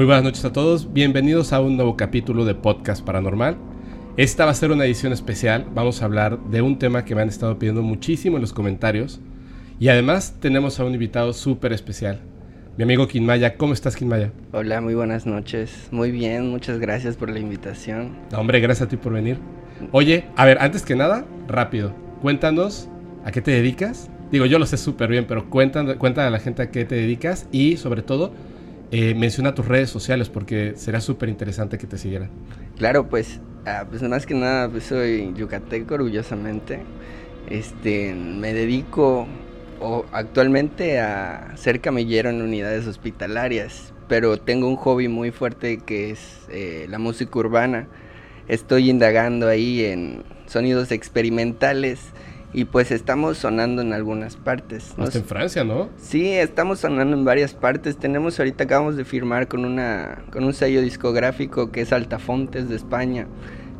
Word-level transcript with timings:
Muy 0.00 0.06
buenas 0.06 0.24
noches 0.24 0.46
a 0.46 0.52
todos, 0.54 0.94
bienvenidos 0.94 1.52
a 1.52 1.60
un 1.60 1.76
nuevo 1.76 1.94
capítulo 1.94 2.46
de 2.46 2.54
Podcast 2.54 3.04
Paranormal. 3.04 3.58
Esta 4.16 4.46
va 4.46 4.52
a 4.52 4.54
ser 4.54 4.72
una 4.72 4.86
edición 4.86 5.12
especial, 5.12 5.66
vamos 5.74 6.00
a 6.00 6.06
hablar 6.06 6.42
de 6.44 6.62
un 6.62 6.78
tema 6.78 7.04
que 7.04 7.14
me 7.14 7.20
han 7.20 7.28
estado 7.28 7.58
pidiendo 7.58 7.82
muchísimo 7.82 8.38
en 8.38 8.40
los 8.40 8.54
comentarios 8.54 9.20
y 9.78 9.88
además 9.88 10.36
tenemos 10.40 10.80
a 10.80 10.86
un 10.86 10.94
invitado 10.94 11.34
súper 11.34 11.74
especial, 11.74 12.18
mi 12.78 12.84
amigo 12.84 13.08
Kinmaya. 13.08 13.58
¿Cómo 13.58 13.74
estás 13.74 13.94
Kinmaya? 13.94 14.32
Hola, 14.52 14.80
muy 14.80 14.94
buenas 14.94 15.26
noches, 15.26 15.88
muy 15.90 16.10
bien, 16.10 16.48
muchas 16.48 16.78
gracias 16.78 17.18
por 17.18 17.28
la 17.28 17.38
invitación. 17.38 18.16
hombre, 18.34 18.58
gracias 18.60 18.86
a 18.86 18.88
ti 18.88 18.96
por 18.96 19.12
venir. 19.12 19.36
Oye, 19.92 20.24
a 20.34 20.46
ver, 20.46 20.62
antes 20.62 20.82
que 20.82 20.96
nada, 20.96 21.26
rápido, 21.46 21.92
cuéntanos 22.22 22.88
a 23.26 23.32
qué 23.32 23.42
te 23.42 23.50
dedicas. 23.50 24.08
Digo, 24.32 24.46
yo 24.46 24.58
lo 24.58 24.64
sé 24.64 24.78
súper 24.78 25.10
bien, 25.10 25.26
pero 25.28 25.50
cuéntanos, 25.50 25.96
cuéntale 25.96 26.28
a 26.28 26.30
la 26.30 26.38
gente 26.38 26.62
a 26.62 26.70
qué 26.70 26.86
te 26.86 26.94
dedicas 26.94 27.46
y 27.52 27.76
sobre 27.76 28.00
todo 28.00 28.32
eh, 28.90 29.14
menciona 29.14 29.54
tus 29.54 29.66
redes 29.66 29.90
sociales 29.90 30.28
porque 30.28 30.74
será 30.76 31.00
súper 31.00 31.28
interesante 31.28 31.78
que 31.78 31.86
te 31.86 31.96
siguieran. 31.96 32.30
Claro, 32.76 33.08
pues, 33.08 33.40
ah, 33.66 33.86
pues 33.88 34.02
más 34.02 34.26
que 34.26 34.34
nada 34.34 34.68
pues 34.68 34.84
soy 34.84 35.32
yucateco 35.34 35.94
orgullosamente. 35.94 36.80
Este, 37.48 38.14
me 38.14 38.52
dedico 38.52 39.26
actualmente 40.12 41.00
a 41.00 41.56
ser 41.56 41.80
camillero 41.80 42.30
en 42.30 42.42
unidades 42.42 42.86
hospitalarias, 42.86 43.94
pero 44.08 44.38
tengo 44.38 44.68
un 44.68 44.76
hobby 44.76 45.08
muy 45.08 45.30
fuerte 45.30 45.78
que 45.78 46.10
es 46.10 46.46
eh, 46.50 46.86
la 46.88 46.98
música 46.98 47.38
urbana. 47.38 47.88
Estoy 48.48 48.90
indagando 48.90 49.48
ahí 49.48 49.84
en 49.84 50.24
sonidos 50.46 50.90
experimentales 50.90 52.00
y 52.52 52.64
pues 52.64 52.90
estamos 52.90 53.38
sonando 53.38 53.82
en 53.82 53.92
algunas 53.92 54.36
partes. 54.36 54.94
Hasta 54.98 55.18
en 55.18 55.24
Francia, 55.24 55.64
¿no? 55.64 55.88
Sí, 55.96 56.32
estamos 56.32 56.80
sonando 56.80 57.16
en 57.16 57.24
varias 57.24 57.54
partes. 57.54 57.96
Tenemos 57.96 58.38
ahorita 58.38 58.64
acabamos 58.64 58.96
de 58.96 59.04
firmar 59.04 59.48
con 59.48 59.64
una 59.64 60.22
con 60.32 60.44
un 60.44 60.52
sello 60.52 60.80
discográfico 60.80 61.70
que 61.70 61.82
es 61.82 61.92
Altafontes 61.92 62.68
de 62.68 62.76
España. 62.76 63.26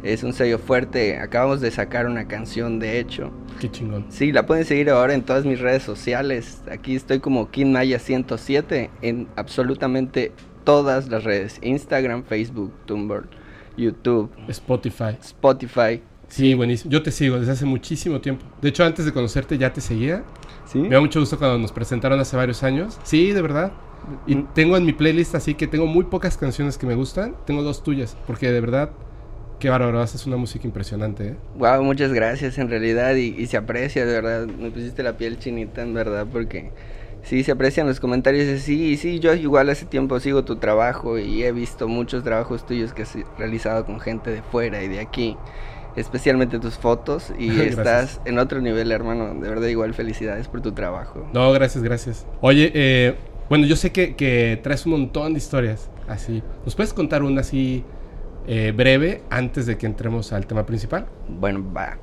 Es 0.02 0.22
un 0.22 0.32
sello 0.32 0.58
fuerte. 0.58 1.18
Acabamos 1.18 1.60
de 1.60 1.70
sacar 1.70 2.06
una 2.06 2.26
canción, 2.26 2.78
de 2.78 2.98
hecho. 2.98 3.30
Qué 3.60 3.70
chingón. 3.70 4.06
Sí, 4.08 4.32
la 4.32 4.46
pueden 4.46 4.64
seguir 4.64 4.88
ahora 4.88 5.12
en 5.12 5.22
todas 5.22 5.44
mis 5.44 5.60
redes 5.60 5.82
sociales. 5.82 6.62
Aquí 6.70 6.94
estoy 6.94 7.20
como 7.20 7.50
Maya 7.66 7.98
107 7.98 8.91
en 9.02 9.28
absolutamente 9.36 10.32
todas 10.64 11.08
las 11.08 11.24
redes. 11.24 11.58
Instagram, 11.60 12.24
Facebook, 12.24 12.72
Tumblr, 12.86 13.28
YouTube, 13.76 14.30
Spotify. 14.48 15.18
Spotify. 15.20 16.00
Sí, 16.30 16.54
buenísimo. 16.54 16.90
Yo 16.92 17.02
te 17.02 17.10
sigo 17.10 17.38
desde 17.38 17.52
hace 17.52 17.66
muchísimo 17.66 18.20
tiempo. 18.20 18.46
De 18.62 18.68
hecho, 18.68 18.84
antes 18.84 19.04
de 19.04 19.12
conocerte 19.12 19.58
ya 19.58 19.72
te 19.72 19.80
seguía. 19.80 20.22
Sí. 20.64 20.78
Me 20.78 20.90
da 20.90 21.00
mucho 21.00 21.20
gusto 21.20 21.36
cuando 21.38 21.58
nos 21.58 21.72
presentaron 21.72 22.18
hace 22.20 22.36
varios 22.36 22.62
años. 22.62 22.98
Sí, 23.02 23.32
de 23.32 23.42
verdad. 23.42 23.72
Y 24.26 24.36
mm. 24.36 24.48
tengo 24.54 24.76
en 24.76 24.86
mi 24.86 24.92
playlist 24.92 25.34
así 25.34 25.54
que 25.54 25.66
tengo 25.66 25.86
muy 25.86 26.04
pocas 26.04 26.38
canciones 26.38 26.78
que 26.78 26.86
me 26.86 26.94
gustan. 26.94 27.34
Tengo 27.46 27.64
dos 27.64 27.82
tuyas, 27.82 28.16
porque 28.28 28.50
de 28.50 28.60
verdad, 28.60 28.90
qué 29.58 29.68
bárbaro, 29.70 30.00
haces 30.00 30.24
una 30.26 30.36
música 30.36 30.66
impresionante. 30.66 31.30
¿eh? 31.30 31.36
Wow, 31.58 31.82
muchas 31.82 32.12
gracias 32.12 32.58
en 32.58 32.70
realidad. 32.70 33.16
Y, 33.16 33.34
y, 33.36 33.46
se 33.48 33.56
aprecia, 33.56 34.06
de 34.06 34.12
verdad. 34.12 34.46
Me 34.46 34.70
pusiste 34.70 35.02
la 35.02 35.16
piel 35.16 35.36
chinita, 35.40 35.82
en 35.82 35.94
verdad, 35.94 36.28
porque 36.32 36.70
sí 37.24 37.42
se 37.42 37.50
aprecian 37.50 37.88
los 37.88 37.98
comentarios. 37.98 38.60
Sí, 38.60 38.96
sí, 38.96 39.18
yo 39.18 39.34
igual 39.34 39.68
hace 39.68 39.84
tiempo 39.84 40.20
sigo 40.20 40.44
tu 40.44 40.56
trabajo 40.56 41.18
y 41.18 41.42
he 41.42 41.50
visto 41.50 41.88
muchos 41.88 42.22
trabajos 42.22 42.64
tuyos 42.64 42.92
que 42.92 43.02
has 43.02 43.18
realizado 43.36 43.84
con 43.84 43.98
gente 43.98 44.30
de 44.30 44.42
fuera 44.42 44.80
y 44.84 44.86
de 44.86 45.00
aquí 45.00 45.36
especialmente 45.96 46.58
tus 46.58 46.77
fotos 46.77 47.33
y 47.38 47.60
estás 47.60 48.20
en 48.24 48.38
otro 48.38 48.60
nivel, 48.60 48.92
hermano. 48.92 49.34
De 49.34 49.48
verdad, 49.48 49.66
igual 49.69 49.94
felicidades 49.94 50.48
por 50.48 50.60
tu 50.60 50.72
trabajo. 50.72 51.28
No, 51.32 51.50
gracias, 51.52 51.82
gracias. 51.82 52.27
Oye, 52.41 52.70
eh, 52.74 53.14
bueno, 53.48 53.66
yo 53.66 53.77
sé 53.77 53.92
que, 53.92 54.60
traes 54.62 54.86
un 54.86 54.92
montón 54.92 55.32
de 55.32 55.38
historias 55.38 55.91
así. 56.08 56.42
¿Nos 56.64 56.74
puedes 56.74 56.92
contar 56.92 57.22
una 57.22 57.41
así 57.41 57.84
eh, 58.47 58.72
breve 58.75 59.22
antes 59.31 59.66
de 59.66 59.76
que 59.76 59.87
entremos 59.87 60.32
al 60.32 60.47
tema 60.47 60.66
principal? 60.66 61.06
Bueno, 61.28 61.64
va. 61.72 61.98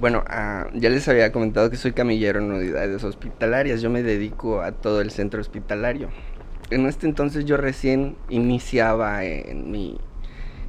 Bueno, 0.00 0.24
ah, 0.26 0.66
ya 0.74 0.90
les 0.90 1.06
había 1.08 1.30
comentado 1.30 1.70
que 1.70 1.76
soy 1.76 1.92
camillero 1.92 2.40
en 2.40 2.50
unidades 2.50 3.04
hospitalarias. 3.04 3.82
Yo 3.82 3.90
me 3.90 4.02
dedico 4.02 4.62
a 4.62 4.72
todo 4.72 5.00
el 5.00 5.10
centro 5.10 5.40
hospitalario. 5.40 6.08
En 6.70 6.86
este 6.86 7.06
entonces 7.06 7.44
yo 7.44 7.58
recién 7.58 8.16
iniciaba 8.30 9.24
en 9.24 9.70
mi 9.70 9.98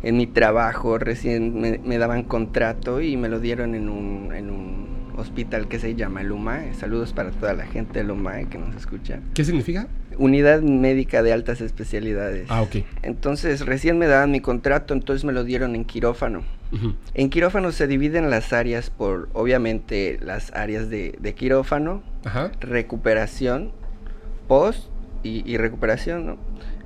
en 0.03 0.17
mi 0.17 0.27
trabajo 0.27 0.97
recién 0.97 1.81
me, 1.83 1.97
daban 1.97 2.23
contrato 2.23 3.01
y 3.01 3.15
me 3.15 3.29
lo 3.29 3.39
dieron 3.39 3.73
en 3.73 3.87
un, 3.87 4.33
en 4.35 4.49
un 4.49 5.13
hospital 5.17 5.69
que 5.69 5.79
se 5.79 5.95
llama 5.95 6.21
el 6.21 6.31
UMAE. 6.31 6.73
Saludos 6.73 7.13
para 7.13 7.31
toda 7.31 7.53
la 7.53 7.65
gente 7.65 7.99
del 7.99 8.11
UMAE 8.11 8.47
que 8.47 8.57
nos 8.57 8.75
escucha. 8.75 9.21
¿Qué 9.33 9.45
significa? 9.45 9.87
Unidad 10.17 10.61
Médica 10.61 11.23
de 11.23 11.31
Altas 11.31 11.61
Especialidades. 11.61 12.47
Ah, 12.49 12.61
ok. 12.61 12.83
Entonces 13.01 13.65
recién 13.65 13.97
me 13.97 14.07
daban 14.07 14.31
mi 14.31 14.41
contrato, 14.41 14.93
entonces 14.93 15.23
me 15.23 15.31
lo 15.31 15.45
dieron 15.45 15.75
en 15.75 15.85
quirófano. 15.85 16.43
En 17.13 17.29
quirófano 17.29 17.71
se 17.71 17.85
dividen 17.85 18.31
las 18.31 18.51
áreas 18.51 18.89
por, 18.89 19.29
obviamente, 19.33 20.17
las 20.23 20.51
áreas 20.55 20.89
de, 20.89 21.35
quirófano, 21.37 22.01
recuperación, 22.61 23.71
post 24.47 24.89
y, 25.21 25.49
y 25.49 25.57
recuperación, 25.57 26.25
¿no? 26.25 26.37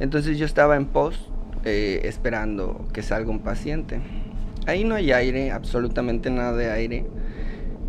Entonces 0.01 0.37
yo 0.37 0.45
estaba 0.45 0.75
en 0.75 0.87
post 0.87 1.21
eh, 1.65 2.01
esperando 2.03 2.87
que 2.93 3.01
salga 3.01 3.29
un 3.29 3.39
paciente. 3.39 3.99
Ahí 4.65 4.83
no 4.83 4.95
hay 4.95 5.11
aire, 5.11 5.51
absolutamente 5.51 6.29
nada 6.29 6.53
de 6.53 6.69
aire. 6.69 7.05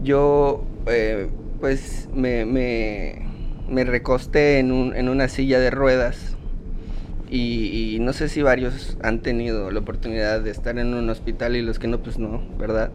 Yo 0.02 0.64
eh, 0.86 1.28
pues 1.60 2.08
me, 2.14 2.44
me, 2.44 3.84
recosté 3.84 4.58
en, 4.58 4.72
un, 4.72 4.94
en, 4.94 5.08
una 5.08 5.28
silla 5.28 5.58
de 5.58 5.70
ruedas 5.70 6.36
y, 7.30 7.98
no 8.00 8.12
sé 8.12 8.28
si 8.28 8.42
varios 8.42 8.96
han 9.02 9.20
tenido 9.20 9.70
la 9.70 9.80
oportunidad 9.80 10.40
de 10.40 10.50
estar 10.50 10.78
en 10.78 10.94
un 10.94 11.10
hospital 11.10 11.56
y 11.56 11.62
los 11.62 11.78
que 11.78 11.88
no, 11.88 11.98
pues 11.98 12.18
no, 12.18 12.42
¿verdad? 12.58 12.90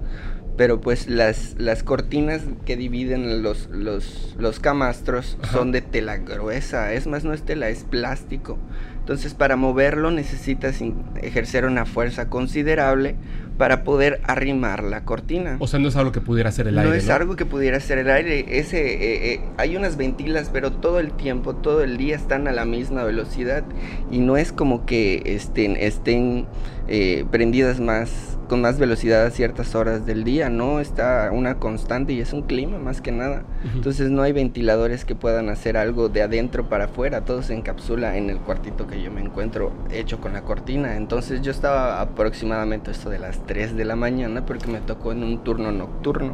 Pero 0.57 0.81
pues 0.81 1.07
las, 1.07 1.55
las 1.57 1.83
cortinas 1.83 2.41
que 2.65 2.77
dividen 2.77 3.43
los, 3.43 3.69
los, 3.69 4.35
los 4.39 4.59
camastros 4.59 5.37
son 5.51 5.71
de 5.71 5.81
tela 5.81 6.17
gruesa, 6.17 6.93
es 6.93 7.05
más, 7.07 7.23
no 7.23 7.33
es 7.33 7.43
tela, 7.43 7.69
es 7.69 7.83
plástico. 7.83 8.57
Entonces 9.03 9.33
para 9.33 9.57
moverlo 9.57 10.11
necesitas 10.11 10.79
ejercer 11.21 11.65
una 11.65 11.85
fuerza 11.85 12.29
considerable 12.29 13.17
para 13.57 13.83
poder 13.83 14.21
arrimar 14.23 14.81
la 14.81 15.03
cortina. 15.03 15.57
O 15.59 15.67
sea, 15.67 15.77
no 15.77 15.89
es 15.89 15.97
algo 15.97 16.13
que 16.13 16.21
pudiera 16.21 16.47
hacer 16.47 16.69
el 16.69 16.77
aire. 16.77 16.89
No 16.89 16.95
es 16.95 17.09
algo 17.09 17.35
que 17.35 17.45
pudiera 17.45 17.77
hacer 17.77 17.97
el 17.97 18.09
aire. 18.09 18.45
Ese, 18.57 18.93
eh, 18.93 19.33
eh, 19.33 19.41
hay 19.57 19.75
unas 19.75 19.97
ventilas, 19.97 20.49
pero 20.53 20.71
todo 20.71 20.99
el 20.99 21.11
tiempo, 21.11 21.53
todo 21.53 21.83
el 21.83 21.97
día 21.97 22.15
están 22.15 22.47
a 22.47 22.53
la 22.53 22.63
misma 22.63 23.03
velocidad 23.03 23.65
y 24.09 24.19
no 24.19 24.37
es 24.37 24.53
como 24.53 24.85
que 24.85 25.21
estén, 25.25 25.75
estén 25.75 26.47
eh, 26.87 27.25
prendidas 27.29 27.81
más 27.81 28.37
con 28.53 28.61
más 28.61 28.77
velocidad 28.77 29.25
a 29.25 29.31
ciertas 29.31 29.73
horas 29.73 30.05
del 30.05 30.23
día, 30.23 30.47
¿no? 30.47 30.79
Está 30.79 31.31
una 31.33 31.55
constante 31.55 32.13
y 32.13 32.19
es 32.19 32.33
un 32.33 32.43
clima 32.43 32.77
más 32.77 33.01
que 33.01 33.11
nada. 33.11 33.41
Entonces 33.73 34.11
no 34.11 34.21
hay 34.21 34.31
ventiladores 34.31 35.05
que 35.05 35.15
puedan 35.15 35.49
hacer 35.49 35.75
algo 35.75 36.07
de 36.07 36.21
adentro 36.21 36.69
para 36.69 36.85
afuera, 36.85 37.21
todo 37.21 37.41
se 37.41 37.55
encapsula 37.55 38.15
en 38.15 38.29
el 38.29 38.37
cuartito 38.37 38.85
que 38.85 39.01
yo 39.01 39.09
me 39.09 39.21
encuentro 39.21 39.71
hecho 39.89 40.21
con 40.21 40.33
la 40.33 40.43
cortina. 40.43 40.97
Entonces 40.97 41.41
yo 41.41 41.49
estaba 41.49 41.99
aproximadamente 41.99 42.91
esto 42.91 43.09
de 43.09 43.17
las 43.17 43.43
3 43.47 43.75
de 43.75 43.85
la 43.85 43.95
mañana 43.95 44.45
porque 44.45 44.67
me 44.67 44.81
tocó 44.81 45.13
en 45.13 45.23
un 45.23 45.43
turno 45.43 45.71
nocturno. 45.71 46.33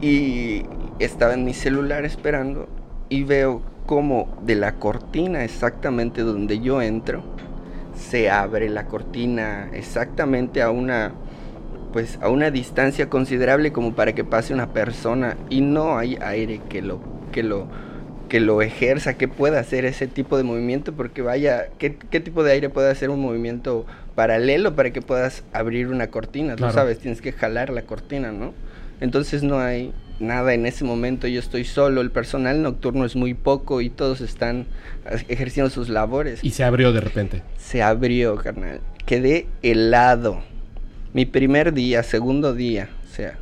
Y 0.00 0.62
estaba 1.00 1.34
en 1.34 1.44
mi 1.44 1.54
celular 1.54 2.04
esperando 2.04 2.68
y 3.08 3.24
veo 3.24 3.62
como 3.86 4.38
de 4.42 4.54
la 4.54 4.76
cortina 4.76 5.42
exactamente 5.42 6.20
donde 6.22 6.60
yo 6.60 6.80
entro, 6.80 7.24
se 7.96 8.30
abre 8.30 8.68
la 8.68 8.86
cortina 8.86 9.70
exactamente 9.72 10.62
a 10.62 10.70
una 10.70 11.12
pues 11.92 12.18
a 12.22 12.28
una 12.28 12.50
distancia 12.50 13.08
considerable 13.08 13.72
como 13.72 13.94
para 13.94 14.14
que 14.14 14.24
pase 14.24 14.54
una 14.54 14.72
persona 14.72 15.36
y 15.50 15.60
no 15.60 15.98
hay 15.98 16.18
aire 16.20 16.60
que 16.68 16.82
lo 16.82 17.00
que 17.32 17.42
lo 17.42 17.68
que 18.28 18.40
lo 18.40 18.62
ejerza, 18.62 19.18
que 19.18 19.28
pueda 19.28 19.60
hacer 19.60 19.84
ese 19.84 20.06
tipo 20.06 20.38
de 20.38 20.42
movimiento, 20.42 20.94
porque 20.94 21.20
vaya, 21.20 21.66
¿qué, 21.78 21.90
tipo 21.90 22.42
de 22.42 22.52
aire 22.52 22.70
puede 22.70 22.90
hacer 22.90 23.10
un 23.10 23.20
movimiento 23.20 23.84
paralelo 24.14 24.74
para 24.74 24.90
que 24.90 25.02
puedas 25.02 25.44
abrir 25.52 25.88
una 25.88 26.06
cortina? 26.06 26.56
Tú 26.56 26.64
sabes, 26.70 26.98
tienes 26.98 27.20
que 27.20 27.32
jalar 27.32 27.68
la 27.68 27.82
cortina, 27.82 28.32
¿no? 28.32 28.54
Entonces 29.02 29.42
no 29.42 29.60
hay 29.60 29.92
nada 30.18 30.54
en 30.54 30.64
ese 30.64 30.82
momento, 30.82 31.26
yo 31.26 31.40
estoy 31.40 31.64
solo, 31.64 32.00
el 32.00 32.10
personal 32.10 32.62
nocturno 32.62 33.04
es 33.04 33.16
muy 33.16 33.34
poco 33.34 33.82
y 33.82 33.90
todos 33.90 34.22
están 34.22 34.64
ejerciendo 35.28 35.68
sus 35.68 35.90
labores. 35.90 36.42
Y 36.42 36.52
se 36.52 36.64
abrió 36.64 36.94
de 36.94 37.00
repente. 37.00 37.42
Se 37.58 37.82
abrió, 37.82 38.36
carnal. 38.36 38.80
Quedé 39.04 39.46
helado 39.62 40.42
mi 41.12 41.26
primer 41.26 41.74
día, 41.74 42.02
segundo 42.02 42.54
día, 42.54 42.88
o 43.04 43.14
sea, 43.14 43.38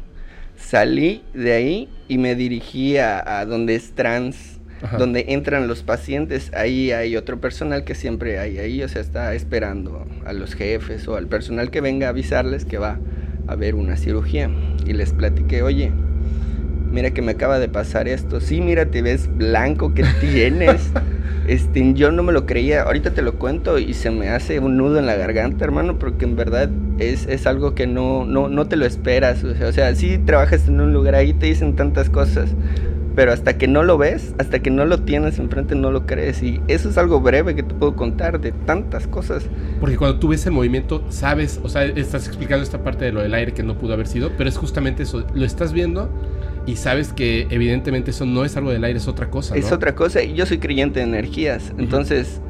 salí 0.56 1.22
de 1.34 1.52
ahí 1.52 1.88
y 2.08 2.18
me 2.18 2.34
dirigí 2.34 2.96
a, 2.98 3.44
donde 3.46 3.76
es 3.76 3.92
trans, 3.92 4.58
donde 4.98 5.26
entran 5.28 5.68
los 5.68 5.82
pacientes, 5.82 6.50
ahí 6.54 6.90
hay 6.90 7.16
otro 7.16 7.40
personal 7.40 7.84
que 7.84 7.94
siempre 7.94 8.38
hay 8.38 8.58
ahí, 8.58 8.82
o 8.82 8.88
sea, 8.88 9.02
está 9.02 9.34
esperando 9.34 10.06
a 10.24 10.32
los 10.32 10.54
jefes 10.54 11.06
o 11.06 11.16
al 11.16 11.26
personal 11.26 11.70
que 11.70 11.80
venga 11.80 12.06
a 12.06 12.10
avisarles 12.10 12.64
que 12.64 12.78
va 12.78 12.98
a 13.46 13.52
haber 13.52 13.74
una 13.74 13.96
cirugía. 13.96 14.50
Y 14.86 14.94
les 14.94 15.12
platiqué, 15.12 15.62
oye, 15.62 15.92
mira 16.90 17.10
que 17.10 17.22
me 17.22 17.32
acaba 17.32 17.58
de 17.58 17.68
pasar 17.68 18.08
esto, 18.08 18.40
sí, 18.40 18.60
mira, 18.60 18.86
te 18.86 19.02
ves 19.02 19.28
blanco, 19.36 19.94
¿qué 19.94 20.04
tienes? 20.20 20.90
este, 21.46 21.94
yo 21.94 22.10
no 22.10 22.22
me 22.22 22.32
lo 22.32 22.46
creía. 22.46 22.82
Ahorita 22.82 23.12
te 23.12 23.22
lo 23.22 23.34
cuento 23.34 23.78
y 23.78 23.94
se 23.94 24.10
me 24.10 24.28
hace 24.28 24.58
un 24.60 24.76
nudo 24.76 24.98
en 24.98 25.06
la 25.06 25.16
garganta, 25.16 25.64
hermano, 25.64 25.98
porque 25.98 26.24
en 26.24 26.36
verdad 26.36 26.70
es, 26.98 27.26
es 27.26 27.46
algo 27.46 27.74
que 27.74 27.86
no, 27.86 28.24
no, 28.24 28.48
no 28.48 28.66
te 28.66 28.76
lo 28.76 28.86
esperas. 28.86 29.42
O 29.44 29.54
sea, 29.54 29.68
o 29.68 29.72
sea, 29.72 29.94
sí 29.94 30.18
trabajas 30.18 30.68
en 30.68 30.80
un 30.80 30.92
lugar 30.92 31.14
ahí, 31.14 31.32
te 31.32 31.46
dicen 31.46 31.76
tantas 31.76 32.10
cosas, 32.10 32.54
pero 33.16 33.32
hasta 33.32 33.58
que 33.58 33.66
no 33.66 33.82
lo 33.82 33.98
ves, 33.98 34.34
hasta 34.38 34.60
que 34.60 34.70
no 34.70 34.84
lo 34.84 35.00
tienes 35.00 35.38
enfrente, 35.38 35.74
no 35.74 35.90
lo 35.90 36.06
crees. 36.06 36.42
Y 36.42 36.60
eso 36.68 36.88
es 36.88 36.98
algo 36.98 37.20
breve 37.20 37.54
que 37.54 37.62
te 37.62 37.74
puedo 37.74 37.96
contar 37.96 38.40
de 38.40 38.52
tantas 38.52 39.06
cosas. 39.06 39.44
Porque 39.80 39.96
cuando 39.96 40.18
tú 40.18 40.28
ves 40.28 40.46
el 40.46 40.52
movimiento, 40.52 41.04
sabes, 41.08 41.60
o 41.62 41.68
sea, 41.68 41.84
estás 41.84 42.26
explicando 42.26 42.62
esta 42.62 42.82
parte 42.82 43.06
de 43.06 43.12
lo 43.12 43.22
del 43.22 43.34
aire 43.34 43.52
que 43.52 43.62
no 43.62 43.76
pudo 43.76 43.94
haber 43.94 44.06
sido, 44.06 44.30
pero 44.36 44.48
es 44.48 44.56
justamente 44.56 45.02
eso, 45.02 45.26
lo 45.34 45.44
estás 45.44 45.72
viendo 45.72 46.08
y 46.66 46.76
sabes 46.76 47.12
que 47.12 47.46
evidentemente 47.50 48.10
eso 48.10 48.26
no 48.26 48.44
es 48.44 48.56
algo 48.56 48.70
del 48.70 48.84
aire, 48.84 48.98
es 48.98 49.08
otra 49.08 49.30
cosa. 49.30 49.56
Es 49.56 49.72
otra 49.72 49.94
cosa, 49.94 50.22
y 50.22 50.34
yo 50.34 50.46
soy 50.46 50.58
creyente 50.58 51.00
de 51.00 51.06
energías, 51.06 51.72
entonces 51.78 52.40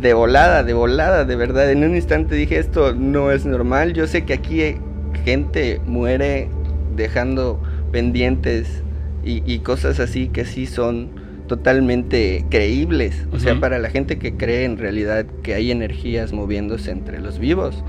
de 0.00 0.12
volada, 0.12 0.62
de 0.62 0.74
volada, 0.74 1.24
de 1.24 1.36
verdad, 1.36 1.70
en 1.70 1.82
un 1.84 1.94
instante 1.94 2.34
dije 2.34 2.58
esto 2.58 2.94
no 2.94 3.30
es 3.30 3.46
normal, 3.46 3.94
yo 3.94 4.06
sé 4.06 4.24
que 4.24 4.34
aquí 4.34 4.76
gente 5.24 5.80
muere 5.86 6.48
dejando 6.96 7.60
pendientes 7.92 8.82
y, 9.24 9.58
cosas 9.58 9.98
así 9.98 10.28
que 10.28 10.44
sí 10.44 10.66
son 10.66 11.08
totalmente 11.48 12.44
creíbles. 12.48 13.26
O 13.32 13.40
sea, 13.40 13.58
para 13.58 13.80
la 13.80 13.90
gente 13.90 14.18
que 14.18 14.36
cree 14.36 14.64
en 14.64 14.78
realidad 14.78 15.26
que 15.42 15.54
hay 15.54 15.72
energías 15.72 16.32
moviéndose 16.32 16.92
entre 16.92 17.20
los 17.20 17.40
vivos, 17.40 17.82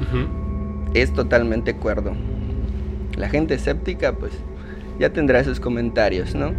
es 0.95 1.13
totalmente 1.13 1.75
cuerdo. 1.75 2.13
La 3.17 3.29
gente 3.29 3.53
escéptica, 3.53 4.13
pues, 4.13 4.31
ya 4.99 5.11
tendrá 5.11 5.43
sus 5.43 5.59
comentarios, 5.59 6.35
¿no? 6.35 6.53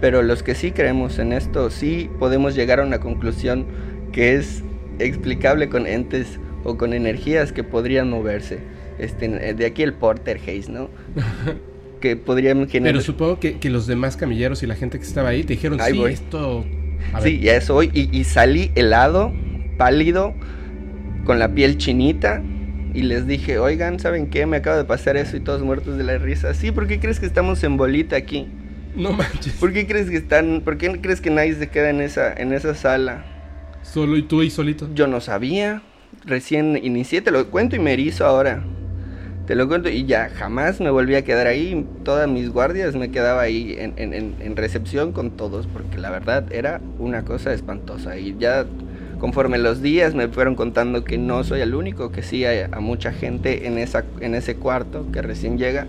Pero 0.00 0.22
los 0.22 0.42
que 0.42 0.54
sí 0.54 0.72
creemos 0.72 1.18
en 1.18 1.32
esto, 1.32 1.70
sí 1.70 2.10
podemos 2.18 2.54
llegar 2.54 2.80
a 2.80 2.84
una 2.84 3.00
conclusión 3.00 3.66
que 4.12 4.34
es 4.34 4.62
explicable 4.98 5.68
con 5.68 5.86
entes 5.86 6.38
o 6.64 6.76
con 6.76 6.92
energías 6.94 7.52
que 7.52 7.64
podrían 7.64 8.10
moverse. 8.10 8.58
Este, 8.98 9.28
de 9.28 9.66
aquí 9.66 9.82
el 9.82 9.94
Porter 9.94 10.40
Hayes, 10.46 10.68
¿no? 10.68 10.90
que 12.00 12.16
podrían 12.16 12.68
generar. 12.68 12.94
Pero 12.94 13.04
supongo 13.04 13.38
que, 13.38 13.58
los 13.70 13.86
demás 13.86 14.16
camilleros 14.16 14.62
y 14.62 14.66
la 14.66 14.74
gente 14.74 14.98
que 14.98 15.04
estaba 15.04 15.28
ahí 15.28 15.44
te 15.44 15.54
dijeron, 15.54 15.78
sí, 15.80 16.02
esto... 16.04 16.64
sí, 17.22 17.40
ya 17.40 17.56
eso 17.56 17.76
hoy. 17.76 17.90
Y, 17.92 18.24
salí 18.24 18.72
helado, 18.74 19.32
pálido, 19.76 20.34
con 21.24 21.38
la 21.38 21.54
piel 21.54 21.78
chinita. 21.78 22.42
Y 22.92 23.02
les 23.02 23.26
dije, 23.26 23.58
oigan, 23.58 24.00
¿saben 24.00 24.30
qué? 24.30 24.46
Me 24.46 24.58
acaba 24.58 24.76
de 24.76 24.84
pasar 24.84 25.16
eso 25.16 25.36
y 25.36 25.40
todos 25.40 25.62
muertos 25.62 25.96
de 25.96 26.04
la 26.04 26.18
risa. 26.18 26.54
Sí, 26.54 26.72
¿por 26.72 26.86
qué 26.86 26.98
crees 26.98 27.20
que 27.20 27.26
estamos 27.26 27.62
en 27.62 27.76
bolita 27.76 28.16
aquí? 28.16 28.48
No 28.96 29.12
manches. 29.12 29.54
¿Por 29.54 29.72
qué 29.72 29.86
crees 29.86 30.10
que 30.10 30.16
están, 30.16 30.62
por 30.64 30.76
qué 30.76 31.00
crees 31.00 31.20
que 31.20 31.30
nadie 31.30 31.54
se 31.54 31.68
queda 31.68 31.90
en 31.90 32.00
esa, 32.00 32.32
en 32.32 32.52
esa 32.52 32.74
sala? 32.74 33.24
Solo 33.82 34.16
y 34.16 34.22
tú 34.22 34.42
y 34.42 34.50
solito. 34.50 34.88
Yo 34.94 35.06
no 35.06 35.20
sabía. 35.20 35.82
Recién 36.24 36.78
inicié, 36.82 37.20
te 37.20 37.30
lo 37.30 37.46
cuento 37.50 37.76
y 37.76 37.78
me 37.78 37.92
erizo 37.92 38.26
ahora. 38.26 38.62
Te 39.46 39.54
lo 39.54 39.66
cuento 39.66 39.88
y 39.88 40.04
ya 40.04 40.28
jamás 40.28 40.80
me 40.80 40.90
volví 40.90 41.14
a 41.14 41.24
quedar 41.24 41.46
ahí. 41.46 41.86
Todas 42.04 42.28
mis 42.28 42.50
guardias 42.50 42.94
me 42.94 43.10
quedaba 43.10 43.42
ahí 43.42 43.74
en, 43.78 44.56
recepción 44.56 45.12
con 45.12 45.32
todos 45.32 45.66
porque 45.66 45.98
la 45.98 46.10
verdad 46.10 46.52
era 46.52 46.80
una 46.98 47.24
cosa 47.24 47.52
espantosa. 47.52 48.18
Y 48.18 48.36
ya 48.38 48.66
conforme 49.20 49.58
los 49.58 49.82
días 49.82 50.14
me 50.14 50.28
fueron 50.28 50.54
contando 50.54 51.04
que 51.04 51.18
no 51.18 51.44
soy 51.44 51.60
el 51.60 51.74
único, 51.74 52.10
que 52.10 52.22
sí 52.22 52.44
hay 52.44 52.66
a 52.70 52.80
mucha 52.80 53.12
gente 53.12 53.66
en, 53.66 53.78
esa, 53.78 54.04
en 54.20 54.34
ese 54.34 54.56
cuarto 54.56 55.06
que 55.12 55.22
recién 55.22 55.58
llega 55.58 55.86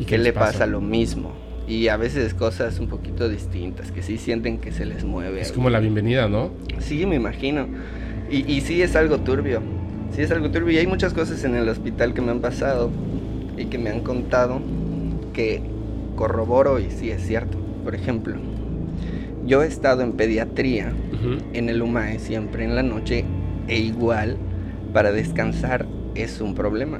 y 0.00 0.04
que 0.04 0.18
le 0.18 0.32
pasa? 0.32 0.66
lo 0.66 0.80
mismo. 0.80 1.32
Y 1.68 1.86
a 1.88 1.96
veces 1.96 2.34
cosas 2.34 2.80
un 2.80 2.88
poquito 2.88 3.28
distintas, 3.28 3.92
que 3.92 4.02
sí 4.02 4.18
sienten 4.18 4.58
que 4.58 4.72
se 4.72 4.86
les 4.86 5.04
mueve. 5.04 5.40
Es 5.40 5.52
como 5.52 5.70
la 5.70 5.78
bienvenida, 5.78 6.28
¿no? 6.28 6.50
Sí, 6.80 7.06
me 7.06 7.14
imagino. 7.14 7.68
Y, 8.28 8.50
y 8.52 8.60
sí 8.62 8.82
es 8.82 8.96
algo 8.96 9.18
turbio 9.18 9.62
sí 10.14 10.22
es 10.22 10.30
algo 10.30 10.50
turbio 10.50 10.72
y 10.72 10.78
hay 10.78 10.86
muchas 10.86 11.14
cosas 11.14 11.44
en 11.44 11.54
el 11.54 11.68
hospital 11.68 12.14
que 12.14 12.20
me 12.20 12.30
han 12.30 12.40
pasado 12.40 12.90
y 13.56 13.66
que 13.66 13.78
me 13.78 13.90
han 13.90 14.00
contado 14.00 14.60
que 15.32 15.62
corroboro 16.16 16.78
y 16.78 16.90
sí 16.90 17.10
es 17.10 17.26
cierto. 17.26 17.58
Por 17.84 17.94
ejemplo, 17.94 18.36
yo 19.46 19.62
he 19.62 19.66
estado 19.66 20.02
en 20.02 20.12
pediatría 20.12 20.92
en 21.52 21.68
el 21.68 21.82
UMAE 21.82 22.18
siempre 22.18 22.64
en 22.64 22.74
la 22.74 22.82
noche 22.82 23.24
e 23.68 23.78
igual 23.78 24.36
para 24.92 25.12
descansar 25.12 25.86
es 26.14 26.40
un 26.40 26.54
problema. 26.54 26.98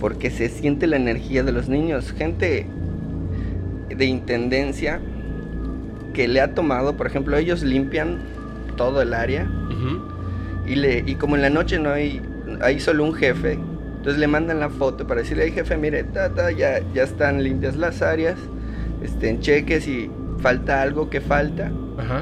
Porque 0.00 0.30
se 0.30 0.48
siente 0.48 0.86
la 0.86 0.96
energía 0.96 1.42
de 1.42 1.52
los 1.52 1.68
niños. 1.68 2.12
Gente 2.12 2.66
de 3.94 4.04
intendencia 4.04 5.00
que 6.14 6.28
le 6.28 6.40
ha 6.40 6.54
tomado, 6.54 6.96
por 6.96 7.06
ejemplo, 7.06 7.36
ellos 7.36 7.62
limpian 7.62 8.18
todo 8.76 9.02
el 9.02 9.12
área 9.12 9.50
y, 10.66 10.76
le, 10.76 11.02
y 11.06 11.14
como 11.14 11.36
en 11.36 11.42
la 11.42 11.50
noche 11.50 11.78
no 11.78 11.90
hay, 11.90 12.20
hay 12.60 12.80
solo 12.80 13.04
un 13.04 13.14
jefe, 13.14 13.58
entonces 13.96 14.18
le 14.18 14.26
mandan 14.26 14.60
la 14.60 14.70
foto 14.70 15.06
para 15.06 15.22
decirle, 15.22 15.44
al 15.44 15.50
jefe, 15.50 15.76
mire, 15.76 16.04
tata, 16.04 16.50
ya, 16.50 16.80
ya 16.94 17.02
están 17.02 17.42
limpias 17.42 17.76
las 17.76 18.02
áreas, 18.02 18.36
estén 19.02 19.40
cheques 19.40 19.88
y 19.88 20.10
falta 20.40 20.82
algo 20.82 21.10
que 21.10 21.20
falta. 21.20 21.70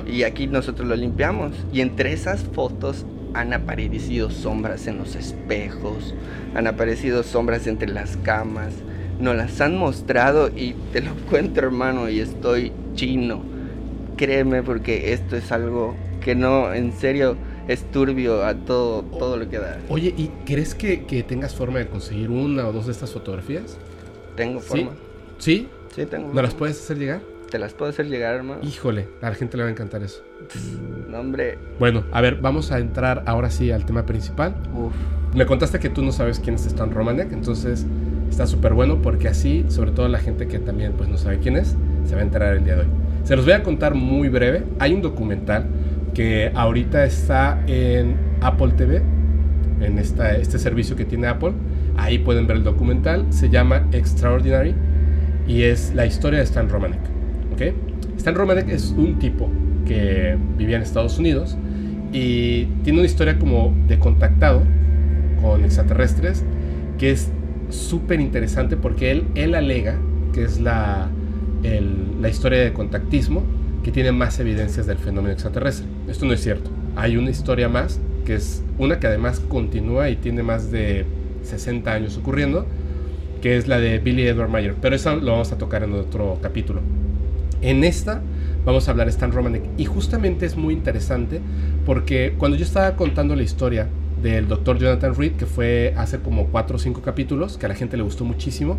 Y 0.06 0.22
aquí 0.22 0.46
nosotros 0.46 0.88
lo 0.88 0.96
limpiamos. 0.96 1.52
Y 1.72 1.80
entre 1.80 2.12
esas 2.12 2.42
fotos 2.42 3.04
han 3.34 3.52
aparecido 3.52 4.30
sombras 4.30 4.86
en 4.86 4.98
los 4.98 5.14
espejos, 5.14 6.14
han 6.54 6.66
aparecido 6.66 7.22
sombras 7.22 7.66
entre 7.66 7.88
las 7.88 8.16
camas. 8.18 8.72
Nos 9.20 9.36
las 9.36 9.60
han 9.60 9.76
mostrado 9.76 10.48
y 10.48 10.74
te 10.92 11.02
lo 11.02 11.14
cuento 11.30 11.60
hermano 11.60 12.08
y 12.08 12.20
estoy 12.20 12.72
chino. 12.94 13.42
Créeme 14.16 14.62
porque 14.62 15.12
esto 15.12 15.36
es 15.36 15.52
algo 15.52 15.94
que 16.22 16.34
no, 16.34 16.72
en 16.72 16.92
serio, 16.92 17.36
es 17.68 17.90
turbio 17.90 18.44
a 18.44 18.54
todo, 18.54 19.02
todo 19.02 19.36
lo 19.36 19.48
que 19.48 19.58
da. 19.58 19.78
Oye, 19.88 20.14
¿y 20.16 20.28
crees 20.46 20.74
que, 20.74 20.96
tengas 21.28 21.54
forma 21.54 21.78
de 21.78 21.88
conseguir 21.88 22.30
una 22.30 22.66
o 22.66 22.72
dos 22.72 22.86
de 22.86 22.92
estas 22.92 23.12
fotografías? 23.12 23.76
Tengo 24.36 24.60
forma. 24.60 24.92
¿Sí? 25.38 25.68
Sí, 25.94 26.06
tengo. 26.06 26.32
¿No 26.32 26.42
las 26.42 26.54
puedes 26.54 26.78
hacer 26.78 26.98
llegar? 26.98 27.35
Te 27.50 27.58
las 27.58 27.74
puedo 27.74 27.90
hacer 27.90 28.06
llegar, 28.06 28.34
hermano. 28.34 28.60
Híjole, 28.62 29.08
a 29.22 29.30
la 29.30 29.34
gente 29.34 29.56
le 29.56 29.62
va 29.62 29.68
a 29.68 29.72
encantar 29.72 30.02
eso. 30.02 30.22
No, 31.08 31.20
hombre. 31.20 31.58
Bueno, 31.78 32.04
a 32.12 32.20
ver, 32.20 32.36
vamos 32.40 32.72
a 32.72 32.78
entrar 32.78 33.22
ahora 33.26 33.50
sí 33.50 33.70
al 33.70 33.86
tema 33.86 34.04
principal. 34.04 34.54
Uf. 34.74 34.92
Me 35.34 35.46
contaste 35.46 35.78
que 35.78 35.88
tú 35.88 36.02
no 36.02 36.12
sabes 36.12 36.40
quién 36.40 36.56
es 36.56 36.66
Stan 36.66 36.90
Romanek, 36.90 37.32
entonces 37.32 37.86
está 38.28 38.46
súper 38.46 38.74
bueno 38.74 39.00
porque 39.02 39.28
así, 39.28 39.64
sobre 39.68 39.92
todo 39.92 40.08
la 40.08 40.18
gente 40.18 40.48
que 40.48 40.58
también 40.58 40.92
pues 40.92 41.08
no 41.08 41.18
sabe 41.18 41.38
quién 41.38 41.56
es, 41.56 41.76
se 42.04 42.14
va 42.14 42.22
a 42.22 42.24
enterar 42.24 42.56
el 42.56 42.64
día 42.64 42.74
de 42.74 42.80
hoy. 42.82 42.88
Se 43.24 43.36
los 43.36 43.44
voy 43.44 43.54
a 43.54 43.62
contar 43.62 43.94
muy 43.94 44.28
breve. 44.28 44.64
Hay 44.78 44.94
un 44.94 45.02
documental 45.02 45.66
que 46.14 46.50
ahorita 46.54 47.04
está 47.04 47.62
en 47.66 48.16
Apple 48.40 48.72
TV, 48.76 49.02
en 49.80 49.98
esta, 49.98 50.36
este 50.36 50.58
servicio 50.58 50.96
que 50.96 51.04
tiene 51.04 51.26
Apple. 51.26 51.52
Ahí 51.96 52.18
pueden 52.18 52.46
ver 52.46 52.58
el 52.58 52.64
documental, 52.64 53.26
se 53.30 53.50
llama 53.50 53.86
Extraordinary 53.92 54.74
y 55.46 55.62
es 55.62 55.94
la 55.94 56.06
historia 56.06 56.38
de 56.38 56.44
Stan 56.44 56.68
Romanek. 56.68 57.15
¿Okay? 57.56 57.74
Stan 58.18 58.34
Romanek 58.34 58.68
es 58.68 58.94
un 58.96 59.18
tipo 59.18 59.50
que 59.86 60.36
vivía 60.58 60.76
en 60.76 60.82
Estados 60.82 61.18
Unidos 61.18 61.56
y 62.12 62.66
tiene 62.84 63.00
una 63.00 63.06
historia 63.06 63.38
como 63.38 63.74
de 63.88 63.98
contactado 63.98 64.62
con 65.40 65.64
extraterrestres 65.64 66.44
que 66.98 67.10
es 67.10 67.30
súper 67.70 68.20
interesante 68.20 68.76
porque 68.76 69.10
él, 69.10 69.24
él 69.34 69.54
alega 69.54 69.96
que 70.32 70.44
es 70.44 70.60
la, 70.60 71.08
la 72.20 72.28
historia 72.28 72.60
de 72.60 72.72
contactismo 72.72 73.42
que 73.82 73.90
tiene 73.90 74.12
más 74.12 74.38
evidencias 74.38 74.86
del 74.86 74.98
fenómeno 74.98 75.32
extraterrestre. 75.32 75.86
Esto 76.08 76.26
no 76.26 76.32
es 76.32 76.42
cierto. 76.42 76.70
Hay 76.96 77.16
una 77.16 77.30
historia 77.30 77.68
más, 77.68 78.00
que 78.24 78.34
es 78.34 78.62
una 78.78 78.98
que 78.98 79.06
además 79.06 79.40
continúa 79.40 80.10
y 80.10 80.16
tiene 80.16 80.42
más 80.42 80.70
de 80.70 81.06
60 81.42 81.92
años 81.92 82.16
ocurriendo, 82.16 82.66
que 83.40 83.56
es 83.56 83.68
la 83.68 83.78
de 83.78 83.98
Billy 83.98 84.26
Edward 84.26 84.50
Mayer. 84.50 84.74
Pero 84.80 84.96
eso 84.96 85.14
lo 85.16 85.32
vamos 85.32 85.52
a 85.52 85.58
tocar 85.58 85.84
en 85.84 85.92
otro 85.92 86.38
capítulo. 86.42 86.80
En 87.62 87.84
esta 87.84 88.22
vamos 88.64 88.88
a 88.88 88.90
hablar 88.90 89.08
Stan 89.08 89.32
Romanek. 89.32 89.62
Y 89.78 89.84
justamente 89.84 90.44
es 90.44 90.56
muy 90.56 90.74
interesante 90.74 91.40
porque 91.86 92.34
cuando 92.36 92.56
yo 92.56 92.64
estaba 92.64 92.96
contando 92.96 93.36
la 93.36 93.42
historia 93.42 93.88
del 94.22 94.48
doctor 94.48 94.78
Jonathan 94.78 95.14
Reed, 95.14 95.32
que 95.32 95.46
fue 95.46 95.94
hace 95.96 96.18
como 96.18 96.46
4 96.46 96.76
o 96.76 96.78
5 96.78 97.00
capítulos, 97.00 97.58
que 97.58 97.66
a 97.66 97.68
la 97.68 97.74
gente 97.74 97.96
le 97.96 98.02
gustó 98.02 98.24
muchísimo, 98.24 98.76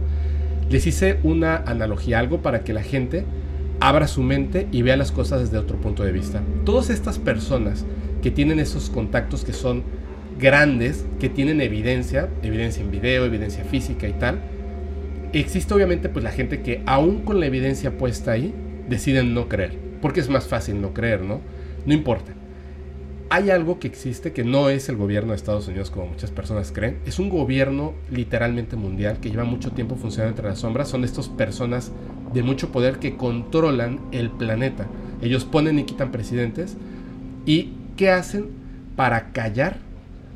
les 0.69 0.85
hice 0.85 1.19
una 1.23 1.55
analogía, 1.55 2.19
algo 2.19 2.41
para 2.41 2.63
que 2.63 2.73
la 2.73 2.83
gente 2.83 3.23
abra 3.79 4.07
su 4.07 4.23
mente 4.23 4.67
y 4.71 4.81
vea 4.81 4.97
las 4.97 5.11
cosas 5.11 5.39
desde 5.41 5.57
otro 5.57 5.77
punto 5.77 6.03
de 6.03 6.11
vista. 6.11 6.41
Todas 6.65 6.89
estas 6.89 7.19
personas 7.19 7.85
que 8.21 8.31
tienen 8.31 8.59
esos 8.59 8.89
contactos 8.89 9.45
que 9.45 9.53
son 9.53 9.83
grandes, 10.39 11.05
que 11.19 11.29
tienen 11.29 11.61
evidencia, 11.61 12.29
evidencia 12.43 12.83
en 12.83 12.91
video, 12.91 13.25
evidencia 13.25 13.63
física 13.63 14.07
y 14.07 14.13
tal, 14.13 14.39
existe 15.33 15.73
obviamente 15.73 16.09
pues 16.09 16.23
la 16.23 16.31
gente 16.31 16.61
que 16.61 16.81
aún 16.85 17.21
con 17.21 17.39
la 17.39 17.45
evidencia 17.45 17.97
puesta 17.97 18.31
ahí, 18.31 18.53
deciden 18.87 19.33
no 19.33 19.47
creer, 19.47 19.77
porque 20.01 20.19
es 20.19 20.29
más 20.29 20.47
fácil 20.47 20.81
no 20.81 20.93
creer, 20.93 21.21
¿no? 21.21 21.41
No 21.85 21.93
importa 21.93 22.33
hay 23.29 23.49
algo 23.49 23.79
que 23.79 23.87
existe 23.87 24.31
que 24.31 24.43
no 24.43 24.69
es 24.69 24.87
el 24.89 24.95
gobierno 24.95 25.31
de 25.31 25.35
Estados 25.35 25.67
Unidos 25.67 25.91
como 25.91 26.07
muchas 26.07 26.31
personas 26.31 26.71
creen. 26.71 26.99
Es 27.05 27.19
un 27.19 27.29
gobierno 27.29 27.93
literalmente 28.09 28.75
mundial 28.75 29.19
que 29.19 29.29
lleva 29.29 29.43
mucho 29.43 29.71
tiempo 29.71 29.95
funcionando 29.95 30.31
entre 30.31 30.47
las 30.47 30.59
sombras. 30.59 30.87
Son 30.87 31.03
estas 31.03 31.27
personas 31.27 31.91
de 32.33 32.43
mucho 32.43 32.71
poder 32.71 32.99
que 32.99 33.17
controlan 33.17 33.99
el 34.11 34.29
planeta. 34.29 34.87
Ellos 35.21 35.43
ponen 35.43 35.79
y 35.79 35.83
quitan 35.83 36.11
presidentes 36.11 36.77
y 37.45 37.73
¿qué 37.97 38.11
hacen 38.11 38.49
para 38.95 39.31
callar 39.31 39.77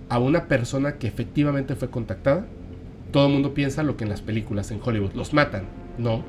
a 0.10 0.20
una 0.20 0.48
persona 0.48 0.98
que 0.98 1.08
efectivamente 1.08 1.76
fue 1.76 1.90
contactada? 1.90 2.46
Todo 3.12 3.28
el 3.28 3.34
mundo 3.34 3.54
piensa 3.54 3.84
lo 3.84 3.96
que 3.96 4.04
en 4.04 4.10
las 4.10 4.22
películas 4.22 4.72
en 4.72 4.82
Hollywood, 4.84 5.14
los 5.14 5.34
matan. 5.34 5.64
No. 5.98 6.24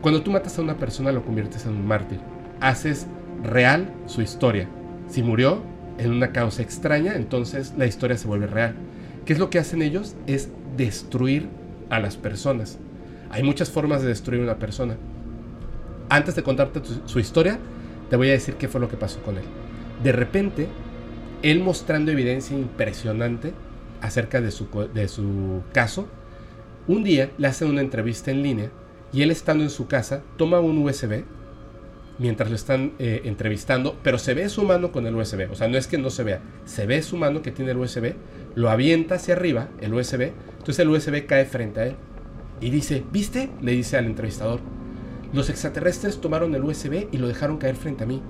Cuando 0.00 0.22
tú 0.22 0.30
matas 0.30 0.58
a 0.58 0.62
una 0.62 0.76
persona 0.76 1.10
lo 1.10 1.24
conviertes 1.24 1.66
en 1.66 1.72
un 1.72 1.86
mártir. 1.86 2.20
Haces 2.60 3.06
real 3.42 3.92
su 4.06 4.22
historia. 4.22 4.68
Si 5.08 5.22
murió 5.22 5.62
en 5.98 6.12
una 6.12 6.32
causa 6.32 6.62
extraña, 6.62 7.16
entonces 7.16 7.74
la 7.76 7.86
historia 7.86 8.16
se 8.16 8.28
vuelve 8.28 8.46
real. 8.46 8.74
¿Qué 9.24 9.32
es 9.32 9.38
lo 9.38 9.50
que 9.50 9.58
hacen 9.58 9.82
ellos? 9.82 10.14
Es 10.26 10.50
destruir 10.76 11.48
a 11.90 11.98
las 11.98 12.16
personas. 12.16 12.78
Hay 13.30 13.42
muchas 13.42 13.70
formas 13.70 14.02
de 14.02 14.08
destruir 14.08 14.40
a 14.40 14.44
una 14.44 14.58
persona. 14.58 14.96
Antes 16.08 16.36
de 16.36 16.42
contarte 16.42 16.80
su 17.04 17.18
historia, 17.18 17.58
te 18.08 18.16
voy 18.16 18.28
a 18.28 18.32
decir 18.32 18.54
qué 18.54 18.68
fue 18.68 18.80
lo 18.80 18.88
que 18.88 18.96
pasó 18.96 19.20
con 19.22 19.36
él. 19.36 19.44
De 20.02 20.12
repente, 20.12 20.68
él 21.42 21.60
mostrando 21.60 22.12
evidencia 22.12 22.56
impresionante 22.56 23.52
acerca 24.00 24.40
de 24.40 24.52
su, 24.52 24.68
de 24.94 25.08
su 25.08 25.62
caso, 25.72 26.08
un 26.86 27.02
día 27.02 27.30
le 27.36 27.48
hacen 27.48 27.68
una 27.68 27.80
entrevista 27.80 28.30
en 28.30 28.42
línea 28.42 28.70
y 29.12 29.22
él 29.22 29.30
estando 29.30 29.64
en 29.64 29.70
su 29.70 29.86
casa 29.86 30.22
toma 30.36 30.60
un 30.60 30.78
USB 30.78 31.24
mientras 32.18 32.50
lo 32.50 32.56
están 32.56 32.92
eh, 32.98 33.22
entrevistando, 33.24 33.96
pero 34.02 34.18
se 34.18 34.34
ve 34.34 34.48
su 34.48 34.64
mano 34.64 34.90
con 34.90 35.06
el 35.06 35.14
USB, 35.14 35.50
o 35.50 35.54
sea, 35.54 35.68
no 35.68 35.78
es 35.78 35.86
que 35.86 35.98
no 35.98 36.10
se 36.10 36.24
vea, 36.24 36.40
se 36.64 36.86
ve 36.86 37.00
su 37.02 37.16
mano 37.16 37.42
que 37.42 37.52
tiene 37.52 37.70
el 37.70 37.78
USB, 37.78 38.14
lo 38.54 38.70
avienta 38.70 39.14
hacia 39.14 39.34
arriba, 39.34 39.68
el 39.80 39.94
USB, 39.94 40.32
entonces 40.58 40.80
el 40.80 40.88
USB 40.88 41.26
cae 41.26 41.44
frente 41.44 41.80
a 41.80 41.86
él 41.86 41.96
y 42.60 42.70
dice, 42.70 43.04
¿viste? 43.12 43.50
Le 43.62 43.72
dice 43.72 43.96
al 43.96 44.06
entrevistador, 44.06 44.60
los 45.32 45.48
extraterrestres 45.48 46.20
tomaron 46.20 46.54
el 46.54 46.64
USB 46.64 47.06
y 47.12 47.18
lo 47.18 47.28
dejaron 47.28 47.58
caer 47.58 47.76
frente 47.76 48.04
a 48.04 48.06
mí, 48.06 48.20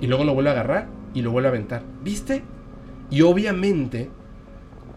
y 0.00 0.06
luego 0.06 0.24
lo 0.24 0.34
vuelve 0.34 0.50
a 0.50 0.52
agarrar 0.52 0.88
y 1.12 1.22
lo 1.22 1.32
vuelve 1.32 1.48
a 1.48 1.50
aventar, 1.50 1.82
¿viste? 2.04 2.42
Y 3.10 3.22
obviamente 3.22 4.10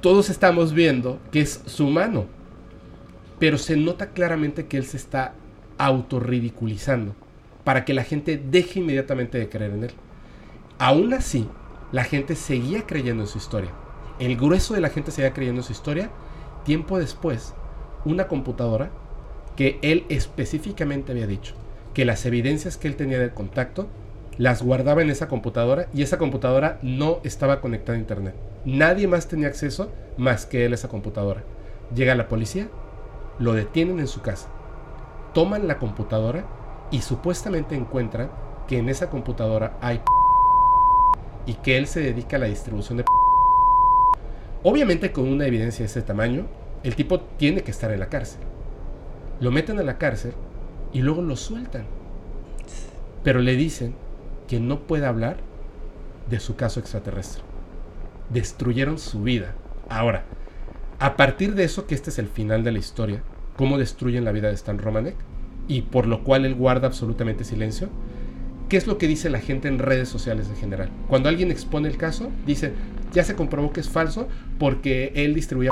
todos 0.01 0.29
estamos 0.29 0.74
viendo 0.74 1.19
que 1.31 1.41
es 1.41 1.63
su 1.65 1.88
mano, 1.88 2.27
pero 3.39 3.58
se 3.58 3.77
nota 3.77 4.12
claramente 4.12 4.65
que 4.65 4.77
él 4.77 4.86
se 4.86 4.98
está 4.98 5.34
autorridiculizando 5.77 7.15
para 7.63 7.86
que 7.86 7.94
la 7.94 8.03
gente 8.03 8.38
deje 8.38 8.79
inmediatamente 8.79 9.38
de 9.38 9.50
creer 9.50 9.72
en 9.72 9.84
él. 9.86 9.91
Aún 10.79 11.13
así, 11.13 11.48
la 11.91 12.03
gente 12.03 12.36
seguía 12.36 12.86
creyendo 12.86 13.24
en 13.24 13.29
su 13.29 13.38
historia. 13.38 13.72
El 14.20 14.36
grueso 14.38 14.74
de 14.74 14.82
la 14.82 14.89
gente 14.89 15.12
seguía 15.12 15.34
creyendo 15.34 15.62
en 15.62 15.65
su 15.65 15.74
historia. 15.74 16.10
Tiempo 16.65 16.98
después, 16.98 17.53
una 18.06 18.27
computadora 18.27 18.89
que 19.56 19.79
él 19.82 20.06
específicamente 20.10 21.12
había 21.12 21.27
dicho 21.27 21.56
que 21.94 22.06
las 22.06 22.25
evidencias 22.25 22.77
que 22.77 22.88
él 22.88 22.96
tenía 22.96 23.20
de 23.20 23.32
contacto 23.32 23.88
las 24.38 24.62
guardaba 24.62 25.01
en 25.01 25.10
esa 25.10 25.27
computadora 25.27 25.88
y 25.94 26.03
esa 26.03 26.20
computadora 26.20 26.77
no 26.84 27.20
estaba 27.24 27.60
conectada 27.60 27.98
a 27.98 28.01
internet. 28.01 28.36
Nadie 28.65 29.08
más 29.08 29.27
tenía 29.27 29.48
acceso 29.48 29.91
más 30.15 30.46
que 30.46 30.65
él 30.65 30.74
a 30.74 30.75
esa 30.75 30.89
computadora. 30.89 31.44
Llega 31.96 32.13
la 32.13 32.27
policía, 32.27 32.67
lo 33.39 33.53
detienen 33.53 34.00
en 34.00 34.08
su 34.08 34.22
casa, 34.22 34.48
toman 35.34 35.67
la 35.67 35.77
computadora 35.79 36.46
y 36.91 37.01
supuestamente 37.01 37.75
encuentran 37.75 38.29
que 38.67 38.77
en 38.77 38.89
esa 38.89 39.10
computadora 39.10 39.77
hay 39.82 40.01
y 41.46 41.53
que 41.56 41.77
él 41.77 41.88
se 41.88 42.01
dedica 42.01 42.38
a 42.38 42.39
la 42.39 42.48
distribución 42.48 42.98
de 42.98 43.06
Obviamente 44.63 45.12
con 45.12 45.27
una 45.27 45.46
evidencia 45.46 45.84
de 45.84 45.86
ese 45.86 46.01
tamaño, 46.01 46.46
el 46.84 46.96
tipo 46.96 47.22
tiene 47.22 47.62
que 47.62 47.72
estar 47.72 47.91
en 47.91 48.00
la 48.00 48.10
cárcel. 48.10 48.41
Lo 49.39 49.51
meten 49.51 49.79
a 49.79 49.84
la 49.84 49.98
cárcel 49.98 50.34
y 50.91 51.01
luego 51.01 51.22
lo 51.22 51.36
sueltan. 51.36 51.86
Pero 53.24 53.39
le 53.39 53.56
dicen 53.56 53.96
que 54.48 54.60
no 54.60 54.82
puede 54.82 55.06
hablar 55.06 55.38
de 56.29 56.39
su 56.39 56.56
caso 56.56 56.79
extraterrestre. 56.79 57.44
Destruyeron 58.29 58.98
su 58.98 59.22
vida. 59.22 59.53
Ahora, 59.89 60.25
a 61.00 61.16
partir 61.16 61.56
de 61.56 61.63
eso, 61.63 61.86
que 61.86 61.96
este 61.96 62.10
es 62.10 62.20
el 62.20 62.27
final 62.27 62.63
de 62.63 62.72
la 62.72 62.80
historia, 62.80 63.22
cómo 63.56 63.77
destruyen 63.77 64.25
la 64.25 64.32
vida 64.32 64.48
de 64.48 64.56
Stan 64.56 64.77
Romanek, 64.77 65.16
y 65.68 65.82
por 65.82 66.08
lo 66.08 66.24
cual 66.24 66.46
él 66.46 66.56
guarda 66.56 66.88
absolutamente 66.88 67.44
silencio, 67.44 67.89
¿qué 68.70 68.77
es 68.77 68.88
lo 68.88 68.98
que 68.98 69.08
dice 69.08 69.30
la 69.30 69.39
gente 69.39 69.68
en 69.68 69.80
redes 69.80 70.10
sociales 70.10 70.48
en 70.50 70.56
general? 70.56 70.89
Cuando 71.08 71.30
alguien 71.30 71.51
expone 71.51 71.88
el 71.88 71.98
caso, 71.98 72.32
dice, 72.46 72.74
ya 73.13 73.24
se 73.24 73.36
comprobó 73.36 73.74
que 73.74 73.82
es 73.82 73.89
falso 73.89 74.27
porque 74.58 75.12
él 75.16 75.34
distribuía... 75.34 75.70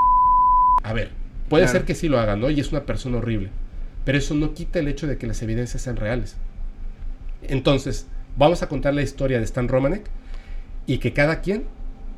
A 0.83 0.93
ver, 0.93 1.11
puede 1.49 1.67
ser 1.67 1.85
que 1.85 1.95
sí 1.95 2.07
lo 2.09 2.19
haga, 2.19 2.35
¿no? 2.35 2.49
Y 2.49 2.59
es 2.59 2.71
una 2.71 2.85
persona 2.85 3.17
horrible, 3.17 3.49
pero 4.03 4.17
eso 4.17 4.35
no 4.35 4.53
quita 4.53 4.79
el 4.79 4.87
hecho 4.87 5.07
de 5.07 5.17
que 5.17 5.27
las 5.27 5.41
evidencias 5.41 5.81
sean 5.81 5.95
reales. 5.95 6.35
Entonces, 7.41 8.07
vamos 8.37 8.61
a 8.61 8.69
contar 8.69 8.93
la 8.93 9.01
historia 9.01 9.39
de 9.39 9.45
Stan 9.45 9.67
Romanek 9.67 10.03
y 10.85 10.99
que 10.99 11.13
cada 11.13 11.41
quien 11.41 11.65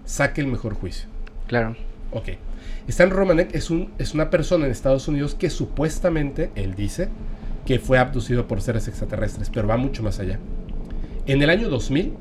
saque 0.06 0.42
el 0.42 0.48
mejor 0.48 0.74
juicio. 0.74 1.08
Claro. 1.48 1.76
Ok. 2.12 2.30
Stan 2.88 3.10
Romanek 3.10 3.54
es, 3.56 3.70
un, 3.70 3.92
es 3.98 4.14
una 4.14 4.30
persona 4.30 4.66
en 4.66 4.72
Estados 4.72 5.08
Unidos 5.08 5.36
que 5.36 5.50
supuestamente, 5.50 6.52
él 6.56 6.76
dice, 6.76 7.10
que 7.66 7.80
fue 7.80 7.98
abducido 7.98 8.48
por 8.48 8.62
seres 8.62 8.88
extraterrestres, 8.88 9.50
pero 9.50 9.68
va 9.68 9.78
mucho 9.78 10.02
más 10.04 10.20
allá. 10.20 10.40
En 11.26 11.42
el 11.42 11.50
año 11.50 11.70
2000, 11.70 12.14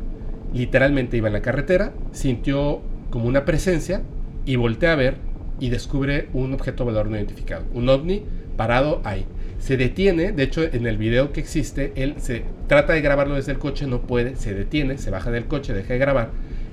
literalmente 0.53 1.17
iba 1.17 1.29
en 1.29 1.35
la 1.35 1.43
carretera, 1.43 1.93
sintió 2.13 2.81
como 3.11 3.29
una 3.29 3.45
presencia 3.45 4.03
y 4.45 4.57
voltea 4.57 4.93
a 4.93 4.97
ver 4.97 5.17
y 5.61 5.71
descubre 5.71 6.29
un 6.33 6.53
objeto 6.53 6.85
volador 6.85 7.09
no 7.09 7.17
identificado, 7.17 7.65
un 7.73 7.89
ovni 7.89 8.25
parado 8.57 9.01
ahí. 9.05 9.27
Se 9.59 9.77
detiene, 9.77 10.33
de 10.33 10.43
hecho 10.43 10.63
en 10.63 10.87
el 10.87 10.99
video 10.99 11.33
que 11.33 11.41
existe, 11.41 11.93
él 11.95 12.17
se 12.19 12.43
trata 12.67 12.93
de 12.93 13.01
grabarlo 13.01 13.37
desde 13.37 13.53
el 13.53 13.59
coche, 13.59 13.87
no 13.87 14.03
puede, 14.03 14.37
se 14.37 14.55
detiene, 14.55 14.99
se 14.99 15.11
baja 15.11 15.31
del 15.31 15.47
coche, 15.47 15.73
deja 15.73 15.95
de 15.95 15.99
grabar 15.99 16.31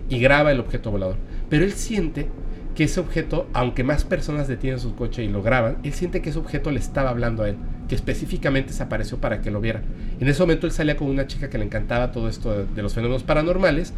y 0.10 0.20
graba 0.20 0.52
el 0.52 0.60
objeto 0.60 0.92
volador. 0.92 1.16
Pero 1.50 1.64
él 1.64 1.74
siente 1.74 2.28
que 2.76 2.86
ese 2.86 3.00
objeto, 3.00 3.48
aunque 3.54 3.84
más 3.84 4.04
personas 4.04 4.48
detienen 4.48 4.80
su 4.80 4.96
coche 4.96 5.24
y 5.24 5.28
lo 5.28 5.44
graban, 5.44 5.78
él 5.84 5.94
siente 5.94 6.22
que 6.22 6.32
ese 6.32 6.40
objeto 6.40 6.72
le 6.72 6.80
estaba 6.80 7.12
hablando 7.12 7.44
a 7.44 7.50
él, 7.50 7.58
que 7.88 7.96
específicamente 7.96 8.74
se 8.74 8.82
apareció 8.82 9.20
para 9.20 9.42
que 9.42 9.52
lo 9.52 9.62
viera. 9.62 9.82
En 10.20 10.28
ese 10.28 10.42
momento 10.42 10.66
él 10.66 10.74
salía 10.74 10.98
con 10.98 11.08
una 11.08 11.28
chica 11.28 11.50
que 11.50 11.58
le 11.58 11.66
encantaba 11.66 12.12
todo 12.12 12.30
esto 12.30 12.66
de, 12.66 12.82
los 12.82 12.94
fenómenos 12.94 13.24
paranormales, 13.24 13.94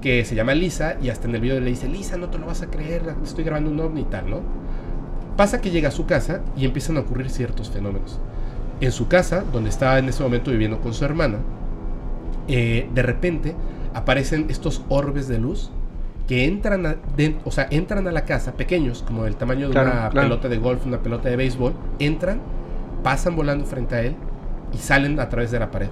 que 0.00 0.24
se 0.24 0.34
llama 0.34 0.54
Lisa, 0.54 0.96
y 1.02 1.10
hasta 1.10 1.28
en 1.28 1.34
el 1.34 1.40
video 1.40 1.60
le 1.60 1.70
dice, 1.70 1.88
Lisa, 1.88 2.16
no 2.16 2.30
te 2.30 2.38
lo 2.38 2.46
vas 2.46 2.62
a 2.62 2.70
creer, 2.70 3.02
estoy 3.22 3.44
grabando 3.44 3.70
un 3.70 3.80
ovni 3.80 4.02
y 4.02 4.04
tal, 4.04 4.30
¿no? 4.30 4.40
Pasa 5.36 5.60
que 5.60 5.70
llega 5.70 5.88
a 5.88 5.92
su 5.92 6.06
casa 6.06 6.42
y 6.56 6.64
empiezan 6.64 6.96
a 6.96 7.00
ocurrir 7.00 7.28
ciertos 7.28 7.70
fenómenos. 7.70 8.20
En 8.80 8.92
su 8.92 9.08
casa, 9.08 9.44
donde 9.52 9.70
estaba 9.70 9.98
en 9.98 10.08
ese 10.08 10.22
momento 10.22 10.50
viviendo 10.50 10.80
con 10.80 10.94
su 10.94 11.04
hermana, 11.04 11.38
eh, 12.48 12.88
de 12.94 13.02
repente 13.02 13.54
aparecen 13.94 14.46
estos 14.48 14.82
orbes 14.88 15.28
de 15.28 15.38
luz 15.38 15.70
que 16.26 16.46
entran 16.46 16.86
a, 16.86 16.96
o 17.44 17.50
sea, 17.50 17.66
entran 17.70 18.08
a 18.08 18.12
la 18.12 18.24
casa, 18.24 18.54
pequeños, 18.54 19.02
como 19.02 19.24
del 19.24 19.36
tamaño 19.36 19.68
de 19.68 19.78
una 19.78 20.10
pelota 20.10 20.48
de 20.48 20.58
golf, 20.58 20.86
una 20.86 21.02
pelota 21.02 21.28
de 21.28 21.36
béisbol, 21.36 21.74
entran, 21.98 22.40
pasan 23.02 23.36
volando 23.36 23.66
frente 23.66 23.94
a 23.94 24.02
él 24.02 24.16
y 24.72 24.78
salen 24.78 25.20
a 25.20 25.28
través 25.28 25.50
de 25.50 25.58
la 25.58 25.70
pared. 25.70 25.88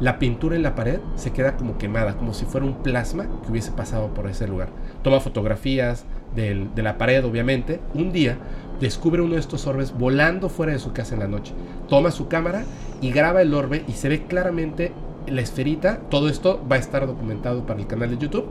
La 0.00 0.18
pintura 0.18 0.56
en 0.56 0.62
la 0.62 0.74
pared 0.74 0.98
se 1.16 1.32
queda 1.32 1.56
como 1.56 1.78
quemada, 1.78 2.16
como 2.16 2.34
si 2.34 2.44
fuera 2.44 2.66
un 2.66 2.82
plasma 2.82 3.26
que 3.42 3.50
hubiese 3.50 3.70
pasado 3.72 4.08
por 4.14 4.28
ese 4.28 4.48
lugar. 4.48 4.68
Toma 5.02 5.20
fotografías 5.20 6.04
de 6.34 6.68
la 6.76 6.98
pared, 6.98 7.24
obviamente. 7.24 7.80
Un 7.94 8.10
día 8.10 8.36
descubre 8.80 9.22
uno 9.22 9.34
de 9.34 9.40
estos 9.40 9.66
orbes 9.66 9.96
volando 9.96 10.48
fuera 10.48 10.72
de 10.72 10.80
su 10.80 10.92
casa 10.92 11.14
en 11.14 11.20
la 11.20 11.28
noche. 11.28 11.52
Toma 11.88 12.10
su 12.10 12.26
cámara 12.26 12.64
y 13.00 13.12
graba 13.12 13.42
el 13.42 13.54
orbe 13.54 13.84
y 13.86 13.92
se 13.92 14.08
ve 14.08 14.24
claramente 14.24 14.92
la 15.28 15.40
esferita. 15.40 16.00
Todo 16.10 16.28
esto 16.28 16.60
va 16.70 16.76
a 16.76 16.80
estar 16.80 17.06
documentado 17.06 17.64
para 17.64 17.78
el 17.78 17.86
canal 17.86 18.10
de 18.10 18.18
YouTube 18.18 18.46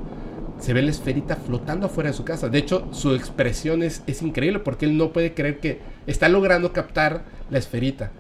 se 0.62 0.74
ve 0.74 0.84
la 0.84 0.92
esferita 0.92 1.36
flotando 1.36 1.88
afuera 1.88 2.12
de 2.12 2.16
su 2.16 2.24
casa. 2.24 2.48
De 2.48 2.60
hecho, 2.60 2.88
su 2.94 3.16
expresión 3.16 3.82
es, 3.82 4.04
increíble 4.22 4.60
porque 4.60 4.86
él 4.86 4.96
no 4.96 5.12
puede 5.12 5.34
creer 5.34 5.60
que 5.60 5.80
está 6.06 6.30
logrando 6.30 6.72
captar 6.72 7.24
la 7.50 7.58
esferita. 7.58 8.12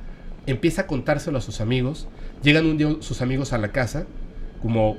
Empieza 0.48 0.81
a 0.81 0.88
contárselo 0.88 1.38
a 1.38 1.41
sus 1.41 1.62
amigos. 1.62 2.07
Llegan 2.41 2.65
un 2.65 2.77
día 2.77 2.95
sus 3.00 3.21
amigos 3.21 3.53
a 3.53 3.60
la 3.60 3.71
casa, 3.71 4.05
como 4.63 4.98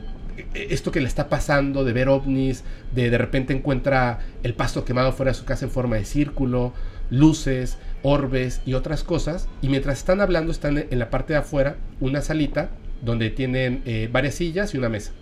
e, 0.54 0.68
esto 0.70 0.92
que 0.92 1.00
le 1.00 1.08
está 1.08 1.28
pasando 1.28 1.84
de 1.84 1.92
ver 1.92 2.08
ovnis, 2.08 2.62
de 2.94 3.10
de 3.10 3.18
repente 3.18 3.52
encuentra 3.52 4.20
el 4.44 4.54
pasto 4.54 4.84
quemado 4.84 5.12
fuera 5.12 5.32
de 5.32 5.38
su 5.38 5.44
casa 5.44 5.64
en 5.64 5.72
forma 5.72 5.96
de 5.96 6.04
círculo, 6.04 6.72
luces, 7.10 7.76
orbes 8.04 8.60
y 8.64 8.74
otras 8.74 9.02
cosas. 9.02 9.48
Y 9.60 9.68
mientras 9.68 9.98
están 9.98 10.20
hablando, 10.20 10.52
están 10.52 10.78
en 10.78 10.98
la 10.98 11.10
parte 11.10 11.32
de 11.32 11.40
afuera, 11.40 11.76
una 11.98 12.22
salita 12.22 12.70
donde 13.02 13.30
tienen 13.30 13.82
eh, 13.84 14.08
varias 14.12 14.36
sillas 14.36 14.74
y 14.74 14.78
una 14.78 14.88
mesa. 14.88 15.12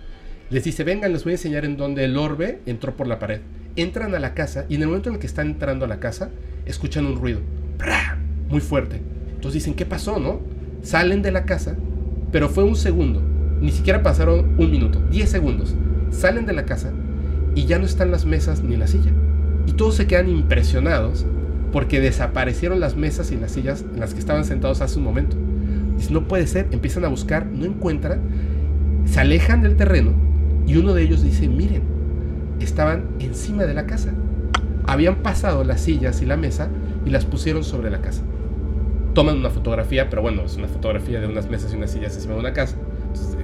Les 0.50 0.64
dice, 0.64 0.82
vengan, 0.82 1.12
les 1.12 1.22
voy 1.22 1.30
a 1.30 1.34
enseñar 1.34 1.64
en 1.64 1.76
dónde 1.76 2.04
el 2.04 2.16
orbe 2.16 2.58
entró 2.66 2.96
por 2.96 3.06
la 3.06 3.20
pared. 3.20 3.40
Entran 3.76 4.16
a 4.16 4.18
la 4.18 4.34
casa 4.34 4.66
y 4.68 4.74
en 4.74 4.82
el 4.82 4.88
momento 4.88 5.08
en 5.08 5.14
el 5.14 5.20
que 5.20 5.28
están 5.28 5.46
entrando 5.46 5.84
a 5.84 5.88
la 5.88 6.00
casa, 6.00 6.30
escuchan 6.66 7.06
un 7.06 7.14
ruido. 7.14 7.38
Muy 8.48 8.60
fuerte. 8.60 9.00
Entonces 9.28 9.62
dicen, 9.62 9.74
¿qué 9.74 9.86
pasó, 9.86 10.18
no? 10.18 10.40
Salen 10.82 11.22
de 11.22 11.30
la 11.30 11.44
casa, 11.44 11.76
pero 12.32 12.48
fue 12.48 12.64
un 12.64 12.74
segundo. 12.74 13.22
Ni 13.60 13.70
siquiera 13.70 14.02
pasaron 14.02 14.56
un 14.58 14.72
minuto, 14.72 15.00
10 15.12 15.30
segundos. 15.30 15.76
Salen 16.10 16.46
de 16.46 16.52
la 16.52 16.66
casa 16.66 16.90
y 17.54 17.66
ya 17.66 17.78
no 17.78 17.84
están 17.84 18.10
las 18.10 18.24
mesas 18.24 18.60
ni 18.64 18.76
la 18.76 18.88
silla. 18.88 19.12
Y 19.68 19.74
todos 19.74 19.94
se 19.94 20.08
quedan 20.08 20.28
impresionados 20.28 21.26
porque 21.70 22.00
desaparecieron 22.00 22.80
las 22.80 22.96
mesas 22.96 23.30
y 23.30 23.36
las 23.36 23.52
sillas 23.52 23.84
en 23.94 24.00
las 24.00 24.14
que 24.14 24.18
estaban 24.18 24.44
sentados 24.44 24.80
hace 24.80 24.98
un 24.98 25.04
momento. 25.04 25.36
Dicen, 25.96 26.12
no 26.12 26.26
puede 26.26 26.48
ser, 26.48 26.66
empiezan 26.72 27.04
a 27.04 27.08
buscar, 27.08 27.46
no 27.46 27.66
encuentran, 27.66 28.20
se 29.04 29.20
alejan 29.20 29.62
del 29.62 29.76
terreno 29.76 30.29
y 30.70 30.76
uno 30.76 30.94
de 30.94 31.02
ellos 31.02 31.24
dice, 31.24 31.48
miren, 31.48 31.82
estaban 32.60 33.08
encima 33.18 33.64
de 33.64 33.74
la 33.74 33.86
casa. 33.86 34.12
Habían 34.86 35.16
pasado 35.16 35.64
las 35.64 35.80
sillas 35.80 36.22
y 36.22 36.26
la 36.26 36.36
mesa 36.36 36.68
y 37.04 37.10
las 37.10 37.24
pusieron 37.24 37.64
sobre 37.64 37.90
la 37.90 38.00
casa. 38.00 38.22
Toman 39.12 39.38
una 39.38 39.50
fotografía, 39.50 40.08
pero 40.08 40.22
bueno, 40.22 40.42
es 40.42 40.54
una 40.54 40.68
fotografía 40.68 41.20
de 41.20 41.26
unas 41.26 41.50
mesas 41.50 41.72
y 41.72 41.76
unas 41.76 41.90
sillas 41.90 42.14
encima 42.14 42.34
de 42.34 42.40
una 42.40 42.52
casa. 42.52 42.76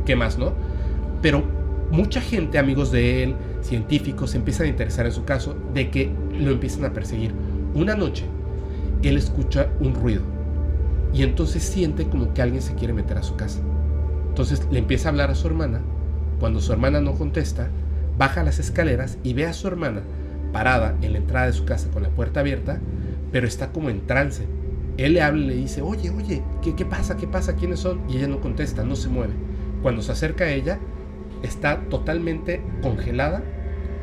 ¿Qué 0.04 0.14
más, 0.14 0.38
no? 0.38 0.52
Pero 1.20 1.42
mucha 1.90 2.20
gente, 2.20 2.60
amigos 2.60 2.92
de 2.92 3.24
él, 3.24 3.34
científicos, 3.60 4.30
se 4.30 4.36
empiezan 4.36 4.66
a 4.66 4.68
interesar 4.68 5.04
en 5.06 5.12
su 5.12 5.24
caso 5.24 5.56
de 5.74 5.90
que 5.90 6.12
lo 6.38 6.52
empiezan 6.52 6.84
a 6.84 6.92
perseguir. 6.92 7.32
Una 7.74 7.96
noche, 7.96 8.24
él 9.02 9.16
escucha 9.16 9.66
un 9.80 9.96
ruido 9.96 10.22
y 11.12 11.24
entonces 11.24 11.64
siente 11.64 12.06
como 12.06 12.32
que 12.32 12.42
alguien 12.42 12.62
se 12.62 12.76
quiere 12.76 12.92
meter 12.92 13.18
a 13.18 13.24
su 13.24 13.34
casa. 13.34 13.58
Entonces 14.28 14.64
le 14.70 14.78
empieza 14.78 15.08
a 15.08 15.10
hablar 15.10 15.32
a 15.32 15.34
su 15.34 15.48
hermana. 15.48 15.80
Cuando 16.40 16.60
su 16.60 16.72
hermana 16.72 17.00
no 17.00 17.14
contesta, 17.14 17.68
baja 18.18 18.42
las 18.42 18.58
escaleras 18.58 19.18
y 19.22 19.34
ve 19.34 19.46
a 19.46 19.52
su 19.52 19.68
hermana 19.68 20.02
parada 20.52 20.96
en 21.02 21.12
la 21.12 21.18
entrada 21.18 21.46
de 21.46 21.52
su 21.52 21.64
casa 21.64 21.90
con 21.90 22.02
la 22.02 22.10
puerta 22.10 22.40
abierta, 22.40 22.80
pero 23.32 23.46
está 23.46 23.72
como 23.72 23.90
en 23.90 24.06
trance. 24.06 24.46
Él 24.96 25.14
le 25.14 25.22
habla 25.22 25.42
y 25.42 25.46
le 25.48 25.54
dice, 25.54 25.82
oye, 25.82 26.10
oye, 26.10 26.42
¿qué, 26.62 26.74
qué 26.74 26.86
pasa? 26.86 27.16
¿Qué 27.16 27.26
pasa? 27.26 27.56
¿Quiénes 27.56 27.80
son? 27.80 28.00
Y 28.08 28.16
ella 28.16 28.28
no 28.28 28.40
contesta, 28.40 28.82
no 28.84 28.96
se 28.96 29.08
mueve. 29.08 29.34
Cuando 29.82 30.00
se 30.02 30.12
acerca 30.12 30.44
a 30.44 30.50
ella, 30.50 30.78
está 31.42 31.80
totalmente 31.90 32.62
congelada, 32.80 33.42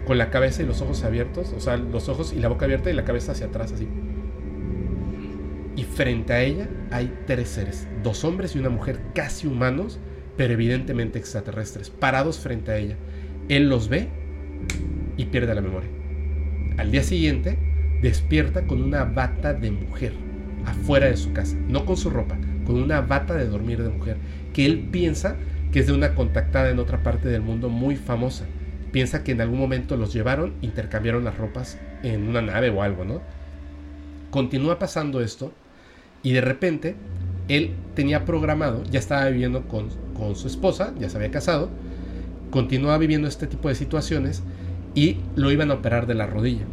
con 0.06 0.18
la 0.18 0.30
cabeza 0.30 0.62
y 0.64 0.66
los 0.66 0.82
ojos 0.82 1.04
abiertos, 1.04 1.54
o 1.56 1.60
sea, 1.60 1.78
los 1.78 2.10
ojos 2.10 2.34
y 2.34 2.40
la 2.40 2.50
boca 2.50 2.66
abierta 2.66 2.90
y 2.90 2.94
la 2.94 3.06
cabeza 3.06 3.32
hacia 3.32 3.48
atrás 3.48 3.72
así. 3.72 3.88
Y 5.76 5.84
frente 5.84 6.34
a 6.34 6.42
ella 6.42 6.70
hay 6.92 7.14
tres 7.26 7.50
seres, 7.50 7.88
dos 8.04 8.24
hombres 8.24 8.56
y 8.56 8.60
una 8.60 8.70
mujer 8.70 9.00
casi 9.16 9.48
humanos, 9.48 10.00
pero 10.38 10.54
evidentemente 10.54 11.20
extraterrestres, 11.20 11.90
parados 11.90 12.40
frente 12.40 12.72
a 12.72 12.78
ella. 12.78 12.96
Él 13.50 13.70
los 13.70 13.90
ve 13.90 14.08
y 15.18 15.26
pierde 15.26 15.54
la 15.54 15.62
memoria. 15.62 15.90
Al 16.78 16.92
día 16.92 17.04
siguiente, 17.04 17.58
despierta 18.02 18.66
con 18.66 18.82
una 18.82 19.04
bata 19.04 19.54
de 19.54 19.72
mujer 19.72 20.14
afuera 20.66 21.08
de 21.08 21.18
su 21.18 21.34
casa, 21.34 21.56
no 21.68 21.86
con 21.86 21.98
su 21.98 22.10
ropa, 22.10 22.38
con 22.66 22.76
una 22.76 23.02
bata 23.02 23.36
de 23.36 23.48
dormir 23.48 23.84
de 23.84 23.90
mujer, 23.90 24.18
que 24.54 24.66
él 24.66 24.88
piensa 24.92 25.36
que 25.72 25.80
es 25.80 25.88
de 25.88 25.94
una 25.94 26.14
contactada 26.14 26.70
en 26.70 26.80
otra 26.80 27.02
parte 27.02 27.30
del 27.30 27.42
mundo 27.42 27.70
muy 27.70 27.96
famosa. 27.96 28.46
Piensa 28.92 29.24
que 29.24 29.32
en 29.32 29.42
algún 29.42 29.60
momento 29.60 29.98
los 29.98 30.14
llevaron, 30.14 30.54
intercambiaron 30.62 31.24
las 31.24 31.38
ropas 31.38 31.80
en 32.04 32.28
una 32.28 32.44
nave 32.44 32.70
o 32.70 32.84
algo, 32.84 33.06
¿no? 33.06 33.22
Continúa 34.30 34.78
pasando 34.78 35.22
esto 35.22 35.52
y 36.22 36.34
de 36.34 36.42
repente 36.42 36.96
él 37.48 37.72
tenía 37.96 38.26
programado, 38.26 38.84
ya 38.90 39.00
estaba 39.00 39.30
viviendo 39.30 39.68
con, 39.68 39.88
con 40.18 40.36
su 40.36 40.48
esposa, 40.48 40.94
ya 41.00 41.10
se 41.10 41.18
había 41.18 41.32
casado, 41.32 41.70
continuaba 42.52 42.98
viviendo 42.98 43.28
este 43.28 43.48
tipo 43.48 43.70
de 43.70 43.76
situaciones 43.76 44.44
y 44.96 45.18
lo 45.36 45.52
iban 45.52 45.72
a 45.72 45.76
operar 45.76 46.08
de 46.08 46.14
la 46.14 46.28
rodilla 46.28 46.66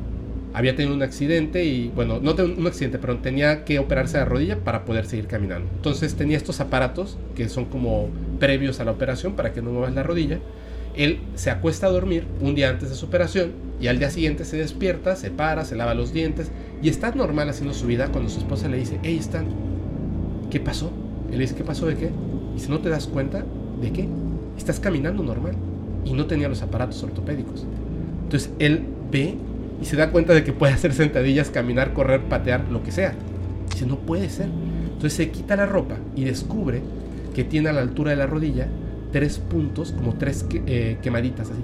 había 0.52 0.74
tenido 0.74 0.94
un 0.94 1.02
accidente 1.02 1.64
y, 1.64 1.88
bueno, 1.94 2.18
no 2.20 2.32
un 2.32 2.66
accidente, 2.66 2.98
pero 2.98 3.18
tenía 3.18 3.64
que 3.64 3.78
operarse 3.78 4.18
la 4.18 4.24
rodilla 4.24 4.58
para 4.58 4.84
poder 4.84 5.06
seguir 5.06 5.26
caminando. 5.26 5.68
Entonces 5.76 6.14
tenía 6.14 6.36
estos 6.36 6.60
aparatos 6.60 7.18
que 7.34 7.48
son 7.48 7.66
como 7.66 8.08
previos 8.38 8.80
a 8.80 8.84
la 8.84 8.90
operación 8.90 9.34
para 9.34 9.52
que 9.52 9.62
no 9.62 9.70
muevas 9.70 9.94
la 9.94 10.02
rodilla. 10.02 10.38
Él 10.96 11.20
se 11.36 11.50
acuesta 11.50 11.86
a 11.86 11.90
dormir 11.90 12.24
un 12.40 12.54
día 12.56 12.68
antes 12.68 12.90
de 12.90 12.96
su 12.96 13.06
operación 13.06 13.52
y 13.80 13.86
al 13.86 13.98
día 13.98 14.10
siguiente 14.10 14.44
se 14.44 14.56
despierta, 14.56 15.14
se 15.14 15.30
para, 15.30 15.64
se 15.64 15.76
lava 15.76 15.94
los 15.94 16.12
dientes 16.12 16.50
y 16.82 16.88
está 16.88 17.12
normal 17.12 17.48
haciendo 17.48 17.74
su 17.74 17.86
vida 17.86 18.08
cuando 18.08 18.28
su 18.28 18.40
esposa 18.40 18.68
le 18.68 18.78
dice, 18.78 18.98
hey 19.04 19.18
Stan, 19.20 19.46
¿qué 20.50 20.60
pasó? 20.60 20.90
Él 21.30 21.38
le 21.38 21.44
dice, 21.44 21.54
¿qué 21.54 21.64
pasó 21.64 21.86
de 21.86 21.96
qué? 21.96 22.10
Y 22.56 22.60
si 22.60 22.68
no 22.68 22.80
te 22.80 22.88
das 22.88 23.06
cuenta, 23.06 23.44
¿de 23.80 23.92
qué? 23.92 24.08
Estás 24.58 24.80
caminando 24.80 25.22
normal 25.22 25.54
y 26.04 26.12
no 26.12 26.26
tenía 26.26 26.48
los 26.48 26.62
aparatos 26.62 27.02
ortopédicos. 27.02 27.64
Entonces 28.24 28.50
él 28.58 28.82
ve 29.10 29.36
y 29.80 29.84
se 29.84 29.96
da 29.96 30.10
cuenta 30.10 30.34
de 30.34 30.44
que 30.44 30.52
puede 30.52 30.72
hacer 30.72 30.92
sentadillas, 30.92 31.50
caminar, 31.50 31.92
correr, 31.92 32.22
patear, 32.22 32.64
lo 32.70 32.82
que 32.82 32.92
sea. 32.92 33.14
Dice, 33.70 33.86
no 33.86 33.96
puede 33.98 34.28
ser. 34.28 34.48
Entonces 34.84 35.14
se 35.14 35.30
quita 35.30 35.56
la 35.56 35.66
ropa 35.66 35.96
y 36.14 36.24
descubre 36.24 36.82
que 37.34 37.44
tiene 37.44 37.70
a 37.70 37.72
la 37.72 37.80
altura 37.80 38.10
de 38.10 38.16
la 38.16 38.26
rodilla 38.26 38.66
tres 39.12 39.38
puntos, 39.38 39.92
como 39.92 40.14
tres 40.14 40.44
eh, 40.66 40.98
quemaditas, 41.00 41.50
así, 41.50 41.62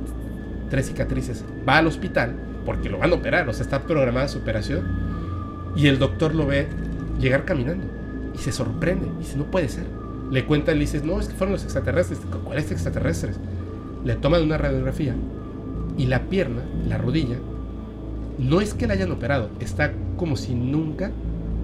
tres 0.71 0.87
cicatrices. 0.87 1.45
Va 1.69 1.79
al 1.79 1.87
hospital 1.87 2.35
porque 2.65 2.89
lo 2.89 2.99
van 2.99 3.13
a 3.13 3.17
operar, 3.17 3.49
o 3.49 3.53
sea, 3.53 3.65
está 3.65 3.83
programada 3.83 4.29
su 4.29 4.39
operación. 4.39 4.85
Y 5.77 5.89
el 5.89 5.99
doctor 5.99 6.35
lo 6.35 6.47
ve 6.47 6.67
llegar 7.21 7.45
caminando 7.45 7.85
y 8.37 8.39
se 8.39 8.53
sorprende. 8.53 9.07
Dice, 9.19 9.37
no 9.37 9.51
puede 9.51 9.69
ser. 9.69 9.87
Le 10.31 10.45
cuenta, 10.45 10.73
le 10.73 10.81
dice, 10.81 11.03
no, 11.03 11.19
es 11.19 11.29
que 11.29 11.35
fueron 11.35 11.55
los 11.55 11.65
extraterrestres. 11.65 12.21
¿Cuáles 12.45 12.71
extraterrestres? 12.71 13.39
Le 14.05 14.15
toman 14.17 14.43
una 14.43 14.59
radiografía 14.59 15.15
y 15.97 16.07
la 16.07 16.29
pierna, 16.29 16.63
la 16.87 16.99
rodilla, 16.99 17.37
no 18.39 18.61
es 18.61 18.75
que 18.75 18.87
la 18.87 18.95
hayan 18.95 19.11
operado, 19.13 19.51
está 19.61 19.93
como 20.17 20.37
si 20.37 20.55
nunca 20.55 21.11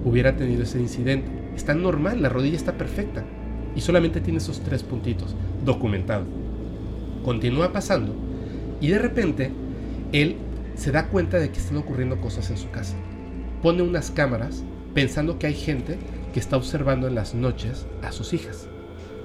hubiera 0.05 0.37
tenido 0.37 0.63
ese 0.63 0.81
incidente. 0.81 1.31
Está 1.55 1.75
normal, 1.75 2.23
la 2.23 2.31
rodilla 2.31 2.57
está 2.57 2.73
perfecta. 2.73 3.25
Y 3.77 3.81
solamente 3.83 4.21
tiene 4.21 4.39
esos 4.39 4.61
tres 4.61 4.83
puntitos, 4.83 5.35
documentado. 5.65 6.25
Continúa 7.25 7.73
pasando 7.73 8.15
y 8.81 8.89
de 8.89 8.99
repente 8.99 9.51
él 10.13 10.37
se 10.75 10.91
da 10.91 11.07
cuenta 11.07 11.39
de 11.39 11.51
que 11.51 11.59
están 11.59 11.77
ocurriendo 11.77 12.21
cosas 12.21 12.51
en 12.51 12.57
su 12.57 12.71
casa. 12.71 12.97
Pone 13.63 13.83
unas 13.83 14.11
cámaras 14.11 14.65
pensando 14.93 15.39
que 15.39 15.47
hay 15.47 15.55
gente 15.55 15.99
que 16.33 16.40
está 16.40 16.57
observando 16.57 17.07
en 17.07 17.14
las 17.14 17.35
noches 17.35 17.87
a 18.03 18.12
sus 18.12 18.33
hijas. 18.33 18.66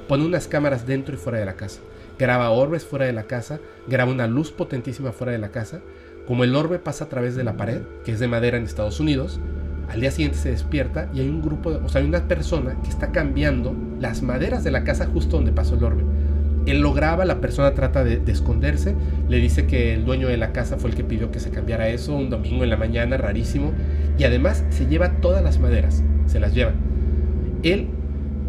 Pone 0.07 0.25
unas 0.25 0.47
cámaras 0.47 0.85
dentro 0.85 1.15
y 1.15 1.17
fuera 1.17 1.39
de 1.39 1.45
la 1.45 1.55
casa. 1.55 1.81
Graba 2.19 2.49
orbes 2.49 2.85
fuera 2.85 3.05
de 3.05 3.13
la 3.13 3.23
casa, 3.23 3.59
graba 3.87 4.11
una 4.11 4.27
luz 4.27 4.51
potentísima 4.51 5.11
fuera 5.11 5.31
de 5.31 5.37
la 5.37 5.51
casa 5.51 5.81
como 6.27 6.43
el 6.43 6.55
orbe 6.57 6.77
pasa 6.77 7.05
a 7.05 7.09
través 7.09 7.37
de 7.37 7.45
la 7.45 7.55
pared, 7.55 7.83
que 8.03 8.11
es 8.11 8.19
de 8.19 8.27
madera 8.27 8.57
en 8.57 8.65
Estados 8.65 8.99
Unidos, 8.99 9.39
al 9.87 10.01
día 10.01 10.11
siguiente 10.11 10.37
se 10.37 10.51
despierta 10.51 11.09
y 11.13 11.21
hay 11.21 11.29
un 11.29 11.41
grupo, 11.41 11.69
o 11.69 11.87
sea, 11.87 12.01
hay 12.01 12.07
una 12.07 12.27
persona 12.27 12.75
que 12.83 12.89
está 12.89 13.13
cambiando 13.13 13.73
las 14.01 14.21
maderas 14.21 14.65
de 14.65 14.71
la 14.71 14.83
casa 14.83 15.05
justo 15.05 15.37
donde 15.37 15.53
pasó 15.53 15.75
el 15.75 15.85
orbe. 15.85 16.03
Él 16.65 16.81
lo 16.81 16.91
graba, 16.91 17.23
la 17.23 17.39
persona 17.39 17.73
trata 17.73 18.03
de, 18.03 18.21
esconderse, 18.27 18.93
le 19.29 19.37
dice 19.37 19.67
que 19.67 19.93
el 19.93 20.03
dueño 20.03 20.27
de 20.27 20.35
la 20.35 20.51
casa 20.51 20.75
fue 20.75 20.89
el 20.89 20.97
que 20.97 21.05
pidió 21.05 21.31
que 21.31 21.39
se 21.39 21.49
cambiara 21.49 21.87
eso 21.87 22.13
un 22.13 22.29
domingo 22.29 22.65
en 22.65 22.71
la 22.71 22.77
mañana, 22.77 23.15
rarísimo, 23.15 23.71
y 24.17 24.25
además 24.25 24.65
se 24.69 24.85
lleva 24.85 25.21
todas 25.21 25.41
las 25.41 25.59
maderas, 25.59 26.03
se 26.25 26.41
las 26.41 26.53
lleva. 26.53 26.73
Él 27.63 27.87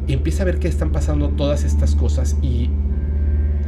empieza 0.07 0.43
a 0.43 0.47
ver 0.47 0.59
que 0.59 0.69
están 0.69 0.93
pasando 0.93 1.29
todas 1.31 1.65
estas 1.65 1.95
cosas 1.95 2.37
y 2.43 2.71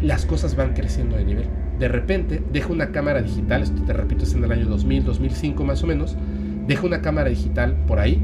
las 0.03 0.25
cosas 0.25 0.57
van 0.57 0.73
creciendo 0.73 1.17
de 1.17 1.25
nivel 1.25 1.47
de 1.81 1.89
repente 1.89 2.43
deja 2.53 2.71
una 2.71 2.93
cámara 2.93 3.23
digital, 3.23 3.63
esto 3.63 3.83
te 3.83 3.95
repito 3.95 4.25
es 4.25 4.35
en 4.35 4.45
el 4.45 4.53
año 4.53 4.67
2000, 4.67 5.03
2005 5.03 5.65
más 5.65 5.83
o 5.83 5.87
menos, 5.87 6.15
deja 6.67 6.87
una 6.87 7.01
cámara 7.01 7.31
digital 7.31 7.75
por 7.89 7.99
ahí 7.99 8.23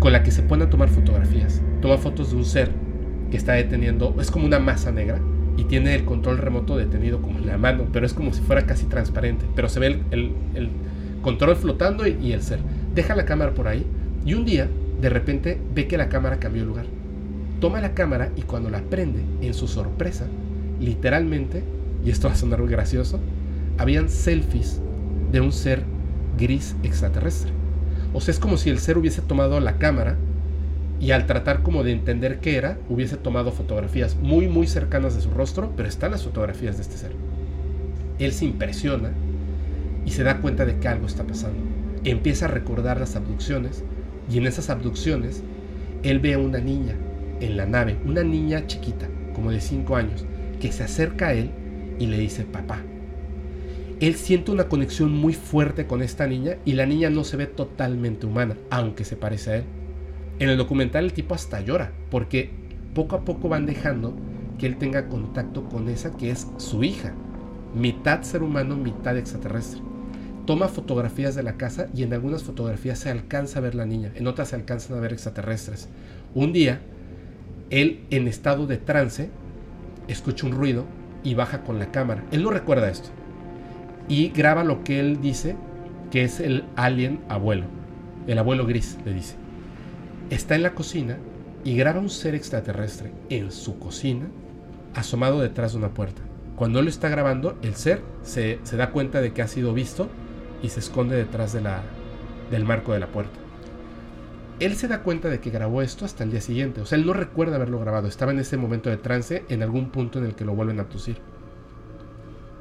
con 0.00 0.12
la 0.12 0.24
que 0.24 0.32
se 0.32 0.42
pone 0.42 0.64
a 0.64 0.68
tomar 0.68 0.88
fotografías. 0.88 1.62
Toma 1.80 1.98
fotos 1.98 2.32
de 2.32 2.36
un 2.36 2.44
ser 2.44 2.70
que 3.30 3.36
está 3.36 3.52
deteniendo, 3.52 4.16
es 4.20 4.32
como 4.32 4.44
una 4.44 4.58
masa 4.58 4.90
negra 4.90 5.20
y 5.56 5.64
tiene 5.64 5.94
el 5.94 6.04
control 6.04 6.38
remoto 6.38 6.76
detenido 6.76 7.22
como 7.22 7.38
en 7.38 7.46
la 7.46 7.58
mano, 7.58 7.86
pero 7.92 8.04
es 8.04 8.12
como 8.12 8.32
si 8.32 8.42
fuera 8.42 8.66
casi 8.66 8.86
transparente, 8.86 9.46
pero 9.54 9.68
se 9.68 9.78
ve 9.78 10.00
el, 10.10 10.32
control 11.22 11.54
flotando 11.54 12.08
y, 12.08 12.18
y 12.20 12.32
el 12.32 12.42
ser. 12.42 12.58
Deja 12.92 13.14
la 13.14 13.24
cámara 13.24 13.54
por 13.54 13.68
ahí 13.68 13.86
y 14.26 14.34
un 14.34 14.44
día 14.44 14.68
de 15.02 15.08
repente 15.10 15.58
ve 15.74 15.88
que 15.88 15.98
la 15.98 16.08
cámara 16.08 16.38
cambió 16.38 16.62
de 16.62 16.68
lugar. 16.68 16.86
Toma 17.60 17.80
la 17.80 17.92
cámara 17.92 18.30
y 18.36 18.42
cuando 18.42 18.70
la 18.70 18.82
prende, 18.82 19.20
en 19.40 19.52
su 19.52 19.66
sorpresa, 19.66 20.26
literalmente 20.80 21.64
y 22.04 22.10
esto 22.10 22.28
va 22.28 22.34
a 22.34 22.36
sonar 22.36 22.60
muy 22.60 22.70
gracioso, 22.70 23.18
habían 23.78 24.08
selfies 24.08 24.80
de 25.32 25.40
un 25.40 25.50
ser 25.50 25.82
gris 26.38 26.76
extraterrestre. 26.84 27.50
O 28.12 28.20
sea, 28.20 28.32
es 28.32 28.38
como 28.38 28.56
si 28.56 28.70
el 28.70 28.78
ser 28.78 28.96
hubiese 28.96 29.22
tomado 29.22 29.58
la 29.58 29.78
cámara 29.78 30.16
y 31.00 31.10
al 31.10 31.26
tratar 31.26 31.62
como 31.62 31.82
de 31.82 31.90
entender 31.90 32.38
qué 32.38 32.56
era, 32.56 32.78
hubiese 32.88 33.16
tomado 33.16 33.50
fotografías 33.50 34.16
muy 34.16 34.46
muy 34.46 34.68
cercanas 34.68 35.16
de 35.16 35.20
su 35.20 35.30
rostro, 35.30 35.72
pero 35.76 35.88
están 35.88 36.12
las 36.12 36.22
fotografías 36.22 36.76
de 36.76 36.82
este 36.82 36.96
ser. 36.96 37.12
Él 38.20 38.32
se 38.32 38.44
impresiona 38.44 39.10
y 40.06 40.12
se 40.12 40.22
da 40.22 40.40
cuenta 40.40 40.64
de 40.64 40.78
que 40.78 40.86
algo 40.86 41.08
está 41.08 41.24
pasando. 41.24 41.58
Empieza 42.04 42.44
a 42.44 42.48
recordar 42.48 43.00
las 43.00 43.16
abducciones 43.16 43.82
y 44.30 44.38
en 44.38 44.46
esas 44.46 44.70
abducciones 44.70 45.42
él 46.02 46.18
ve 46.18 46.34
a 46.34 46.38
una 46.38 46.58
niña 46.58 46.96
en 47.40 47.56
la 47.56 47.66
nave, 47.66 47.98
una 48.04 48.22
niña 48.22 48.66
chiquita, 48.66 49.08
como 49.34 49.50
de 49.50 49.60
5 49.60 49.96
años, 49.96 50.24
que 50.60 50.72
se 50.72 50.84
acerca 50.84 51.28
a 51.28 51.34
él 51.34 51.50
y 51.98 52.06
le 52.06 52.18
dice 52.18 52.44
papá. 52.44 52.80
Él 54.00 54.16
siente 54.16 54.50
una 54.50 54.68
conexión 54.68 55.12
muy 55.12 55.32
fuerte 55.32 55.86
con 55.86 56.02
esta 56.02 56.26
niña 56.26 56.56
y 56.64 56.72
la 56.72 56.86
niña 56.86 57.08
no 57.08 57.22
se 57.22 57.36
ve 57.36 57.46
totalmente 57.46 58.26
humana, 58.26 58.56
aunque 58.70 59.04
se 59.04 59.16
parece 59.16 59.50
a 59.50 59.56
él. 59.58 59.64
En 60.38 60.48
el 60.48 60.56
documental 60.56 61.04
el 61.04 61.12
tipo 61.12 61.34
hasta 61.34 61.60
llora, 61.60 61.92
porque 62.10 62.50
poco 62.94 63.16
a 63.16 63.24
poco 63.24 63.48
van 63.48 63.66
dejando 63.66 64.14
que 64.58 64.66
él 64.66 64.76
tenga 64.76 65.08
contacto 65.08 65.68
con 65.68 65.88
esa 65.88 66.16
que 66.16 66.30
es 66.30 66.48
su 66.56 66.82
hija, 66.82 67.14
mitad 67.74 68.22
ser 68.22 68.42
humano, 68.42 68.76
mitad 68.76 69.16
extraterrestre. 69.16 69.80
Toma 70.46 70.68
fotografías 70.68 71.34
de 71.34 71.42
la 71.42 71.56
casa 71.56 71.88
y 71.94 72.02
en 72.02 72.12
algunas 72.12 72.42
fotografías 72.42 72.98
se 72.98 73.10
alcanza 73.10 73.58
a 73.58 73.62
ver 73.62 73.74
la 73.74 73.86
niña, 73.86 74.12
en 74.14 74.26
otras 74.26 74.48
se 74.48 74.56
alcanzan 74.56 74.96
a 74.96 75.00
ver 75.00 75.12
extraterrestres. 75.12 75.88
Un 76.34 76.52
día, 76.52 76.80
él 77.70 78.04
en 78.10 78.28
estado 78.28 78.66
de 78.66 78.76
trance 78.76 79.30
escucha 80.08 80.46
un 80.46 80.52
ruido 80.52 80.84
y 81.22 81.34
baja 81.34 81.62
con 81.62 81.78
la 81.78 81.92
cámara. 81.92 82.24
Él 82.32 82.42
no 82.42 82.50
recuerda 82.50 82.90
esto. 82.90 83.10
y 84.08 84.30
graba 84.30 84.64
lo 84.64 84.82
que 84.82 84.98
él 84.98 85.20
dice 85.20 85.54
que 86.10 86.24
es 86.24 86.40
el 86.40 86.64
alien 86.76 87.20
abuelo, 87.28 87.64
el 88.26 88.38
abuelo 88.38 88.66
gris, 88.66 88.98
le 89.04 89.14
dice. 89.14 89.36
Está 90.28 90.54
en 90.56 90.62
la 90.62 90.74
cocina 90.74 91.16
y 91.64 91.76
graba 91.76 92.00
un 92.00 92.10
ser 92.10 92.34
extraterrestre 92.34 93.12
en 93.30 93.52
su 93.52 93.78
cocina, 93.78 94.26
asomado 94.94 95.40
detrás 95.40 95.72
de 95.72 95.78
una 95.78 95.94
puerta. 95.94 96.20
Cuando 96.56 96.82
lo 96.82 96.88
está 96.88 97.08
grabando, 97.08 97.58
el 97.62 97.74
ser 97.76 98.02
se, 98.22 98.58
da 98.76 98.90
cuenta 98.90 99.20
de 99.20 99.32
que 99.32 99.42
ha 99.42 99.48
sido 99.48 99.72
visto 99.72 100.08
y 100.62 100.68
se 100.68 100.80
esconde 100.80 101.16
detrás 101.16 101.52
de 101.52 101.60
la, 101.60 101.82
del 102.50 102.64
marco 102.64 102.92
de 102.92 103.00
la 103.00 103.08
puerta. 103.08 103.38
Él 104.60 104.76
se 104.76 104.86
da 104.86 105.02
cuenta 105.02 105.28
de 105.28 105.40
que 105.40 105.50
grabó 105.50 105.82
esto 105.82 106.04
hasta 106.04 106.22
el 106.22 106.30
día 106.30 106.40
siguiente. 106.40 106.80
O 106.80 106.86
sea, 106.86 106.96
él 106.96 107.04
no 107.04 107.12
recuerda 107.12 107.56
haberlo 107.56 107.80
grabado. 107.80 108.06
Estaba 108.06 108.32
en 108.32 108.38
ese 108.38 108.56
momento 108.56 108.90
de 108.90 108.96
trance 108.96 109.44
en 109.48 109.62
algún 109.62 109.90
punto 109.90 110.18
en 110.18 110.26
el 110.26 110.34
que 110.34 110.44
lo 110.44 110.54
vuelven 110.54 110.78
a 110.78 110.82
abducir. 110.82 111.16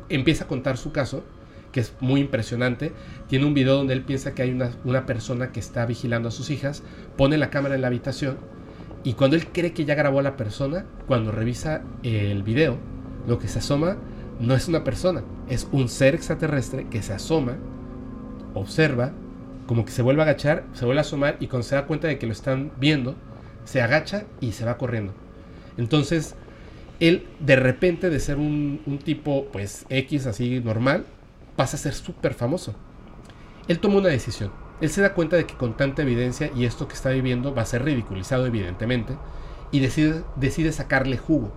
Empieza 0.09 0.45
a 0.45 0.47
contar 0.47 0.77
su 0.77 0.91
caso 0.91 1.23
que 1.71 1.79
es 1.79 1.93
muy 1.99 2.21
impresionante. 2.21 2.91
Tiene 3.27 3.45
un 3.45 3.53
video 3.53 3.75
donde 3.75 3.93
él 3.93 4.03
piensa 4.03 4.33
que 4.33 4.41
hay 4.41 4.51
una, 4.83 5.05
persona 5.05 5.51
que 5.51 5.59
está 5.59 5.85
vigilando 5.85 6.29
a 6.29 6.31
sus 6.31 6.49
hijas, 6.49 6.83
pone 7.17 7.37
la 7.37 7.49
cámara 7.49 7.75
en 7.75 7.81
la 7.81 7.87
habitación 7.87 8.37
y 9.03 9.13
cuando 9.13 9.35
él 9.35 9.47
cree 9.47 9.73
que 9.73 9.85
ya 9.85 9.95
grabó 9.95 10.19
a 10.19 10.23
la 10.23 10.37
persona, 10.37 10.85
cuando 11.07 11.31
revisa 11.31 11.81
el 12.03 12.43
video, 12.43 12.77
lo 13.27 13.39
que 13.39 13.47
se 13.47 13.59
asoma 13.59 13.97
no 14.39 14.55
es 14.55 14.67
una 14.67 14.83
persona, 14.83 15.23
es 15.49 15.67
un 15.71 15.89
ser 15.89 16.15
extraterrestre 16.15 16.87
que 16.89 17.01
se 17.01 17.13
asoma, 17.13 17.57
observa, 18.53 19.11
como 19.67 19.85
que 19.85 19.91
se 19.91 20.01
vuelve 20.01 20.21
a 20.21 20.25
agachar, 20.25 20.65
se 20.73 20.85
vuelve 20.85 20.99
a 20.99 21.01
asomar 21.01 21.37
y 21.39 21.47
cuando 21.47 21.67
se 21.67 21.75
da 21.75 21.85
cuenta 21.85 22.07
de 22.07 22.17
que 22.17 22.25
lo 22.25 22.31
están 22.31 22.71
viendo, 22.77 23.15
se 23.63 23.81
agacha 23.81 24.25
y 24.39 24.51
se 24.51 24.65
va 24.65 24.77
corriendo. 24.77 25.13
Entonces, 25.77 26.35
él 26.99 27.27
de 27.39 27.55
repente 27.55 28.09
de 28.09 28.19
ser 28.19 28.37
un, 28.37 28.81
un 28.85 28.99
tipo 28.99 29.47
pues 29.51 29.85
X 29.89 30.25
así 30.27 30.59
normal, 30.59 31.05
pasa 31.55 31.77
a 31.77 31.79
ser 31.79 31.93
súper 31.93 32.33
famoso. 32.33 32.75
Él 33.67 33.79
toma 33.79 33.97
una 33.97 34.09
decisión. 34.09 34.51
Él 34.81 34.89
se 34.89 35.01
da 35.01 35.13
cuenta 35.13 35.35
de 35.35 35.45
que 35.45 35.55
con 35.55 35.77
tanta 35.77 36.01
evidencia 36.01 36.51
y 36.55 36.65
esto 36.65 36.87
que 36.87 36.95
está 36.95 37.09
viviendo 37.09 37.53
va 37.53 37.61
a 37.61 37.65
ser 37.65 37.83
ridiculizado 37.83 38.47
evidentemente 38.47 39.15
y 39.71 39.79
decide, 39.79 40.23
decide 40.35 40.71
sacarle 40.71 41.17
jugo. 41.17 41.51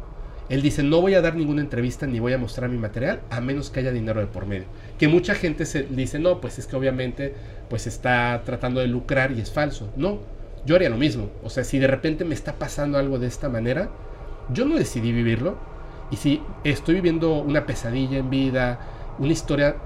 Él 0.49 0.61
dice, 0.61 0.83
no 0.83 1.01
voy 1.01 1.15
a 1.15 1.23
dar 1.23 1.37
ninguna 1.37 1.63
entrevista 1.63 2.07
ni 2.07 2.21
voy 2.21 2.35
a 2.35 2.39
mostrar 2.39 2.69
mi 2.69 2.77
material 2.77 3.21
a 3.31 3.41
menos 3.41 3.71
que 3.71 3.81
haya 3.81 3.93
dinero 3.93 4.21
de 4.21 4.27
por 4.27 4.47
medio. 4.47 4.67
Que 4.99 5.09
mucha 5.09 5.35
gente 5.35 5.65
se 5.65 5.85
dice, 5.85 6.19
no, 6.19 6.41
pues 6.41 6.59
es 6.59 6.67
que 6.67 6.77
obviamente 6.77 7.35
pues 7.71 7.87
está 7.87 8.43
tratando 8.45 8.81
de 8.81 8.87
lucrar 8.87 9.33
y 9.33 9.41
es 9.41 9.51
falso. 9.51 9.91
No, 9.97 10.21
yo 10.67 10.77
haría 10.77 10.91
lo 10.91 10.97
mismo. 10.97 11.31
O 11.43 11.51
sea, 11.51 11.65
si 11.65 11.79
de 11.79 11.87
repente 11.87 12.25
me 12.25 12.35
está 12.35 12.55
pasando 12.55 12.99
algo 12.99 13.19
de 13.19 13.27
esta 13.27 13.49
manera, 13.49 13.91
yo 14.53 14.67
no 14.67 14.77
decidí 14.77 15.13
vivirlo. 15.13 15.57
Y 16.11 16.17
si 16.17 16.43
estoy 16.65 16.97
viviendo 16.97 17.41
una 17.41 17.65
pesadilla 17.65 18.19
en 18.19 18.29
vida, 18.29 18.79
una 19.19 19.33
historia 19.33 19.77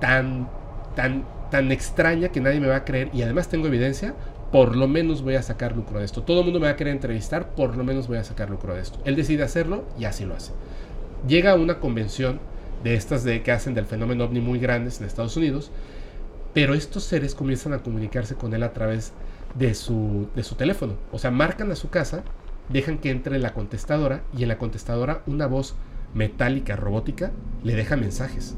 tan, 0.00 0.48
tan, 0.96 1.24
tan 1.50 1.70
extraña 1.70 2.30
que 2.30 2.40
nadie 2.40 2.60
me 2.60 2.66
va 2.66 2.76
a 2.76 2.84
creer 2.84 3.10
y 3.12 3.22
además 3.22 3.48
tengo 3.48 3.68
evidencia, 3.68 4.14
por 4.52 4.76
lo 4.76 4.88
menos 4.88 5.22
voy 5.22 5.34
a 5.34 5.42
sacar 5.42 5.76
lucro 5.76 5.98
de 5.98 6.04
esto. 6.04 6.22
Todo 6.22 6.40
el 6.40 6.44
mundo 6.44 6.60
me 6.60 6.66
va 6.66 6.72
a 6.72 6.76
querer 6.76 6.94
entrevistar, 6.94 7.54
por 7.54 7.76
lo 7.76 7.84
menos 7.84 8.08
voy 8.08 8.18
a 8.18 8.24
sacar 8.24 8.50
lucro 8.50 8.74
de 8.74 8.80
esto. 8.80 8.98
Él 9.04 9.16
decide 9.16 9.42
hacerlo 9.42 9.84
y 9.98 10.04
así 10.04 10.24
lo 10.24 10.34
hace. 10.34 10.52
Llega 11.26 11.52
a 11.52 11.56
una 11.56 11.80
convención 11.80 12.40
de 12.82 12.94
estas 12.94 13.24
de 13.24 13.42
que 13.42 13.52
hacen 13.52 13.74
del 13.74 13.86
fenómeno 13.86 14.24
ovni 14.24 14.40
muy 14.40 14.58
grandes 14.58 15.00
en 15.00 15.06
Estados 15.06 15.36
Unidos, 15.36 15.70
pero 16.54 16.74
estos 16.74 17.04
seres 17.04 17.34
comienzan 17.34 17.72
a 17.74 17.82
comunicarse 17.82 18.36
con 18.36 18.54
él 18.54 18.62
a 18.62 18.72
través 18.72 19.12
de 19.54 19.74
su, 19.74 20.28
de 20.34 20.42
su 20.42 20.54
teléfono. 20.54 20.94
O 21.12 21.18
sea, 21.18 21.30
marcan 21.30 21.70
a 21.70 21.76
su 21.76 21.90
casa, 21.90 22.22
dejan 22.68 22.98
que 22.98 23.10
entre 23.10 23.38
la 23.38 23.52
contestadora 23.52 24.22
y 24.36 24.42
en 24.42 24.48
la 24.48 24.58
contestadora 24.58 25.22
una 25.26 25.46
voz 25.46 25.74
metálica 26.14 26.76
robótica 26.76 27.32
le 27.62 27.74
deja 27.74 27.96
mensajes. 27.96 28.56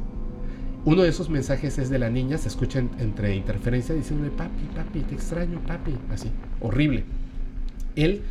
Uno 0.84 1.02
de 1.02 1.10
esos 1.10 1.28
mensajes 1.28 1.78
es 1.78 1.90
de 1.90 1.98
la 1.98 2.08
niña, 2.08 2.38
se 2.38 2.48
escucha 2.48 2.78
entre 2.78 3.34
interferencia 3.34 3.94
diciéndole, 3.94 4.30
papi, 4.30 4.64
papi, 4.74 5.00
te 5.00 5.14
extraño, 5.14 5.60
papi, 5.66 5.94
así, 6.10 6.30
horrible. 6.60 7.04
Él, 7.96 8.22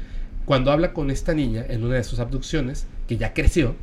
cuando 0.45 0.71
habla 0.71 0.93
con 0.93 1.11
esta 1.11 1.33
niña 1.35 1.63
en 1.69 1.83
una 1.83 1.95
de 1.95 2.03
sus 2.03 2.19
abducciones, 2.19 2.87
que 3.07 3.17
ya 3.17 3.33
creció, 3.33 3.75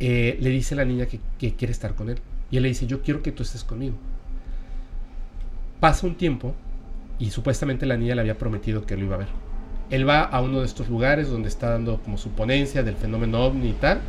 eh, 0.00 0.36
le 0.40 0.50
dice 0.50 0.74
a 0.74 0.78
la 0.78 0.84
niña 0.84 1.06
que, 1.06 1.20
quiere 1.54 1.72
estar 1.72 1.94
con 1.94 2.10
él. 2.10 2.18
Y 2.50 2.58
él 2.58 2.64
le 2.64 2.68
dice, 2.68 2.86
yo 2.86 3.02
quiero 3.02 3.22
que 3.22 3.32
tú 3.32 3.42
estés 3.42 3.64
conmigo. 3.64 3.94
Pasa 5.80 6.06
un 6.06 6.16
tiempo 6.16 6.54
y 7.18 7.30
supuestamente 7.30 7.86
la 7.86 7.96
niña 7.96 8.14
le 8.14 8.20
había 8.20 8.36
prometido 8.36 8.84
que 8.84 8.96
lo 8.96 9.04
iba 9.04 9.14
a 9.14 9.18
ver. 9.18 9.28
Él 9.90 10.08
va 10.08 10.22
a 10.22 10.40
uno 10.42 10.60
de 10.60 10.66
estos 10.66 10.88
lugares 10.88 11.30
donde 11.30 11.48
está 11.48 11.70
dando 11.70 12.00
como 12.02 12.18
su 12.18 12.30
ponencia 12.30 12.82
del 12.82 12.96
fenómeno 12.96 13.44
ovni 13.44 13.70
y 13.70 13.74
tal, 13.74 14.00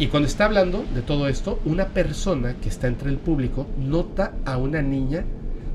y 0.00 0.06
cuando 0.06 0.26
está 0.26 0.46
hablando 0.46 0.82
de 0.94 1.02
todo 1.02 1.28
esto, 1.28 1.60
una 1.66 1.88
persona 1.88 2.54
que 2.54 2.70
está 2.70 2.86
entre 2.86 3.10
el 3.10 3.18
público 3.18 3.66
nota 3.78 4.32
a 4.46 4.56
una 4.56 4.80
niña 4.80 5.24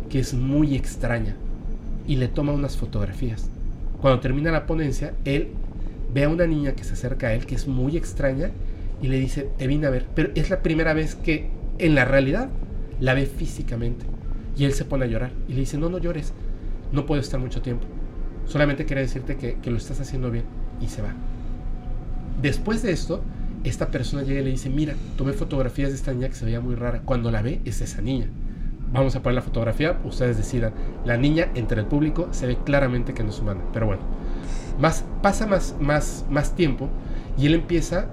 que 0.09 0.17
es 0.17 0.33
muy 0.33 0.73
extraña 0.73 1.35
y 2.07 2.15
le 2.15 2.27
toma 2.27 2.51
unas 2.51 2.75
fotografías. 2.75 3.51
Cuando 4.01 4.21
termina 4.21 4.51
la 4.51 4.65
ponencia, 4.65 5.13
él 5.25 5.49
ve 6.11 6.23
a 6.23 6.29
una 6.29 6.47
niña 6.47 6.71
que 6.71 6.83
se 6.83 6.93
acerca 6.93 7.27
a 7.27 7.33
él, 7.35 7.45
que 7.45 7.53
es 7.53 7.67
muy 7.67 7.97
extraña, 7.97 8.49
y 8.99 9.09
le 9.09 9.19
dice, 9.19 9.47
te 9.59 9.67
vine 9.67 9.85
a 9.85 9.91
ver. 9.91 10.07
Pero 10.15 10.31
es 10.33 10.49
la 10.49 10.63
primera 10.63 10.95
vez 10.95 11.13
que 11.13 11.51
en 11.77 11.93
la 11.93 12.05
realidad 12.05 12.49
la 12.99 13.13
ve 13.13 13.27
físicamente. 13.27 14.07
Y 14.57 14.65
él 14.65 14.73
se 14.73 14.85
pone 14.85 15.05
a 15.05 15.07
llorar 15.07 15.33
y 15.47 15.53
le 15.53 15.59
dice, 15.59 15.77
no, 15.77 15.87
no 15.87 15.99
llores, 15.99 16.33
no 16.91 17.05
puedo 17.05 17.21
estar 17.21 17.39
mucho 17.39 17.61
tiempo. 17.61 17.85
Solamente 18.47 18.87
quería 18.87 19.03
decirte 19.03 19.37
que, 19.37 19.59
que 19.59 19.69
lo 19.69 19.77
estás 19.77 19.99
haciendo 20.01 20.31
bien. 20.31 20.45
Y 20.81 20.87
se 20.87 21.03
va. 21.03 21.13
Después 22.41 22.81
de 22.81 22.91
esto, 22.91 23.21
esta 23.65 23.87
persona 23.87 24.23
llega 24.23 24.41
y 24.41 24.43
le 24.43 24.51
dice, 24.51 24.69
mira, 24.69 24.93
tomé 25.17 25.33
fotografías 25.33 25.89
de 25.89 25.95
esta 25.95 26.13
niña 26.13 26.29
que 26.29 26.35
se 26.35 26.45
veía 26.45 26.61
muy 26.61 26.75
rara. 26.75 27.01
Cuando 27.03 27.31
la 27.31 27.41
ve, 27.41 27.61
es 27.65 27.81
esa 27.81 28.01
niña. 28.01 28.27
Vamos 28.93 29.15
a 29.15 29.23
poner 29.23 29.35
la 29.35 29.41
fotografía, 29.41 29.99
ustedes 30.03 30.37
decidan. 30.37 30.73
La 31.03 31.17
niña 31.17 31.49
entre 31.55 31.81
el 31.81 31.87
público 31.87 32.29
se 32.31 32.47
ve 32.47 32.57
claramente 32.63 33.13
que 33.13 33.23
no 33.23 33.29
es 33.29 33.39
humana. 33.39 33.61
Pero 33.73 33.87
bueno, 33.87 34.03
más, 34.79 35.03
pasa 35.21 35.47
más, 35.47 35.75
más, 35.79 36.25
más 36.29 36.55
tiempo 36.55 36.89
y 37.37 37.47
él 37.47 37.55
empieza 37.55 38.07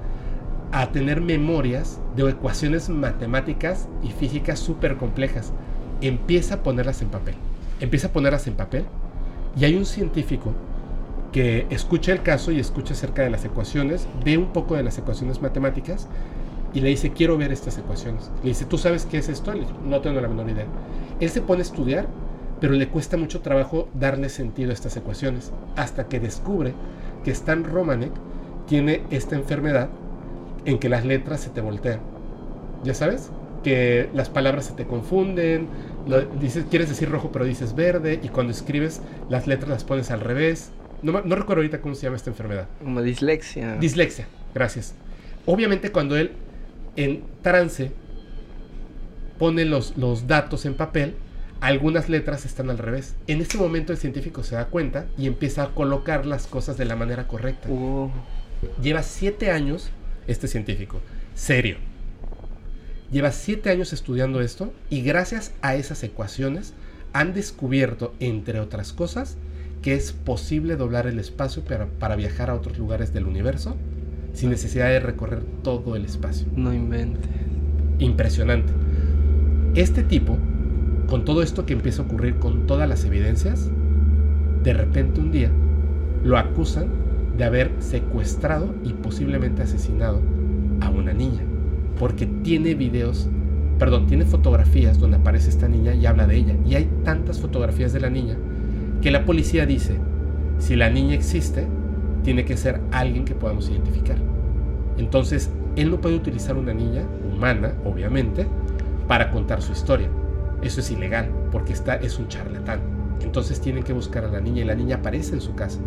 a 0.72 0.90
tener 0.90 1.20
memorias 1.20 2.00
de 2.16 2.28
ecuaciones 2.30 2.88
matemáticas 2.88 3.88
y 4.02 4.08
físicas 4.08 4.58
súper 4.58 4.96
complejas. 4.96 5.52
Empieza 6.00 6.56
a 6.56 6.62
ponerlas 6.62 7.02
en 7.02 7.08
papel. 7.08 7.34
Empieza 7.78 8.08
a 8.08 8.12
ponerlas 8.12 8.46
en 8.46 8.54
papel. 8.54 8.84
Y 9.56 9.66
hay 9.66 9.74
un 9.74 9.84
científico 9.84 10.54
que 11.32 11.66
escucha 11.70 12.12
el 12.12 12.22
caso 12.22 12.52
y 12.52 12.60
escucha 12.60 12.92
acerca 12.92 13.22
de 13.22 13.30
las 13.30 13.44
ecuaciones, 13.44 14.06
ve 14.24 14.36
un 14.36 14.52
poco 14.52 14.76
de 14.76 14.82
las 14.82 14.98
ecuaciones 14.98 15.40
matemáticas 15.40 16.08
y 16.74 16.80
le 16.80 16.90
dice, 16.90 17.12
quiero 17.12 17.36
ver 17.36 17.52
estas 17.52 17.78
ecuaciones. 17.78 18.30
Le 18.42 18.50
dice, 18.50 18.64
¿tú 18.66 18.78
sabes 18.78 19.06
qué 19.06 19.18
es 19.18 19.28
esto? 19.28 19.52
no 19.84 20.00
tengo 20.00 20.20
la 20.20 20.28
menor 20.28 20.48
idea. 20.50 20.66
Él 21.20 21.30
se 21.30 21.42
pone 21.42 21.60
a 21.60 21.62
estudiar, 21.62 22.06
pero 22.60 22.74
le 22.74 22.88
cuesta 22.88 23.16
mucho 23.16 23.40
trabajo 23.40 23.88
darle 23.94 24.28
sentido 24.28 24.70
a 24.70 24.74
estas 24.74 24.96
ecuaciones, 24.96 25.52
hasta 25.76 26.06
que 26.06 26.20
descubre 26.20 26.74
que 27.24 27.30
Stan 27.30 27.64
Romanek 27.64 28.12
tiene 28.66 29.02
esta 29.10 29.34
enfermedad 29.34 29.88
en 30.64 30.78
que 30.78 30.88
las 30.88 31.04
letras 31.04 31.40
se 31.40 31.50
te 31.50 31.60
voltean. 31.60 32.00
¿Ya 32.84 32.94
sabes? 32.94 33.30
Que 33.62 34.08
las 34.14 34.28
palabras 34.28 34.66
se 34.66 34.72
te 34.72 34.86
confunden, 34.86 35.68
dices, 36.40 36.66
quieres 36.68 36.88
decir 36.88 37.10
rojo 37.10 37.30
pero 37.32 37.44
dices 37.44 37.74
verde, 37.74 38.18
y 38.22 38.28
cuando 38.28 38.52
escribes 38.52 39.00
las 39.28 39.46
letras 39.46 39.70
las 39.70 39.84
pones 39.84 40.10
al 40.10 40.20
revés. 40.20 40.72
No, 41.02 41.20
recuerdo 41.20 41.56
ahorita 41.56 41.80
cómo 41.80 41.94
se 41.94 42.02
llama 42.02 42.16
esta 42.16 42.30
enfermedad. 42.30 42.68
Como 42.82 43.02
dislexia. 43.02 43.76
Dislexia, 43.76 44.26
gracias. 44.54 44.94
Obviamente 45.46 45.90
cuando 45.90 46.16
él 46.16 46.32
en 46.96 47.24
trance 47.42 47.90
pone 49.38 49.64
los, 49.64 49.96
los 49.96 50.26
datos 50.26 50.64
en 50.66 50.74
papel, 50.74 51.14
algunas 51.60 52.08
letras 52.08 52.44
están 52.44 52.70
al 52.70 52.78
revés. 52.78 53.14
En 53.26 53.40
este 53.40 53.58
momento 53.58 53.92
el 53.92 53.98
científico 53.98 54.42
se 54.42 54.54
da 54.54 54.66
cuenta 54.66 55.06
y 55.18 55.26
empieza 55.26 55.64
a 55.64 55.68
colocar 55.68 56.26
las 56.26 56.46
cosas 56.46 56.76
de 56.76 56.84
la 56.84 56.96
manera 56.96 57.26
correcta. 57.28 57.68
Oh. 57.70 58.10
Lleva 58.80 59.02
siete 59.02 59.50
años 59.50 59.90
este 60.26 60.46
científico, 60.48 61.00
serio. 61.34 61.76
Lleva 63.10 63.32
siete 63.32 63.70
años 63.70 63.92
estudiando 63.92 64.40
esto 64.40 64.72
y 64.88 65.02
gracias 65.02 65.52
a 65.62 65.74
esas 65.74 66.02
ecuaciones 66.02 66.74
han 67.12 67.34
descubierto, 67.34 68.14
entre 68.20 68.58
otras 68.58 68.92
cosas, 68.92 69.36
que 69.82 69.94
es 69.94 70.12
posible 70.12 70.76
doblar 70.76 71.08
el 71.08 71.18
espacio 71.18 71.64
para, 71.64 71.86
para 71.86 72.16
viajar 72.16 72.48
a 72.48 72.54
otros 72.54 72.78
lugares 72.78 73.12
del 73.12 73.26
universo 73.26 73.76
sin 74.32 74.50
necesidad 74.50 74.86
de 74.86 75.00
recorrer 75.00 75.42
todo 75.62 75.96
el 75.96 76.04
espacio. 76.04 76.46
No 76.56 76.72
invente. 76.72 77.28
Impresionante. 77.98 78.72
Este 79.74 80.02
tipo, 80.02 80.38
con 81.08 81.24
todo 81.24 81.42
esto 81.42 81.66
que 81.66 81.72
empieza 81.72 82.02
a 82.02 82.04
ocurrir 82.06 82.36
con 82.36 82.66
todas 82.66 82.88
las 82.88 83.04
evidencias, 83.04 83.70
de 84.62 84.72
repente 84.72 85.20
un 85.20 85.32
día 85.32 85.50
lo 86.24 86.38
acusan 86.38 86.86
de 87.36 87.44
haber 87.44 87.72
secuestrado 87.80 88.74
y 88.84 88.92
posiblemente 88.92 89.62
asesinado 89.62 90.22
a 90.80 90.90
una 90.90 91.12
niña. 91.12 91.42
Porque 91.98 92.26
tiene 92.26 92.74
videos, 92.74 93.28
perdón, 93.78 94.06
tiene 94.06 94.24
fotografías 94.24 94.98
donde 94.98 95.16
aparece 95.16 95.50
esta 95.50 95.68
niña 95.68 95.94
y 95.94 96.06
habla 96.06 96.26
de 96.26 96.36
ella. 96.36 96.56
Y 96.64 96.76
hay 96.76 96.88
tantas 97.04 97.40
fotografías 97.40 97.92
de 97.92 98.00
la 98.00 98.10
niña 98.10 98.36
que 99.02 99.10
la 99.10 99.24
policía 99.24 99.66
dice, 99.66 99.96
si 100.58 100.76
la 100.76 100.88
niña 100.88 101.14
existe, 101.14 101.66
tiene 102.22 102.44
que 102.44 102.56
ser 102.56 102.80
alguien 102.92 103.24
que 103.24 103.34
podamos 103.34 103.68
identificar. 103.68 104.16
Entonces, 104.96 105.50
él 105.74 105.90
no 105.90 106.00
puede 106.00 106.16
utilizar 106.16 106.56
una 106.56 106.72
niña 106.72 107.02
humana, 107.30 107.74
obviamente, 107.84 108.46
para 109.08 109.30
contar 109.30 109.60
su 109.60 109.72
historia. 109.72 110.08
Eso 110.62 110.80
es 110.80 110.90
ilegal, 110.92 111.28
porque 111.50 111.72
está, 111.72 111.96
es 111.96 112.18
un 112.18 112.28
charlatán. 112.28 112.80
Entonces 113.20 113.60
tienen 113.60 113.82
que 113.82 113.92
buscar 113.92 114.24
a 114.24 114.28
la 114.28 114.40
niña 114.40 114.62
y 114.62 114.64
la 114.64 114.74
niña 114.74 114.96
aparece 114.96 115.34
en 115.34 115.40
su 115.40 115.54
casa. 115.54 115.80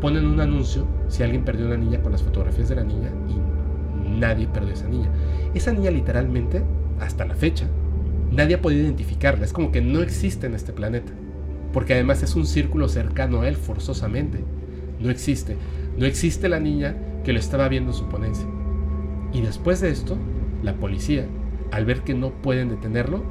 Ponen 0.00 0.26
un 0.26 0.40
anuncio 0.40 0.86
si 1.08 1.22
alguien 1.22 1.44
perdió 1.44 1.66
una 1.66 1.76
niña 1.76 2.02
con 2.02 2.12
las 2.12 2.22
fotografías 2.22 2.68
de 2.68 2.76
la 2.76 2.84
niña 2.84 3.10
y 3.28 4.18
nadie 4.18 4.48
perdió 4.48 4.72
esa 4.74 4.88
niña. 4.88 5.08
Esa 5.54 5.72
niña 5.72 5.90
literalmente, 5.90 6.62
hasta 7.00 7.24
la 7.24 7.34
fecha, 7.34 7.66
nadie 8.32 8.56
ha 8.56 8.62
podido 8.62 8.82
identificarla. 8.82 9.44
Es 9.44 9.52
como 9.52 9.70
que 9.70 9.80
no 9.80 10.00
existe 10.00 10.46
en 10.46 10.54
este 10.54 10.72
planeta. 10.72 11.12
Porque 11.76 11.92
además 11.92 12.22
es 12.22 12.34
un 12.36 12.46
círculo 12.46 12.88
cercano 12.88 13.42
a 13.42 13.48
él 13.48 13.54
forzosamente. 13.54 14.38
No 14.98 15.10
existe. 15.10 15.58
No 15.98 16.06
existe 16.06 16.48
la 16.48 16.58
niña 16.58 16.96
que 17.22 17.34
lo 17.34 17.38
estaba 17.38 17.68
viendo 17.68 17.90
en 17.90 17.94
su 17.98 18.08
ponencia. 18.08 18.46
Y 19.34 19.42
después 19.42 19.82
de 19.82 19.90
esto, 19.90 20.16
la 20.62 20.72
policía, 20.76 21.26
al 21.72 21.84
ver 21.84 22.00
que 22.00 22.14
no 22.14 22.30
pueden 22.30 22.70
detenerlo, 22.70 23.22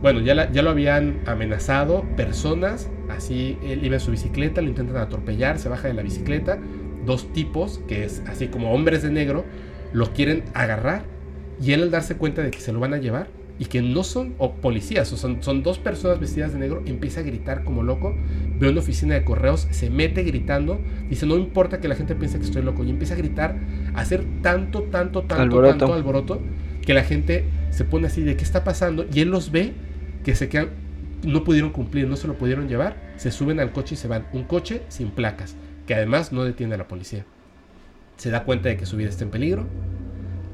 bueno, 0.00 0.20
ya, 0.20 0.50
ya 0.50 0.62
lo 0.62 0.70
habían 0.70 1.20
amenazado, 1.26 2.06
personas, 2.16 2.88
así 3.10 3.58
él 3.62 3.84
iba 3.84 3.96
en 3.96 4.00
su 4.00 4.12
bicicleta, 4.12 4.62
lo 4.62 4.68
intentan 4.68 4.96
atropellar, 4.96 5.58
se 5.58 5.68
baja 5.68 5.86
de 5.86 5.92
la 5.92 6.00
bicicleta, 6.02 6.58
dos 7.04 7.34
tipos, 7.34 7.82
que 7.86 8.06
es 8.06 8.22
así 8.26 8.48
como 8.48 8.72
hombres 8.72 9.02
de 9.02 9.10
negro, 9.10 9.44
lo 9.92 10.14
quieren 10.14 10.44
agarrar 10.54 11.02
y 11.60 11.72
él 11.72 11.82
al 11.82 11.90
darse 11.90 12.16
cuenta 12.16 12.40
de 12.40 12.50
que 12.50 12.60
se 12.60 12.72
lo 12.72 12.80
van 12.80 12.94
a 12.94 12.96
llevar 12.96 13.28
y 13.58 13.66
que 13.66 13.82
no 13.82 14.02
son 14.02 14.34
o 14.38 14.54
policías, 14.54 15.12
o 15.12 15.16
son, 15.16 15.42
son 15.42 15.62
dos 15.62 15.78
personas 15.78 16.18
vestidas 16.18 16.52
de 16.52 16.58
negro, 16.58 16.82
empieza 16.86 17.20
a 17.20 17.22
gritar 17.22 17.62
como 17.64 17.82
loco, 17.82 18.14
ve 18.58 18.68
una 18.68 18.80
oficina 18.80 19.14
de 19.14 19.24
correos, 19.24 19.68
se 19.70 19.90
mete 19.90 20.24
gritando, 20.24 20.80
dice 21.08 21.26
no 21.26 21.36
importa 21.36 21.80
que 21.80 21.88
la 21.88 21.94
gente 21.94 22.14
piense 22.14 22.38
que 22.38 22.44
estoy 22.44 22.62
loco 22.62 22.84
y 22.84 22.90
empieza 22.90 23.14
a 23.14 23.16
gritar, 23.16 23.56
a 23.94 24.00
hacer 24.00 24.24
tanto, 24.42 24.82
tanto, 24.82 25.22
tanto, 25.22 25.62
tanto 25.62 25.94
alboroto 25.94 26.40
que 26.82 26.94
la 26.94 27.04
gente 27.04 27.44
se 27.70 27.84
pone 27.84 28.08
así 28.08 28.22
de 28.22 28.36
qué 28.36 28.44
está 28.44 28.64
pasando 28.64 29.06
y 29.12 29.20
él 29.20 29.30
los 29.30 29.50
ve 29.50 29.72
que 30.24 30.34
se 30.34 30.48
quedan, 30.48 30.70
no 31.22 31.44
pudieron 31.44 31.70
cumplir, 31.70 32.08
no 32.08 32.16
se 32.16 32.26
lo 32.26 32.34
pudieron 32.34 32.68
llevar, 32.68 32.96
se 33.16 33.30
suben 33.30 33.60
al 33.60 33.72
coche 33.72 33.94
y 33.94 33.98
se 33.98 34.08
van. 34.08 34.26
Un 34.32 34.44
coche 34.44 34.82
sin 34.88 35.10
placas, 35.10 35.56
que 35.86 35.94
además 35.94 36.32
no 36.32 36.44
detiene 36.44 36.74
a 36.74 36.78
la 36.78 36.88
policía. 36.88 37.24
Se 38.16 38.30
da 38.30 38.44
cuenta 38.44 38.68
de 38.68 38.76
que 38.76 38.86
su 38.86 38.96
vida 38.96 39.10
está 39.10 39.24
en 39.24 39.30
peligro, 39.30 39.66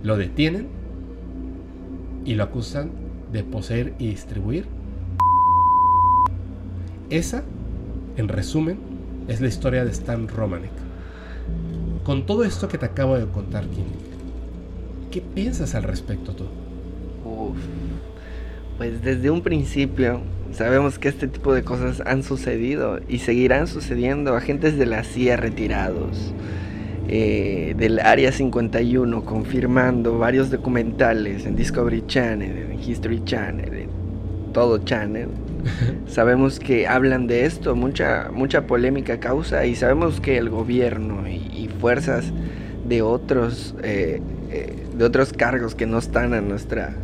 lo 0.02 0.16
detienen 0.16 0.68
y 2.24 2.34
lo 2.34 2.44
acusan 2.44 2.90
de 3.32 3.44
poseer 3.44 3.94
y 3.98 4.08
distribuir. 4.08 4.66
Esa, 7.08 7.42
en 8.16 8.28
resumen, 8.28 8.78
es 9.28 9.40
la 9.40 9.48
historia 9.48 9.84
de 9.84 9.90
Stan 9.90 10.28
Romanek. 10.28 10.70
Con 12.04 12.26
todo 12.26 12.44
esto 12.44 12.68
que 12.68 12.78
te 12.78 12.86
acabo 12.86 13.18
de 13.18 13.26
contar, 13.26 13.66
Kim, 13.66 13.84
¿qué 15.10 15.20
piensas 15.20 15.74
al 15.74 15.82
respecto 15.82 16.34
tú? 16.34 16.46
Pues 18.78 19.02
desde 19.02 19.30
un 19.30 19.42
principio 19.42 20.22
sabemos 20.52 20.98
que 20.98 21.08
este 21.08 21.28
tipo 21.28 21.52
de 21.52 21.62
cosas 21.62 22.02
han 22.06 22.22
sucedido 22.22 22.98
y 23.08 23.18
seguirán 23.18 23.66
sucediendo. 23.66 24.34
Agentes 24.34 24.78
de 24.78 24.86
la 24.86 25.04
CIA 25.04 25.36
retirados, 25.36 26.32
eh, 27.12 27.74
del 27.76 27.98
Área 27.98 28.30
51 28.30 29.24
confirmando 29.24 30.16
varios 30.16 30.48
documentales 30.48 31.44
en 31.44 31.56
Discovery 31.56 32.04
Channel, 32.06 32.70
en 32.70 32.78
History 32.78 33.24
Channel, 33.24 33.74
en 33.74 33.90
todo 34.52 34.78
Channel. 34.78 35.28
sabemos 36.06 36.60
que 36.60 36.86
hablan 36.86 37.26
de 37.26 37.46
esto, 37.46 37.74
mucha, 37.74 38.30
mucha 38.32 38.68
polémica 38.68 39.18
causa 39.18 39.66
y 39.66 39.74
sabemos 39.74 40.20
que 40.20 40.38
el 40.38 40.50
gobierno 40.50 41.28
y, 41.28 41.68
fuerzas 41.80 42.32
de 42.86 43.02
otros, 43.02 43.74
eh, 43.82 44.20
eh, 44.50 44.86
de 44.94 45.04
otros 45.04 45.32
cargos 45.32 45.74
que 45.74 45.86
no 45.86 45.98
están 45.98 46.32
a 46.32 46.40
nuestra 46.40 46.94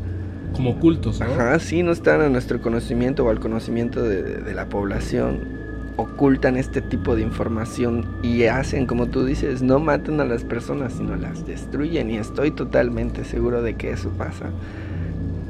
como 0.55 0.71
ocultos, 0.71 1.19
¿no? 1.19 1.27
Ajá, 1.27 1.59
sí, 1.59 1.83
no 1.83 1.91
están 1.91 2.21
a 2.21 2.29
nuestro 2.29 2.63
conocimiento 2.63 3.25
o 3.25 3.31
al 3.31 3.41
conocimiento 3.41 4.03
de, 4.03 4.55
la 4.55 4.69
población. 4.69 5.66
Ocultan 5.97 6.57
este 6.57 6.83
tipo 6.83 7.17
de 7.17 7.23
información 7.23 8.07
y 8.23 8.45
hacen, 8.45 8.87
como 8.87 9.07
tú 9.07 9.25
dices, 9.25 9.63
no 9.63 9.79
matan 9.81 10.21
a 10.21 10.25
las 10.25 10.45
personas, 10.45 10.93
sino 10.93 11.17
las 11.17 11.47
destruyen. 11.47 12.11
Y 12.11 12.19
estoy 12.19 12.51
totalmente 12.51 13.25
seguro 13.25 13.63
de 13.63 13.77
que 13.77 13.91
eso 13.91 14.11
pasa. 14.11 14.51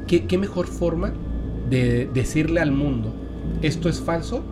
¿Qué, 0.07 0.37
mejor 0.37 0.67
forma 0.67 1.11
de 1.69 2.09
decirle 2.13 2.61
al 2.61 2.71
mundo 2.71 3.13
esto 3.61 3.89
es 3.89 3.99
falso 3.99 4.43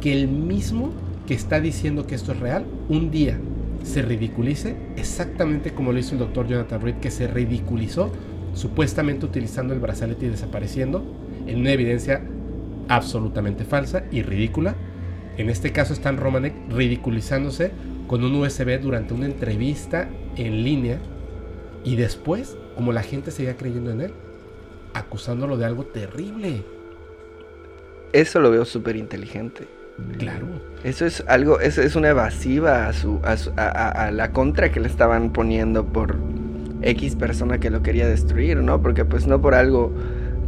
que 0.00 0.12
el 0.12 0.28
mismo 0.28 0.92
que 1.26 1.34
está 1.34 1.60
diciendo 1.60 2.06
que 2.06 2.14
esto 2.14 2.32
es 2.32 2.38
real, 2.38 2.64
un 2.88 3.10
día 3.10 3.38
se 3.82 4.02
ridiculice 4.02 4.76
exactamente 4.96 5.72
como 5.72 5.92
lo 5.92 5.98
hizo 5.98 6.12
el 6.12 6.20
doctor 6.20 6.46
Jonathan 6.46 6.80
Reed, 6.80 6.96
que 6.96 7.10
se 7.10 7.26
ridiculizó 7.26 8.12
supuestamente 8.54 9.26
utilizando 9.26 9.74
el 9.74 9.80
brazalete 9.80 10.26
y 10.26 10.28
desapareciendo, 10.28 11.02
en 11.46 11.60
una 11.60 11.72
evidencia 11.72 12.22
absolutamente 12.88 13.64
falsa 13.64 14.04
y 14.10 14.22
ridícula. 14.22 14.74
En 15.40 15.48
este 15.48 15.72
caso 15.72 15.94
están 15.94 16.18
Romanek 16.18 16.52
ridiculizándose 16.68 17.70
con 18.08 18.22
un 18.24 18.34
USB 18.34 18.78
durante 18.78 19.14
una 19.14 19.24
entrevista 19.24 20.06
en 20.36 20.62
línea 20.62 20.98
y 21.82 21.96
después, 21.96 22.58
como 22.76 22.92
la 22.92 23.02
gente 23.02 23.30
seguía 23.30 23.56
creyendo 23.56 23.90
en 23.90 24.02
él, 24.02 24.12
acusándolo 24.92 25.56
de 25.56 25.64
algo 25.64 25.86
terrible. 25.86 26.62
Eso 28.12 28.40
lo 28.40 28.50
veo 28.50 28.66
súper 28.66 28.96
inteligente. 28.96 29.66
Claro. 30.18 30.46
Eso 30.84 31.06
es 31.06 31.24
algo, 31.26 31.58
eso 31.58 31.80
es 31.80 31.96
una 31.96 32.10
evasiva 32.10 32.86
a, 32.86 32.92
su, 32.92 33.18
a 33.24 34.10
la 34.12 34.32
contra 34.32 34.70
que 34.70 34.80
le 34.80 34.88
estaban 34.88 35.32
poniendo 35.32 35.86
por 35.86 36.16
X 36.82 37.16
persona 37.16 37.58
que 37.58 37.70
lo 37.70 37.82
quería 37.82 38.06
destruir, 38.06 38.58
¿no? 38.58 38.82
Porque 38.82 39.06
pues 39.06 39.26
no 39.26 39.40
por 39.40 39.54
algo 39.54 39.90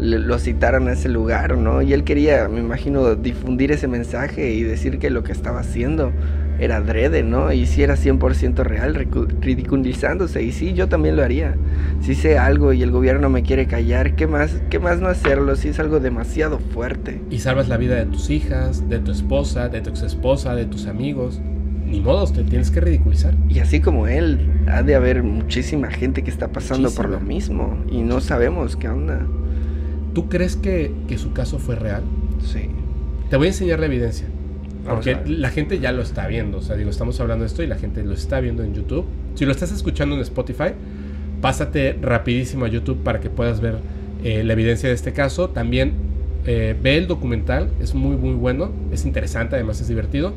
lo 0.02 0.38
citaron 0.38 0.88
a 0.88 0.92
ese 0.92 1.08
lugar, 1.08 1.56
¿no? 1.56 1.80
Y 1.80 1.92
él 1.92 2.02
quería, 2.02 2.48
me 2.48 2.60
imagino, 2.60 3.14
difundir 3.14 3.70
ese 3.70 3.86
mensaje 3.86 4.52
y 4.52 4.62
decir 4.62 4.98
que 4.98 5.10
lo 5.10 5.22
que 5.22 5.32
estaba 5.32 5.60
haciendo 5.60 6.12
era 6.58 6.76
adrede, 6.76 7.22
¿no? 7.22 7.52
Y 7.52 7.66
si 7.66 7.82
era 7.82 7.94
100% 7.94 8.64
real, 8.64 8.94
ridiculizándose. 9.40 10.42
Y 10.42 10.52
sí, 10.52 10.74
yo 10.74 10.88
también 10.88 11.16
lo 11.16 11.22
haría. 11.22 11.54
Si 12.00 12.14
sé 12.14 12.38
algo 12.38 12.72
y 12.72 12.82
el 12.82 12.90
gobierno 12.90 13.30
me 13.30 13.42
quiere 13.42 13.66
callar, 13.66 14.16
¿qué 14.16 14.26
más, 14.26 14.62
qué 14.70 14.78
más 14.78 15.00
no 15.00 15.08
hacerlo 15.08 15.54
si 15.56 15.68
es 15.68 15.78
algo 15.78 16.00
demasiado 16.00 16.58
fuerte? 16.58 17.20
Y 17.30 17.38
salvas 17.38 17.68
la 17.68 17.76
vida 17.76 17.94
de 17.96 18.06
tus 18.06 18.30
hijas, 18.30 18.88
de 18.88 18.98
tu 18.98 19.12
esposa, 19.12 19.68
de 19.68 19.80
tu 19.80 19.90
ex 19.90 20.02
esposa, 20.02 20.54
de 20.54 20.66
tus 20.66 20.86
amigos 20.86 21.40
ni 21.92 22.00
modo, 22.00 22.26
te 22.26 22.42
tienes 22.42 22.70
que 22.70 22.80
ridiculizar. 22.80 23.34
Y 23.50 23.58
así 23.58 23.80
como 23.80 24.06
él, 24.06 24.50
ha 24.66 24.82
de 24.82 24.94
haber 24.94 25.22
muchísima 25.22 25.90
gente 25.90 26.22
que 26.22 26.30
está 26.30 26.48
pasando 26.48 26.90
por 26.90 27.10
lo 27.10 27.20
mismo 27.20 27.76
y 27.90 28.00
no 28.00 28.22
sabemos 28.22 28.76
qué 28.76 28.88
onda. 28.88 29.26
¿Tú 30.14 30.28
crees 30.28 30.56
que, 30.56 30.92
su 31.16 31.32
caso 31.32 31.58
fue 31.58 31.76
real? 31.76 32.02
Sí. 32.44 32.68
Te 33.30 33.36
voy 33.36 33.46
a 33.46 33.50
enseñar 33.50 33.80
la 33.80 33.86
evidencia. 33.86 34.26
Porque 34.84 35.16
la 35.26 35.50
gente 35.50 35.78
ya 35.78 35.92
lo 35.92 36.02
está 36.02 36.26
viendo. 36.26 36.58
O 36.58 36.62
sea, 36.62 36.76
digo, 36.76 36.90
estamos 36.90 37.18
hablando 37.20 37.44
de 37.44 37.46
esto 37.46 37.62
y 37.62 37.66
la 37.66 37.76
gente 37.76 38.02
lo 38.02 38.14
está 38.14 38.40
viendo 38.40 38.64
en 38.64 38.74
YouTube. 38.74 39.06
Si 39.36 39.44
lo 39.44 39.52
estás 39.52 39.72
escuchando 39.72 40.16
en 40.16 40.22
Spotify, 40.22 40.72
pásate 41.40 41.96
rapidísimo 42.02 42.64
a 42.64 42.68
YouTube 42.68 42.98
para 43.02 43.20
que 43.20 43.30
puedas 43.30 43.60
ver 43.60 43.76
eh, 44.24 44.42
la 44.44 44.52
evidencia 44.52 44.88
de 44.88 44.94
este 44.94 45.12
caso. 45.12 45.50
También 45.50 45.94
eh, 46.46 46.76
ve 46.80 46.98
el 46.98 47.06
documental, 47.06 47.70
es 47.80 47.94
muy, 47.94 48.16
muy 48.16 48.34
bueno. 48.34 48.70
Es 48.90 49.04
interesante, 49.04 49.54
además 49.54 49.80
es 49.80 49.88
divertido. 49.88 50.34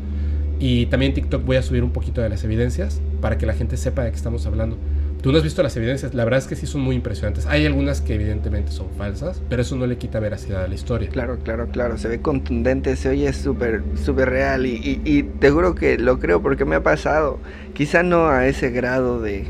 Y 0.60 0.86
también 0.86 1.12
en 1.12 1.16
TikTok 1.16 1.44
voy 1.44 1.58
a 1.58 1.62
subir 1.62 1.84
un 1.84 1.92
poquito 1.92 2.22
de 2.22 2.30
las 2.30 2.44
evidencias 2.44 3.02
para 3.22 3.38
que 3.38 3.46
la 3.46 3.54
gente 3.54 3.78
sepa 3.78 4.04
de 4.04 4.12
qué 4.12 4.16
estamos 4.16 4.46
hablando. 4.46 4.78
Tú 5.26 5.32
no 5.32 5.40
has 5.40 5.44
visto 5.44 5.64
las 5.64 5.76
evidencias, 5.76 6.14
la 6.14 6.24
verdad 6.24 6.38
es 6.38 6.46
que 6.46 6.56
sí 6.56 6.68
son 6.68 6.82
muy 6.82 6.96
impresionantes. 6.96 7.48
Hay 7.48 7.66
algunas 7.66 8.00
que 8.00 8.14
evidentemente 8.14 8.72
son 8.72 8.92
falsas, 8.92 9.42
pero 9.50 9.64
eso 9.64 9.76
no 9.76 9.88
le 9.88 9.98
quita 9.98 10.20
veracidad 10.20 10.64
a 10.64 10.68
la 10.68 10.76
historia. 10.76 11.10
Claro, 11.10 11.40
claro, 11.40 11.68
claro. 11.70 11.98
Se 11.98 12.08
ve 12.08 12.22
contundente, 12.22 12.96
se 12.96 13.10
oye 13.10 13.34
súper, 13.34 13.82
súper 13.96 14.30
real 14.30 14.68
y, 14.68 15.02
y, 15.04 15.24
te 15.24 15.50
juro 15.50 15.74
que 15.74 15.98
lo 15.98 16.20
creo 16.20 16.44
porque 16.44 16.64
me 16.64 16.76
ha 16.76 16.84
pasado. 16.84 17.40
Quizá 17.74 18.04
no 18.04 18.28
a 18.28 18.46
ese 18.46 18.70
grado 18.70 19.20
de, 19.20 19.46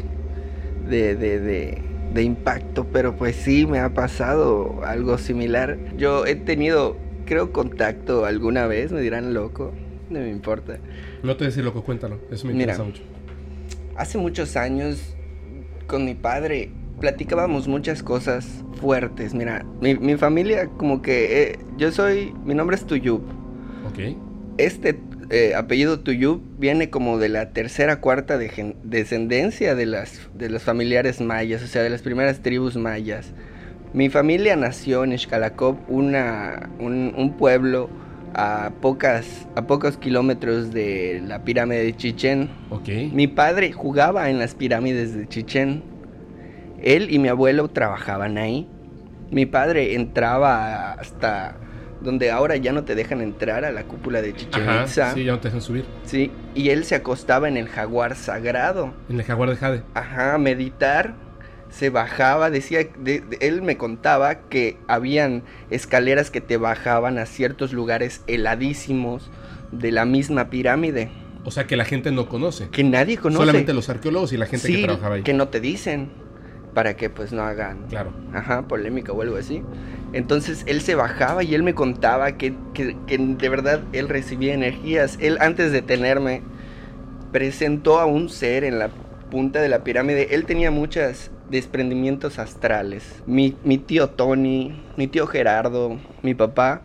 de, 0.89 1.17
de, 1.17 1.41
de, 1.41 1.81
de 2.13 2.23
impacto, 2.23 2.87
pero 2.93 3.17
pues 3.17 3.35
sí 3.35 3.65
me 3.65 3.79
ha 3.79 3.93
pasado 3.93 4.79
algo 4.85 5.17
similar. 5.17 5.77
Yo 5.97 6.25
he 6.25 6.35
tenido, 6.35 6.95
creo, 7.25 7.51
contacto 7.51 8.23
alguna 8.23 8.65
vez, 8.65 8.93
me 8.93 9.01
dirán 9.01 9.33
loco 9.33 9.73
no 10.09 10.19
me 10.19 10.29
importa. 10.29 10.77
No 11.23 11.35
te 11.35 11.45
decir 11.45 11.63
loco, 11.63 11.83
cuéntalo. 11.83 12.19
Eso 12.31 12.45
me 12.47 12.53
interesa 12.53 12.83
mucho. 12.83 13.01
Hace 13.97 14.17
muchos 14.17 14.55
años, 14.55 15.14
con 15.87 16.05
mi 16.05 16.15
padre, 16.15 16.71
platicábamos 16.99 17.67
muchas 17.67 18.03
cosas 18.03 18.63
fuertes. 18.79 19.33
Mira, 19.33 19.65
mi, 19.81 20.15
familia, 20.17 20.67
como 20.77 21.01
que 21.01 21.43
eh, 21.43 21.59
yo 21.77 21.91
soy. 21.91 22.33
Mi 22.43 22.53
nombre 22.53 22.75
es 22.75 22.85
Tuyub. 22.85 23.21
Ok. 23.87 24.15
Este 24.57 24.99
eh, 25.29 25.53
apellido 25.55 25.99
Tuyub 25.99 26.41
viene 26.57 26.89
como 26.89 27.17
de 27.17 27.29
la 27.29 27.51
tercera, 27.51 27.99
cuarta 27.99 28.37
descendencia 28.37 29.75
de 29.75 29.85
las, 29.85 30.29
de 30.33 30.49
los 30.49 30.63
familiares 30.63 31.21
mayas, 31.21 31.63
o 31.63 31.67
sea, 31.67 31.83
de 31.83 31.89
las 31.89 32.01
primeras 32.01 32.41
tribus 32.41 32.75
mayas. 32.77 33.33
Mi 33.93 34.09
familia 34.09 34.55
nació 34.55 35.03
en 35.03 35.17
Xcalacop, 35.17 35.77
una, 35.89 36.69
un, 36.79 37.13
un 37.15 37.37
pueblo 37.37 37.89
a, 38.35 38.71
pocas, 38.81 39.47
a 39.55 39.65
pocos 39.65 39.97
kilómetros 39.97 40.71
de 40.71 41.23
la 41.25 41.43
pirámide 41.43 41.83
de 41.83 41.95
Chichén. 41.95 42.49
Okay. 42.69 43.09
Mi 43.11 43.27
padre 43.27 43.71
jugaba 43.71 44.29
en 44.29 44.39
las 44.39 44.55
pirámides 44.55 45.15
de 45.15 45.27
Chichén. 45.27 45.83
Él 46.83 47.07
y 47.09 47.19
mi 47.19 47.29
abuelo 47.29 47.69
trabajaban 47.69 48.37
ahí. 48.37 48.67
Mi 49.31 49.45
padre 49.45 49.95
entraba 49.95 50.91
hasta 50.93 51.55
donde 52.01 52.29
ahora 52.29 52.57
ya 52.57 52.73
no 52.73 52.83
te 52.83 52.93
dejan 52.93 53.21
entrar 53.21 53.65
a 53.65 53.71
la 53.71 53.85
cúpula 53.85 54.21
de 54.21 54.33
Chichen 54.33 54.63
Itza. 54.83 55.13
Sí, 55.13 55.23
ya 55.23 55.31
no 55.31 55.39
te 55.39 55.47
dejan 55.47 55.61
subir. 55.61 55.85
Sí, 56.03 56.29
y 56.53 56.69
él 56.69 56.83
se 56.83 56.95
acostaba 56.95 57.47
en 57.47 57.57
el 57.57 57.67
jaguar 57.67 58.15
sagrado. 58.15 58.93
En 59.09 59.17
el 59.17 59.23
jaguar 59.23 59.49
de 59.49 59.55
Jade. 59.55 59.83
Ajá, 59.93 60.37
meditar. 60.37 61.24
Se 61.69 61.89
bajaba, 61.89 62.49
decía, 62.49 62.87
él 63.39 63.61
me 63.61 63.77
contaba 63.77 64.35
que 64.49 64.77
habían 64.87 65.43
escaleras 65.69 66.31
que 66.31 66.39
te 66.41 66.57
bajaban 66.57 67.17
a 67.17 67.25
ciertos 67.25 67.73
lugares 67.73 68.21
heladísimos 68.27 69.29
de 69.71 69.91
la 69.91 70.05
misma 70.05 70.49
pirámide. 70.49 71.09
O 71.43 71.51
sea, 71.51 71.67
que 71.67 71.75
la 71.75 71.85
gente 71.85 72.11
no 72.11 72.27
conoce. 72.27 72.69
Que 72.69 72.83
nadie 72.83 73.17
conoce. 73.17 73.41
Solamente 73.41 73.73
los 73.73 73.89
arqueólogos 73.89 74.33
y 74.33 74.37
la 74.37 74.47
gente 74.47 74.67
que 74.67 74.83
trabajaba 74.83 75.15
ahí. 75.15 75.23
que 75.23 75.33
no 75.33 75.47
te 75.49 75.59
dicen 75.59 76.09
para 76.73 76.95
que 76.95 77.09
pues 77.09 77.31
no 77.31 77.41
hagan 77.43 77.87
claro. 77.87 78.11
ajá, 78.33 78.67
polémica 78.67 79.11
o 79.11 79.21
algo 79.21 79.37
así. 79.37 79.63
Entonces 80.13 80.63
él 80.67 80.81
se 80.81 80.93
bajaba 80.93 81.43
y 81.43 81.55
él 81.55 81.63
me 81.63 81.73
contaba 81.73 82.33
que, 82.33 82.53
que, 82.73 82.95
de 83.07 83.49
verdad 83.49 83.81
él 83.93 84.09
recibía 84.09 84.53
energías. 84.53 85.17
Él 85.21 85.37
antes 85.39 85.71
de 85.71 85.81
tenerme 85.81 86.41
presentó 87.31 87.99
a 87.99 88.05
un 88.05 88.29
ser 88.29 88.63
en 88.63 88.77
la 88.77 88.89
punta 89.29 89.61
de 89.61 89.69
la 89.69 89.83
pirámide. 89.83 90.35
Él 90.35 90.45
tenía 90.45 90.71
muchos 90.71 91.31
desprendimientos 91.49 92.39
astrales. 92.39 93.23
Mi, 93.25 93.55
mi 93.63 93.77
tío 93.77 94.09
Tony, 94.09 94.83
mi 94.97 95.07
tío 95.07 95.27
Gerardo, 95.27 95.97
mi 96.21 96.33
papá 96.33 96.81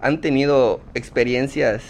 han 0.00 0.20
tenido 0.20 0.80
experiencias 0.94 1.82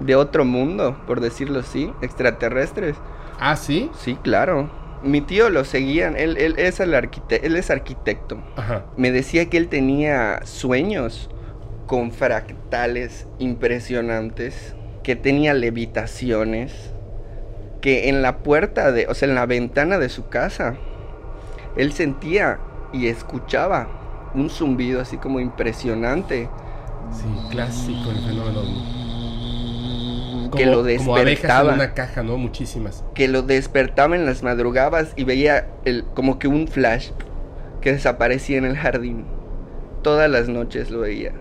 de 0.00 0.16
otro 0.16 0.44
mundo, 0.44 0.96
por 1.06 1.20
decirlo 1.20 1.60
así, 1.60 1.92
extraterrestres. 2.02 2.96
Ah, 3.38 3.56
sí. 3.56 3.90
Sí, 3.94 4.16
claro 4.22 4.70
mi 5.02 5.20
tío 5.20 5.50
lo 5.50 5.64
seguía, 5.64 6.08
él, 6.08 6.36
él, 6.38 6.54
es, 6.58 6.80
el 6.80 6.94
él 6.94 7.56
es 7.56 7.70
arquitecto. 7.70 8.38
Me 8.96 9.12
decía 9.12 9.48
que 9.48 9.56
él 9.56 9.68
tenía 9.68 10.40
sueños 10.44 11.30
con 11.86 12.10
fractales 12.10 13.26
impresionantes, 13.38 14.74
que 15.02 15.16
tenía 15.16 15.54
levitaciones, 15.54 16.92
que 17.80 18.08
en 18.08 18.22
la 18.22 18.38
puerta 18.38 18.92
de, 18.92 19.06
o 19.06 19.14
sea, 19.14 19.28
en 19.28 19.34
la 19.34 19.46
ventana 19.46 19.98
de 19.98 20.08
su 20.08 20.28
casa, 20.28 20.76
él 21.76 21.92
sentía 21.92 22.58
y 22.92 23.08
escuchaba 23.08 23.88
un 24.34 24.50
zumbido 24.50 25.00
así 25.00 25.16
como 25.16 25.40
impresionante. 25.40 26.48
Sí, 27.12 27.24
clásico 27.50 28.10
el 28.10 28.18
fenómeno 28.18 28.98
que 30.56 30.66
lo 30.66 30.82
despertaba. 30.82 31.70
en 31.70 31.74
una 31.74 31.94
caja, 31.94 32.22
¿no? 32.22 32.36
Muchísimas. 32.36 33.04
Que 33.14 33.28
lo 33.28 33.42
despertaba 33.42 34.16
en 34.16 34.26
las 34.26 34.42
madrugadas 34.42 35.12
y 35.16 35.24
veía 35.24 35.68
el, 35.84 36.04
como 36.14 36.38
que 36.38 36.48
un 36.48 36.68
flash 36.68 37.10
que 37.80 37.92
desaparecía 37.92 38.58
en 38.58 38.64
el 38.64 38.76
jardín. 38.76 39.24
Todas 40.02 40.30
las 40.30 40.48
noches 40.48 40.90
lo 40.90 41.00
veía. 41.00 41.32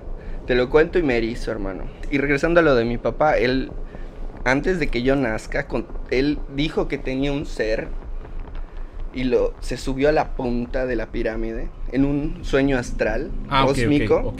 Te 0.45 0.55
lo 0.55 0.69
cuento 0.69 0.99
y 0.99 1.03
me 1.03 1.17
erizo, 1.17 1.51
hermano. 1.51 1.83
Y 2.09 2.17
regresando 2.17 2.59
a 2.59 2.63
lo 2.63 2.75
de 2.75 2.85
mi 2.85 2.97
papá, 2.97 3.37
él, 3.37 3.71
antes 4.43 4.79
de 4.79 4.87
que 4.87 5.03
yo 5.03 5.15
nazca, 5.15 5.67
él 6.09 6.39
dijo 6.55 6.87
que 6.87 6.97
tenía 6.97 7.31
un 7.31 7.45
ser 7.45 7.87
y 9.13 9.23
lo 9.23 9.53
se 9.61 9.77
subió 9.77 10.09
a 10.09 10.11
la 10.11 10.35
punta 10.35 10.85
de 10.85 10.95
la 10.95 11.07
pirámide 11.07 11.69
en 11.91 12.05
un 12.05 12.43
sueño 12.43 12.77
astral 12.77 13.31
ah, 13.49 13.65
cósmico 13.65 14.35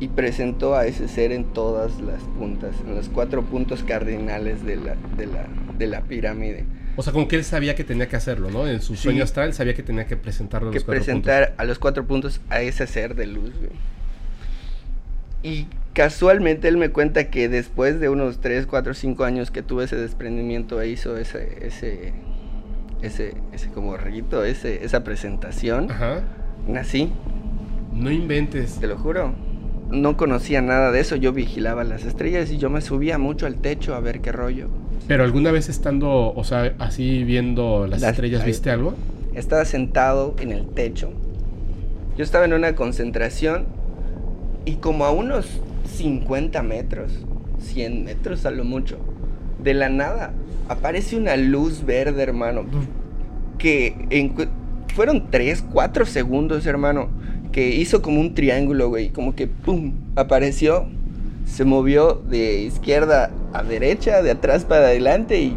y 0.00 0.08
presentó 0.08 0.76
a 0.76 0.86
ese 0.86 1.08
ser 1.08 1.32
en 1.32 1.44
todas 1.44 2.00
las 2.00 2.22
puntas, 2.38 2.74
en 2.86 2.94
los 2.94 3.08
cuatro 3.08 3.42
puntos 3.42 3.82
cardinales 3.82 4.64
de 4.64 4.76
la, 4.76 4.96
de 5.16 5.26
la, 5.26 5.46
de 5.76 5.86
la 5.86 6.02
pirámide. 6.02 6.66
O 6.96 7.02
sea, 7.02 7.12
como 7.12 7.28
que 7.28 7.36
él 7.36 7.44
sabía 7.44 7.74
que 7.74 7.84
tenía 7.84 8.08
que 8.08 8.16
hacerlo, 8.16 8.50
¿no? 8.50 8.66
En 8.66 8.80
su 8.82 8.96
sueño 8.96 9.22
astral 9.22 9.54
sabía 9.54 9.74
que 9.74 9.82
tenía 9.82 10.06
que 10.06 10.16
presentarlo 10.16 10.70
a 10.70 10.72
los 10.72 10.82
que 10.82 10.86
presentar 10.86 11.54
a 11.56 11.64
los 11.64 11.78
cuatro 11.78 12.06
puntos 12.06 12.40
a 12.50 12.60
ese 12.60 12.86
ser 12.86 13.14
de 13.14 13.26
luz, 13.26 13.52
Y 15.42 15.66
casualmente 15.92 16.68
él 16.68 16.76
me 16.76 16.90
cuenta 16.90 17.30
que 17.30 17.48
después 17.48 18.00
de 18.00 18.08
unos 18.08 18.40
3, 18.40 18.66
4, 18.66 18.94
5 18.94 19.24
años 19.24 19.50
que 19.50 19.62
tuve 19.62 19.84
ese 19.84 19.96
desprendimiento 19.96 20.80
e 20.80 20.88
hizo 20.88 21.16
ese, 21.16 21.66
ese, 21.66 22.12
ese, 23.02 23.34
ese 23.52 23.68
como 23.70 23.96
rito, 23.96 24.44
ese, 24.44 24.84
esa 24.84 25.04
presentación, 25.04 25.90
Ajá. 25.90 26.22
nací. 26.66 27.12
No 27.92 28.10
inventes. 28.10 28.78
Te 28.80 28.86
lo 28.86 28.96
juro 28.96 29.34
no 29.90 30.16
conocía 30.16 30.60
nada 30.60 30.92
de 30.92 31.00
eso, 31.00 31.16
yo 31.16 31.32
vigilaba 31.32 31.84
las 31.84 32.04
estrellas 32.04 32.50
y 32.50 32.58
yo 32.58 32.70
me 32.70 32.80
subía 32.80 33.18
mucho 33.18 33.46
al 33.46 33.56
techo 33.56 33.94
a 33.94 34.00
ver 34.00 34.20
qué 34.20 34.32
rollo. 34.32 34.68
Pero 35.06 35.24
alguna 35.24 35.50
vez 35.50 35.68
estando, 35.68 36.32
o 36.34 36.44
sea, 36.44 36.74
así 36.78 37.24
viendo 37.24 37.86
las, 37.86 38.02
estrellas, 38.02 38.44
¿viste 38.44 38.70
algo? 38.70 38.94
Estaba 39.34 39.64
sentado 39.64 40.34
en 40.40 40.52
el 40.52 40.68
techo. 40.68 41.10
Yo 42.16 42.24
estaba 42.24 42.44
en 42.44 42.52
una 42.52 42.74
concentración 42.74 43.66
y 44.68 44.76
como 44.76 45.04
a 45.04 45.10
unos 45.10 45.60
50 45.96 46.62
metros, 46.62 47.12
100 47.60 48.04
metros 48.04 48.44
a 48.44 48.50
lo 48.50 48.64
mucho, 48.64 48.98
de 49.62 49.74
la 49.74 49.88
nada 49.88 50.32
aparece 50.68 51.16
una 51.16 51.36
luz 51.36 51.84
verde, 51.84 52.22
hermano, 52.22 52.64
que 53.56 53.94
en, 54.10 54.34
fueron 54.94 55.30
3, 55.30 55.64
4 55.72 56.06
segundos, 56.06 56.66
hermano 56.66 57.08
que 57.52 57.70
hizo 57.70 58.02
como 58.02 58.20
un 58.20 58.34
triángulo, 58.34 58.88
güey, 58.88 59.08
como 59.08 59.34
que 59.34 59.46
pum, 59.46 59.92
apareció, 60.16 60.86
se 61.46 61.64
movió 61.64 62.14
de 62.28 62.62
izquierda 62.62 63.30
a 63.52 63.62
derecha, 63.62 64.22
de 64.22 64.32
atrás 64.32 64.64
para 64.64 64.86
adelante 64.86 65.40
y 65.40 65.56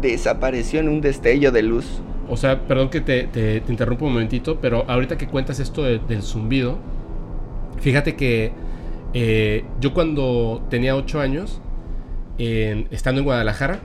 desapareció 0.00 0.80
en 0.80 0.88
un 0.88 1.00
destello 1.00 1.52
de 1.52 1.62
luz. 1.62 1.86
O 2.28 2.36
sea, 2.36 2.66
perdón 2.66 2.90
que 2.90 3.00
te, 3.00 3.24
te, 3.24 3.62
interrumpo 3.68 4.06
un 4.06 4.12
momentito, 4.12 4.58
pero 4.60 4.84
ahorita 4.88 5.18
que 5.18 5.26
cuentas 5.26 5.60
esto 5.60 5.82
del 5.82 6.22
zumbido, 6.22 6.78
fíjate 7.80 8.16
que 8.16 8.52
eh, 9.14 9.64
yo 9.80 9.92
cuando 9.92 10.62
tenía 10.70 10.96
8 10.96 11.20
años, 11.20 11.60
estando 12.38 13.20
en 13.20 13.24
Guadalajara, 13.24 13.80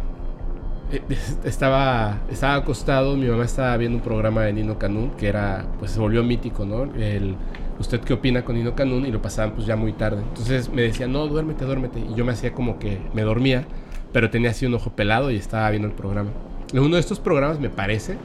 eh, 0.92 1.02
estaba, 1.44 2.20
estaba 2.32 2.56
acostado, 2.56 3.16
mi 3.16 3.28
mamá 3.28 3.46
estaba 3.46 3.76
viendo 3.78 3.98
un 3.98 4.04
programa 4.04 4.44
de 4.44 4.54
Nino 4.54 4.78
Canún 4.78 5.12
que 5.12 5.28
era, 5.28 5.66
pues 5.80 5.92
se 5.92 6.00
volvió 6.00 6.24
mítico, 6.24 6.66
¿no? 6.66 6.84
El, 6.96 7.36
¿Usted 7.80 8.00
qué 8.02 8.14
opina 8.14 8.46
con 8.46 8.56
Nino 8.56 8.76
Canún? 8.76 9.06
Y 9.06 9.12
lo 9.12 9.22
pasaban 9.22 9.54
pues 9.54 9.68
ya 9.68 9.76
muy 9.76 9.92
tarde. 9.94 10.22
Entonces 10.22 10.70
me 10.70 10.82
decía, 10.82 11.08
no, 11.08 11.28
duérmete, 11.28 11.66
duérmete. 11.66 12.00
Y 12.00 12.16
yo 12.16 12.24
me 12.24 12.32
hacía 12.32 12.54
como 12.54 12.80
que 12.80 13.00
me 13.14 13.24
dormía, 13.24 13.66
pero 14.14 14.30
tenía 14.30 14.52
así 14.52 14.66
un 14.66 14.76
ojo 14.76 14.92
pelado 14.92 15.30
y 15.30 15.36
estaba 15.36 15.70
viendo 15.72 15.88
el 15.88 15.94
programa. 15.94 16.30
En 16.74 16.80
uno 16.80 16.96
de 16.96 17.02
estos 17.02 17.20
programas 17.20 17.60
me 17.60 17.70
parece 17.70 18.18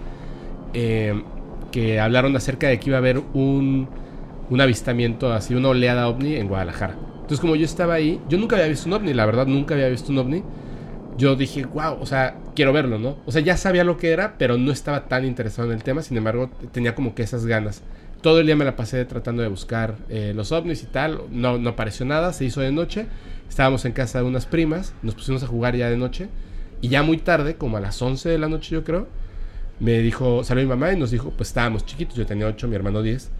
eh, 0.72 1.20
que 1.72 1.98
hablaron 1.98 2.36
acerca 2.36 2.68
de 2.68 2.78
que 2.78 2.90
iba 2.90 2.98
a 2.98 3.00
haber 3.00 3.20
un, 3.34 3.88
un 4.50 4.60
avistamiento, 4.60 5.32
así 5.32 5.54
una 5.54 5.68
oleada 5.68 6.08
ovni 6.08 6.34
en 6.34 6.48
Guadalajara. 6.48 6.96
Entonces 7.14 7.40
como 7.40 7.56
yo 7.56 7.64
estaba 7.64 7.94
ahí, 7.94 8.20
yo 8.28 8.36
nunca 8.36 8.56
había 8.56 8.68
visto 8.68 8.88
un 8.88 8.94
ovni, 8.94 9.14
la 9.14 9.24
verdad 9.24 9.46
nunca 9.46 9.74
había 9.74 9.88
visto 9.88 10.12
un 10.12 10.18
ovni 10.18 10.42
yo 11.20 11.36
dije, 11.36 11.66
wow, 11.66 11.98
o 12.00 12.06
sea, 12.06 12.36
quiero 12.56 12.72
verlo, 12.72 12.98
¿no? 12.98 13.18
O 13.26 13.32
sea, 13.32 13.42
ya 13.42 13.58
sabía 13.58 13.84
lo 13.84 13.98
que 13.98 14.10
era, 14.10 14.36
pero 14.38 14.56
no 14.56 14.72
estaba 14.72 15.06
tan 15.06 15.26
interesado 15.26 15.68
en 15.68 15.74
el 15.76 15.82
tema, 15.82 16.00
sin 16.00 16.16
embargo, 16.16 16.50
tenía 16.72 16.94
como 16.94 17.14
que 17.14 17.22
esas 17.22 17.44
ganas. 17.44 17.82
Todo 18.22 18.40
el 18.40 18.46
día 18.46 18.56
me 18.56 18.64
la 18.64 18.74
pasé 18.74 19.04
tratando 19.04 19.42
de 19.42 19.48
buscar 19.48 19.96
eh, 20.08 20.32
los 20.34 20.50
ovnis 20.50 20.82
y 20.82 20.86
tal, 20.86 21.20
no, 21.30 21.58
no 21.58 21.70
apareció 21.70 22.06
nada, 22.06 22.32
se 22.32 22.46
hizo 22.46 22.62
de 22.62 22.72
noche, 22.72 23.06
estábamos 23.50 23.84
en 23.84 23.92
casa 23.92 24.20
de 24.20 24.24
unas 24.24 24.46
primas, 24.46 24.94
nos 25.02 25.14
pusimos 25.14 25.42
a 25.42 25.46
jugar 25.46 25.76
ya 25.76 25.90
de 25.90 25.98
noche, 25.98 26.28
y 26.80 26.88
ya 26.88 27.02
muy 27.02 27.18
tarde, 27.18 27.56
como 27.56 27.76
a 27.76 27.80
las 27.80 28.00
11 28.00 28.30
de 28.30 28.38
la 28.38 28.48
noche 28.48 28.70
yo 28.74 28.82
creo, 28.82 29.06
me 29.78 29.98
dijo, 29.98 30.42
salió 30.42 30.64
mi 30.64 30.70
mamá 30.70 30.90
y 30.92 30.96
nos 30.96 31.10
dijo, 31.10 31.32
pues 31.36 31.50
estábamos 31.50 31.84
chiquitos, 31.84 32.16
yo 32.16 32.24
tenía 32.24 32.46
8, 32.46 32.66
mi 32.66 32.76
hermano 32.76 33.02
10, 33.02 33.30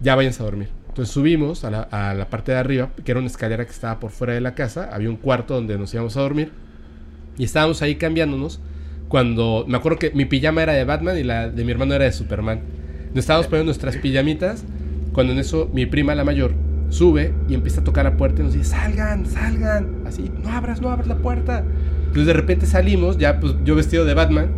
ya 0.00 0.14
váyanse 0.14 0.42
a 0.42 0.46
dormir. 0.46 0.68
Entonces 0.88 1.12
subimos 1.12 1.64
a 1.64 1.70
la, 1.70 1.82
a 1.82 2.14
la 2.14 2.28
parte 2.28 2.52
de 2.52 2.58
arriba, 2.58 2.90
que 3.04 3.12
era 3.12 3.20
una 3.20 3.28
escalera 3.28 3.64
que 3.64 3.70
estaba 3.70 4.00
por 4.00 4.10
fuera 4.10 4.34
de 4.34 4.40
la 4.40 4.54
casa, 4.54 4.90
había 4.92 5.10
un 5.10 5.16
cuarto 5.16 5.54
donde 5.54 5.78
nos 5.78 5.92
íbamos 5.94 6.16
a 6.16 6.20
dormir 6.20 6.52
y 7.38 7.44
estábamos 7.44 7.82
ahí 7.82 7.94
cambiándonos 7.94 8.60
cuando 9.08 9.64
me 9.66 9.76
acuerdo 9.78 9.98
que 9.98 10.10
mi 10.10 10.24
pijama 10.24 10.62
era 10.62 10.72
de 10.72 10.84
Batman 10.84 11.16
y 11.16 11.22
la 11.22 11.48
de 11.48 11.64
mi 11.64 11.70
hermano 11.70 11.94
era 11.94 12.04
de 12.04 12.12
Superman. 12.12 12.60
Nos 13.10 13.20
estábamos 13.20 13.46
poniendo 13.46 13.66
nuestras 13.66 13.96
pijamitas 13.96 14.64
cuando 15.12 15.32
en 15.32 15.38
eso 15.38 15.70
mi 15.72 15.86
prima, 15.86 16.14
la 16.14 16.24
mayor, 16.24 16.52
sube 16.90 17.32
y 17.48 17.54
empieza 17.54 17.80
a 17.80 17.84
tocar 17.84 18.04
la 18.04 18.16
puerta 18.16 18.40
y 18.40 18.44
nos 18.44 18.52
dice, 18.52 18.66
salgan, 18.66 19.26
salgan. 19.26 20.02
Así, 20.06 20.30
no 20.42 20.50
abras, 20.50 20.80
no 20.80 20.90
abras 20.90 21.06
la 21.06 21.16
puerta. 21.16 21.64
Entonces 22.00 22.26
de 22.26 22.32
repente 22.32 22.66
salimos, 22.66 23.18
ya 23.18 23.40
pues 23.40 23.54
yo 23.64 23.74
vestido 23.74 24.04
de 24.04 24.14
Batman, 24.14 24.48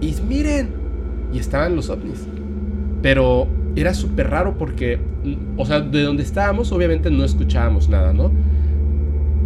y 0.00 0.14
miren, 0.26 0.70
y 1.32 1.38
estaban 1.38 1.76
los 1.76 1.90
ovnis. 1.90 2.26
Pero 3.02 3.46
era 3.76 3.94
súper 3.94 4.30
raro 4.30 4.56
porque, 4.58 4.98
o 5.56 5.66
sea, 5.66 5.80
de 5.80 6.02
donde 6.02 6.22
estábamos 6.22 6.72
obviamente 6.72 7.10
no 7.10 7.24
escuchábamos 7.24 7.88
nada, 7.88 8.12
¿no? 8.12 8.30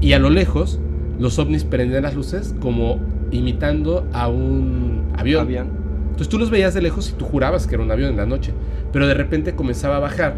Y 0.01 0.13
a 0.13 0.19
lo 0.19 0.31
lejos 0.31 0.81
los 1.19 1.39
ovnis 1.39 1.65
prendían 1.65 2.03
las 2.03 2.15
luces 2.15 2.55
como 2.61 3.01
imitando 3.31 4.07
a 4.13 4.29
un 4.29 5.05
avión. 5.17 5.85
Entonces 6.05 6.29
tú 6.29 6.39
los 6.39 6.51
veías 6.51 6.75
de 6.75 6.83
lejos 6.83 7.11
y 7.11 7.13
tú 7.13 7.25
jurabas 7.25 7.67
que 7.67 7.75
era 7.75 7.85
un 7.85 7.91
avión 7.91 8.11
en 8.11 8.17
la 8.17 8.27
noche. 8.27 8.53
Pero 8.93 9.07
de 9.07 9.15
repente 9.15 9.55
comenzaba 9.55 9.97
a 9.97 10.01
bajar 10.01 10.37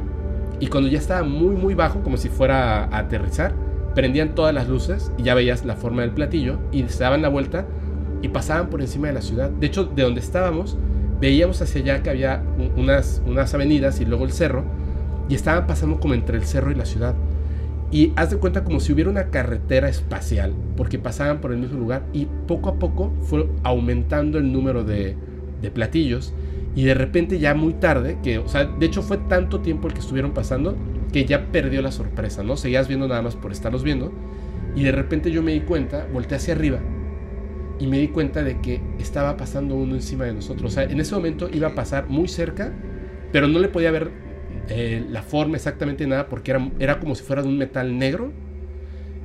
y 0.58 0.68
cuando 0.68 0.88
ya 0.88 0.98
estaba 0.98 1.22
muy 1.22 1.54
muy 1.54 1.74
bajo, 1.74 2.00
como 2.02 2.16
si 2.16 2.28
fuera 2.28 2.84
a 2.84 2.98
aterrizar, 2.98 3.52
prendían 3.94 4.34
todas 4.34 4.54
las 4.54 4.68
luces 4.68 5.12
y 5.18 5.22
ya 5.22 5.34
veías 5.34 5.64
la 5.64 5.76
forma 5.76 6.02
del 6.02 6.12
platillo 6.12 6.58
y 6.72 6.82
se 6.84 7.02
daban 7.02 7.22
la 7.22 7.28
vuelta 7.28 7.66
y 8.22 8.28
pasaban 8.28 8.68
por 8.68 8.80
encima 8.80 9.08
de 9.08 9.14
la 9.14 9.22
ciudad. 9.22 9.50
De 9.50 9.66
hecho, 9.66 9.84
de 9.84 10.02
donde 10.02 10.20
estábamos 10.20 10.76
veíamos 11.20 11.62
hacia 11.62 11.80
allá 11.80 12.02
que 12.02 12.10
había 12.10 12.42
unas, 12.76 13.22
unas 13.26 13.54
avenidas 13.54 14.00
y 14.00 14.04
luego 14.04 14.24
el 14.24 14.32
cerro, 14.32 14.64
y 15.28 15.34
estaban 15.34 15.66
pasando 15.66 15.98
como 15.98 16.14
entre 16.14 16.36
el 16.36 16.44
cerro 16.44 16.70
y 16.70 16.74
la 16.74 16.84
ciudad. 16.84 17.14
Y 17.90 18.12
haz 18.16 18.30
de 18.30 18.36
cuenta 18.38 18.64
como 18.64 18.80
si 18.80 18.92
hubiera 18.92 19.10
una 19.10 19.30
carretera 19.30 19.88
espacial, 19.88 20.54
porque 20.76 20.98
pasaban 20.98 21.40
por 21.40 21.52
el 21.52 21.58
mismo 21.58 21.78
lugar 21.78 22.04
y 22.12 22.26
poco 22.46 22.70
a 22.70 22.78
poco 22.78 23.12
fue 23.22 23.48
aumentando 23.62 24.38
el 24.38 24.52
número 24.52 24.84
de, 24.84 25.16
de 25.62 25.70
platillos. 25.70 26.32
Y 26.74 26.84
de 26.84 26.94
repente 26.94 27.38
ya 27.38 27.54
muy 27.54 27.72
tarde, 27.74 28.18
que, 28.22 28.38
o 28.38 28.48
sea, 28.48 28.64
de 28.64 28.84
hecho 28.84 29.02
fue 29.02 29.16
tanto 29.16 29.60
tiempo 29.60 29.88
el 29.88 29.94
que 29.94 30.00
estuvieron 30.00 30.32
pasando 30.32 30.76
que 31.12 31.24
ya 31.24 31.46
perdió 31.50 31.80
la 31.80 31.92
sorpresa, 31.92 32.42
¿no? 32.42 32.56
Seguías 32.56 32.88
viendo 32.88 33.08
nada 33.08 33.22
más 33.22 33.36
por 33.36 33.52
estarlos 33.52 33.82
viendo. 33.82 34.12
Y 34.74 34.82
de 34.82 34.92
repente 34.92 35.30
yo 35.30 35.42
me 35.42 35.52
di 35.52 35.60
cuenta, 35.60 36.06
volteé 36.12 36.36
hacia 36.36 36.54
arriba 36.54 36.80
y 37.78 37.86
me 37.86 37.98
di 37.98 38.08
cuenta 38.08 38.42
de 38.42 38.60
que 38.60 38.80
estaba 38.98 39.36
pasando 39.36 39.74
uno 39.74 39.94
encima 39.94 40.24
de 40.24 40.32
nosotros. 40.32 40.72
O 40.72 40.74
sea, 40.74 40.84
en 40.84 41.00
ese 41.00 41.14
momento 41.14 41.48
iba 41.52 41.68
a 41.68 41.74
pasar 41.74 42.08
muy 42.08 42.28
cerca, 42.28 42.72
pero 43.32 43.48
no 43.48 43.58
le 43.58 43.68
podía 43.68 43.90
ver 43.90 44.10
eh, 44.68 45.04
la 45.10 45.22
forma 45.22 45.56
exactamente 45.56 46.06
nada 46.06 46.28
porque 46.28 46.50
era, 46.52 46.70
era 46.78 46.98
como 46.98 47.14
si 47.14 47.22
fuera 47.22 47.42
de 47.42 47.48
un 47.48 47.58
metal 47.58 47.98
negro. 47.98 48.32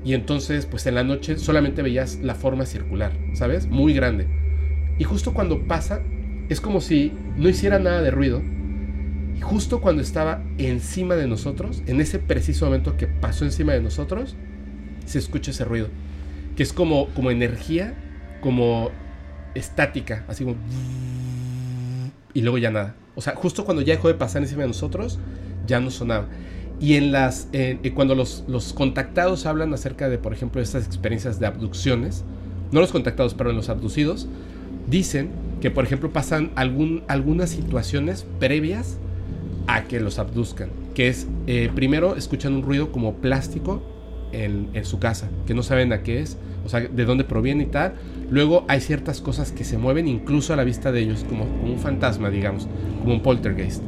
Y 0.03 0.13
entonces, 0.13 0.65
pues 0.65 0.85
en 0.87 0.95
la 0.95 1.03
noche 1.03 1.37
solamente 1.37 1.81
veías 1.81 2.19
la 2.21 2.35
forma 2.35 2.65
circular, 2.65 3.11
¿sabes? 3.33 3.67
Muy 3.67 3.93
grande. 3.93 4.27
Y 4.97 5.03
justo 5.03 5.33
cuando 5.33 5.67
pasa, 5.67 6.01
es 6.49 6.59
como 6.59 6.81
si 6.81 7.13
no 7.37 7.47
hiciera 7.47 7.79
nada 7.79 8.01
de 8.01 8.11
ruido. 8.11 8.41
Y 9.37 9.41
justo 9.41 9.79
cuando 9.79 10.01
estaba 10.01 10.43
encima 10.57 11.15
de 11.15 11.27
nosotros, 11.27 11.83
en 11.85 12.01
ese 12.01 12.19
preciso 12.19 12.65
momento 12.65 12.97
que 12.97 13.07
pasó 13.07 13.45
encima 13.45 13.73
de 13.73 13.81
nosotros, 13.81 14.35
se 15.05 15.19
escucha 15.19 15.51
ese 15.51 15.65
ruido. 15.65 15.87
Que 16.55 16.63
es 16.63 16.73
como, 16.73 17.07
como 17.13 17.31
energía 17.31 17.95
como 18.41 18.89
estática, 19.55 20.25
así 20.27 20.43
como... 20.43 20.57
Y 22.33 22.41
luego 22.41 22.57
ya 22.57 22.71
nada. 22.71 22.95
O 23.15 23.21
sea, 23.21 23.35
justo 23.35 23.65
cuando 23.65 23.81
ya 23.81 23.93
dejó 23.93 24.07
de 24.07 24.13
pasar 24.13 24.41
encima 24.41 24.61
de 24.61 24.69
nosotros, 24.69 25.19
ya 25.67 25.79
no 25.79 25.91
sonaba. 25.91 26.27
Y 26.79 26.95
en 26.95 27.11
las, 27.11 27.49
cuando 27.93 28.15
los, 28.15 28.43
los, 28.47 28.73
contactados 28.73 29.45
hablan 29.45 29.73
acerca 29.73 30.09
de, 30.09 30.17
por 30.17 30.33
ejemplo, 30.33 30.61
estas 30.61 30.85
experiencias 30.87 31.39
de 31.39 31.45
abducciones, 31.45 32.23
no 32.71 32.79
los 32.79 32.91
contactados, 32.91 33.35
pero 33.35 33.51
los 33.51 33.69
abducidos, 33.69 34.27
dicen 34.87 35.29
que, 35.61 35.69
por 35.69 35.83
ejemplo, 35.83 36.11
pasan 36.11 36.51
algún, 36.55 37.03
algunas 37.07 37.51
situaciones 37.51 38.25
previas 38.39 38.97
a 39.67 39.83
que 39.83 39.99
los 39.99 40.17
abduzcan. 40.17 40.69
Que 40.95 41.07
es, 41.07 41.27
eh, 41.45 41.69
primero 41.75 42.15
escuchan 42.15 42.53
un 42.53 42.63
ruido 42.63 42.91
como 42.91 43.15
plástico 43.15 43.83
en, 44.31 44.69
en, 44.73 44.85
su 44.85 44.97
casa, 44.99 45.29
que 45.45 45.53
no 45.53 45.61
saben 45.61 45.93
a 45.93 46.01
qué 46.01 46.21
es, 46.21 46.37
o 46.65 46.69
sea, 46.69 46.81
de 46.81 47.05
dónde 47.05 47.23
proviene 47.23 47.63
y 47.63 47.67
tal. 47.67 47.93
Luego 48.29 48.65
hay 48.67 48.81
ciertas 48.81 49.21
cosas 49.21 49.51
que 49.51 49.63
se 49.63 49.77
mueven 49.77 50.07
incluso 50.07 50.53
a 50.53 50.55
la 50.55 50.63
vista 50.63 50.91
de 50.91 51.01
ellos, 51.01 51.25
como, 51.27 51.43
un 51.43 51.79
fantasma, 51.79 52.29
digamos, 52.29 52.67
como 53.01 53.13
un 53.13 53.21
poltergeist. 53.21 53.83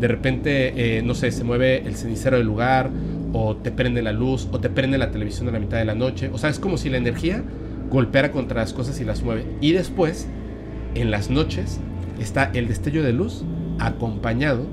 De 0.00 0.08
repente, 0.08 0.98
eh, 0.98 1.02
no 1.02 1.14
sé, 1.14 1.30
se 1.30 1.44
mueve 1.44 1.86
el 1.86 1.94
cenicero 1.94 2.36
del 2.36 2.46
lugar, 2.46 2.90
o 3.32 3.56
te 3.56 3.70
prende 3.70 4.02
la 4.02 4.12
luz, 4.12 4.48
o 4.52 4.60
te 4.60 4.70
prende 4.70 4.98
la 4.98 5.10
televisión 5.10 5.48
a 5.48 5.52
la 5.52 5.58
mitad 5.58 5.78
de 5.78 5.84
la 5.84 5.94
noche. 5.94 6.30
O 6.32 6.38
sea, 6.38 6.50
es 6.50 6.58
como 6.58 6.76
si 6.76 6.90
la 6.90 6.98
energía 6.98 7.42
golpeara 7.90 8.30
contra 8.30 8.60
las 8.60 8.72
cosas 8.72 9.00
y 9.00 9.04
las 9.04 9.22
mueve. 9.22 9.44
Y 9.60 9.72
después, 9.72 10.26
en 10.94 11.10
las 11.10 11.30
noches, 11.30 11.80
está 12.18 12.50
el 12.54 12.68
destello 12.68 13.02
de 13.02 13.12
luz 13.12 13.44
acompañado 13.78 14.66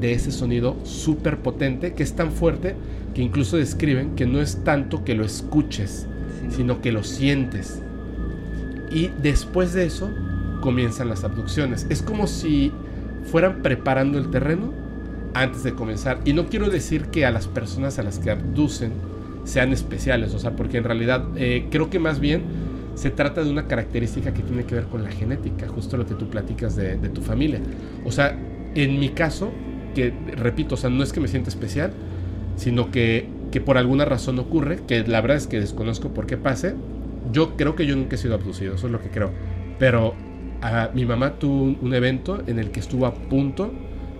de 0.00 0.12
ese 0.12 0.32
sonido 0.32 0.76
súper 0.82 1.38
potente 1.38 1.92
que 1.92 2.02
es 2.02 2.14
tan 2.14 2.32
fuerte 2.32 2.74
que 3.14 3.22
incluso 3.22 3.56
describen 3.56 4.14
que 4.14 4.26
no 4.26 4.40
es 4.40 4.64
tanto 4.64 5.04
que 5.04 5.14
lo 5.14 5.24
escuches, 5.24 6.06
sino 6.50 6.80
que 6.80 6.92
lo 6.92 7.02
sientes. 7.02 7.80
Y 8.90 9.10
después 9.22 9.72
de 9.72 9.86
eso 9.86 10.10
comienzan 10.60 11.08
las 11.08 11.24
abducciones. 11.24 11.86
Es 11.88 12.02
como 12.02 12.26
si 12.26 12.72
fueran 13.30 13.62
preparando 13.62 14.18
el 14.18 14.30
terreno 14.30 14.72
antes 15.34 15.62
de 15.62 15.74
comenzar. 15.74 16.20
Y 16.24 16.32
no 16.32 16.48
quiero 16.48 16.70
decir 16.70 17.06
que 17.06 17.24
a 17.24 17.30
las 17.30 17.46
personas 17.46 17.98
a 17.98 18.02
las 18.02 18.18
que 18.18 18.30
abducen 18.30 18.92
sean 19.44 19.72
especiales, 19.72 20.34
o 20.34 20.38
sea, 20.38 20.56
porque 20.56 20.78
en 20.78 20.84
realidad 20.84 21.24
eh, 21.36 21.66
creo 21.70 21.88
que 21.88 21.98
más 21.98 22.20
bien 22.20 22.42
se 22.94 23.10
trata 23.10 23.42
de 23.42 23.50
una 23.50 23.66
característica 23.66 24.34
que 24.34 24.42
tiene 24.42 24.64
que 24.64 24.74
ver 24.74 24.84
con 24.84 25.02
la 25.02 25.10
genética, 25.10 25.68
justo 25.68 25.96
lo 25.96 26.06
que 26.06 26.14
tú 26.14 26.28
platicas 26.28 26.76
de, 26.76 26.98
de 26.98 27.08
tu 27.08 27.22
familia. 27.22 27.60
O 28.04 28.12
sea, 28.12 28.36
en 28.74 28.98
mi 28.98 29.10
caso, 29.10 29.50
que 29.94 30.12
repito, 30.36 30.74
o 30.74 30.78
sea, 30.78 30.90
no 30.90 31.02
es 31.02 31.12
que 31.12 31.20
me 31.20 31.28
sienta 31.28 31.48
especial, 31.48 31.92
sino 32.56 32.90
que, 32.90 33.26
que 33.50 33.60
por 33.60 33.78
alguna 33.78 34.04
razón 34.04 34.38
ocurre, 34.38 34.80
que 34.86 35.04
la 35.06 35.20
verdad 35.20 35.36
es 35.36 35.46
que 35.46 35.60
desconozco 35.60 36.10
por 36.10 36.26
qué 36.26 36.36
pase. 36.36 36.74
Yo 37.32 37.56
creo 37.56 37.74
que 37.74 37.86
yo 37.86 37.96
nunca 37.96 38.16
he 38.16 38.18
sido 38.18 38.34
abducido, 38.34 38.74
eso 38.74 38.86
es 38.86 38.92
lo 38.92 39.00
que 39.00 39.10
creo. 39.10 39.30
Pero 39.78 40.14
a, 40.62 40.90
mi 40.94 41.04
mamá 41.04 41.38
tuvo 41.38 41.76
un, 41.80 41.94
evento 41.94 42.42
en 42.46 42.58
el 42.58 42.70
que 42.70 42.80
estuvo 42.80 43.06
a 43.06 43.14
punto 43.14 43.72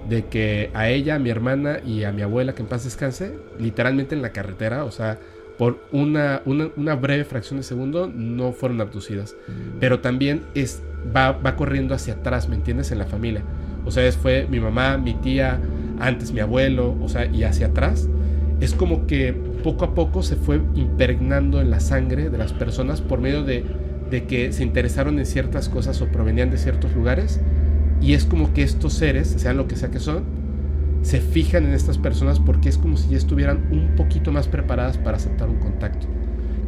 de 0.09 0.27
que 0.27 0.71
a 0.75 0.89
ella, 0.89 1.17
a 1.17 1.19
mi 1.19 1.31
hermana 1.31 1.81
y 1.85 2.05
a 2.05 2.13
mi 2.13 2.23
abuela, 2.23 2.55
que 2.55 2.63
en 2.63 2.69
paz 2.69 2.85
descanse, 2.85 3.35
literalmente 3.59 4.15
en 4.15 4.23
la 4.23 4.31
carretera, 4.31 4.85
o 4.85 4.91
sea, 4.91 5.19
por 5.59 5.79
una, 5.93 6.43
una, 6.47 6.71
una 6.77 6.95
breve 6.97 7.25
fracción 7.25 7.59
de 7.59 7.63
segundo, 7.63 8.11
no 8.13 8.53
fueron 8.53 8.81
abducidas. 8.81 9.37
Pero 9.79 10.01
también 10.01 10.43
es, 10.55 10.83
va, 11.15 11.33
va 11.33 11.55
corriendo 11.55 11.95
hacia 11.95 12.15
atrás, 12.15 12.49
¿me 12.49 12.57
entiendes? 12.57 12.91
En 12.91 12.99
la 12.99 13.07
familia. 13.07 13.43
O 13.85 13.91
sea, 13.91 14.11
fue 14.13 14.47
mi 14.51 14.59
mamá, 14.59 14.97
mi 14.97 15.15
tía, 15.15 15.61
antes 16.01 16.33
mi 16.33 16.41
abuelo, 16.41 16.97
o 17.01 17.09
sea, 17.09 17.27
y 17.27 17.45
hacia 17.45 17.69
atrás 17.69 18.09
es 18.61 18.75
como 18.75 19.07
que 19.07 19.33
poco 19.33 19.85
a 19.85 19.95
poco 19.95 20.23
se 20.23 20.37
fue 20.37 20.61
impregnando 20.75 21.61
en 21.61 21.71
la 21.71 21.81
sangre 21.81 22.29
de 22.29 22.39
las 22.39 22.53
personas 22.53 23.01
por 23.01 23.21
medio 23.21 23.43
de, 23.43 23.65
que 24.29 24.53
se 24.53 24.63
interesaron 24.63 25.19
en 25.19 25.27
ciertas 25.27 25.69
cosas 25.69 26.01
o 26.03 26.07
provenían 26.07 26.51
de 26.51 26.59
ciertos 26.59 26.95
lugares. 26.95 27.41
Y 28.03 28.15
es 28.15 28.25
como 28.25 28.53
que 28.53 28.63
estos 28.63 28.95
seres, 28.95 29.29
sean 29.29 29.57
lo 29.57 29.67
que 29.67 29.77
sea 29.77 29.91
que 29.91 29.99
son, 29.99 30.25
se 31.03 31.21
fijan 31.21 31.65
en 31.65 31.73
estas 31.73 31.97
personas 31.97 32.39
porque 32.39 32.69
es 32.69 32.77
como 32.77 32.97
si 32.97 33.11
ya 33.11 33.17
estuvieran 33.17 33.69
un 33.71 33.95
poquito 33.97 34.33
más 34.33 34.49
preparadas 34.49 34.99
para 34.99 35.17
aceptar 35.17 35.49
un 35.49 35.59
contacto. 35.59 36.07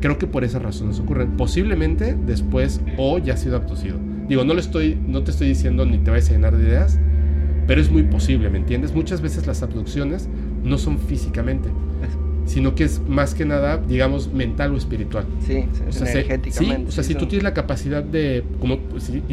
Creo 0.01 0.19
que 0.19 0.27
por 0.27 0.45
esas 0.45 0.63
razones 0.63 0.99
ocurren. 0.99 1.37
Posiblemente 1.37 2.17
después 2.27 2.81
o 2.97 3.19
ya 3.19 3.35
ha 3.35 3.37
sido 3.37 3.57
abducido. 3.57 3.99
Digo, 4.29 4.45
no, 4.45 4.55
lo 4.55 4.61
estoy, 4.61 4.99
no 5.07 5.23
te 5.25 5.31
estoy 5.31 5.49
diciendo 5.49 5.85
ni 5.85 5.99
te 5.99 6.11
vayas 6.11 6.31
a 6.31 6.33
llenar 6.33 6.57
de 6.57 6.65
ideas, 6.65 6.99
pero 7.67 7.81
es 7.81 7.91
muy 7.91 8.03
posible, 8.03 8.51
¿me 8.51 8.59
entiendes? 8.59 8.95
Muchas 8.95 9.21
veces 9.21 9.47
las 9.47 9.63
abducciones 9.63 10.29
no 10.65 10.79
son 10.79 10.99
físicamente, 10.99 11.69
sino 12.45 12.75
que 12.75 12.85
es 12.85 13.01
más 13.07 13.35
que 13.35 13.45
nada, 13.45 13.79
digamos, 13.79 14.33
mental 14.33 14.73
o 14.73 14.77
espiritual. 14.77 15.25
Sí, 15.47 15.65
o 15.89 15.93
sea, 15.93 16.11
energéticamente. 16.11 16.83
Sí, 16.83 16.89
o 16.89 16.93
sea, 16.93 17.05
si 17.05 17.15
tú 17.15 17.27
tienes 17.27 17.45
la 17.45 17.55
capacidad 17.55 18.03
de, 18.03 18.45
como, 18.61 18.79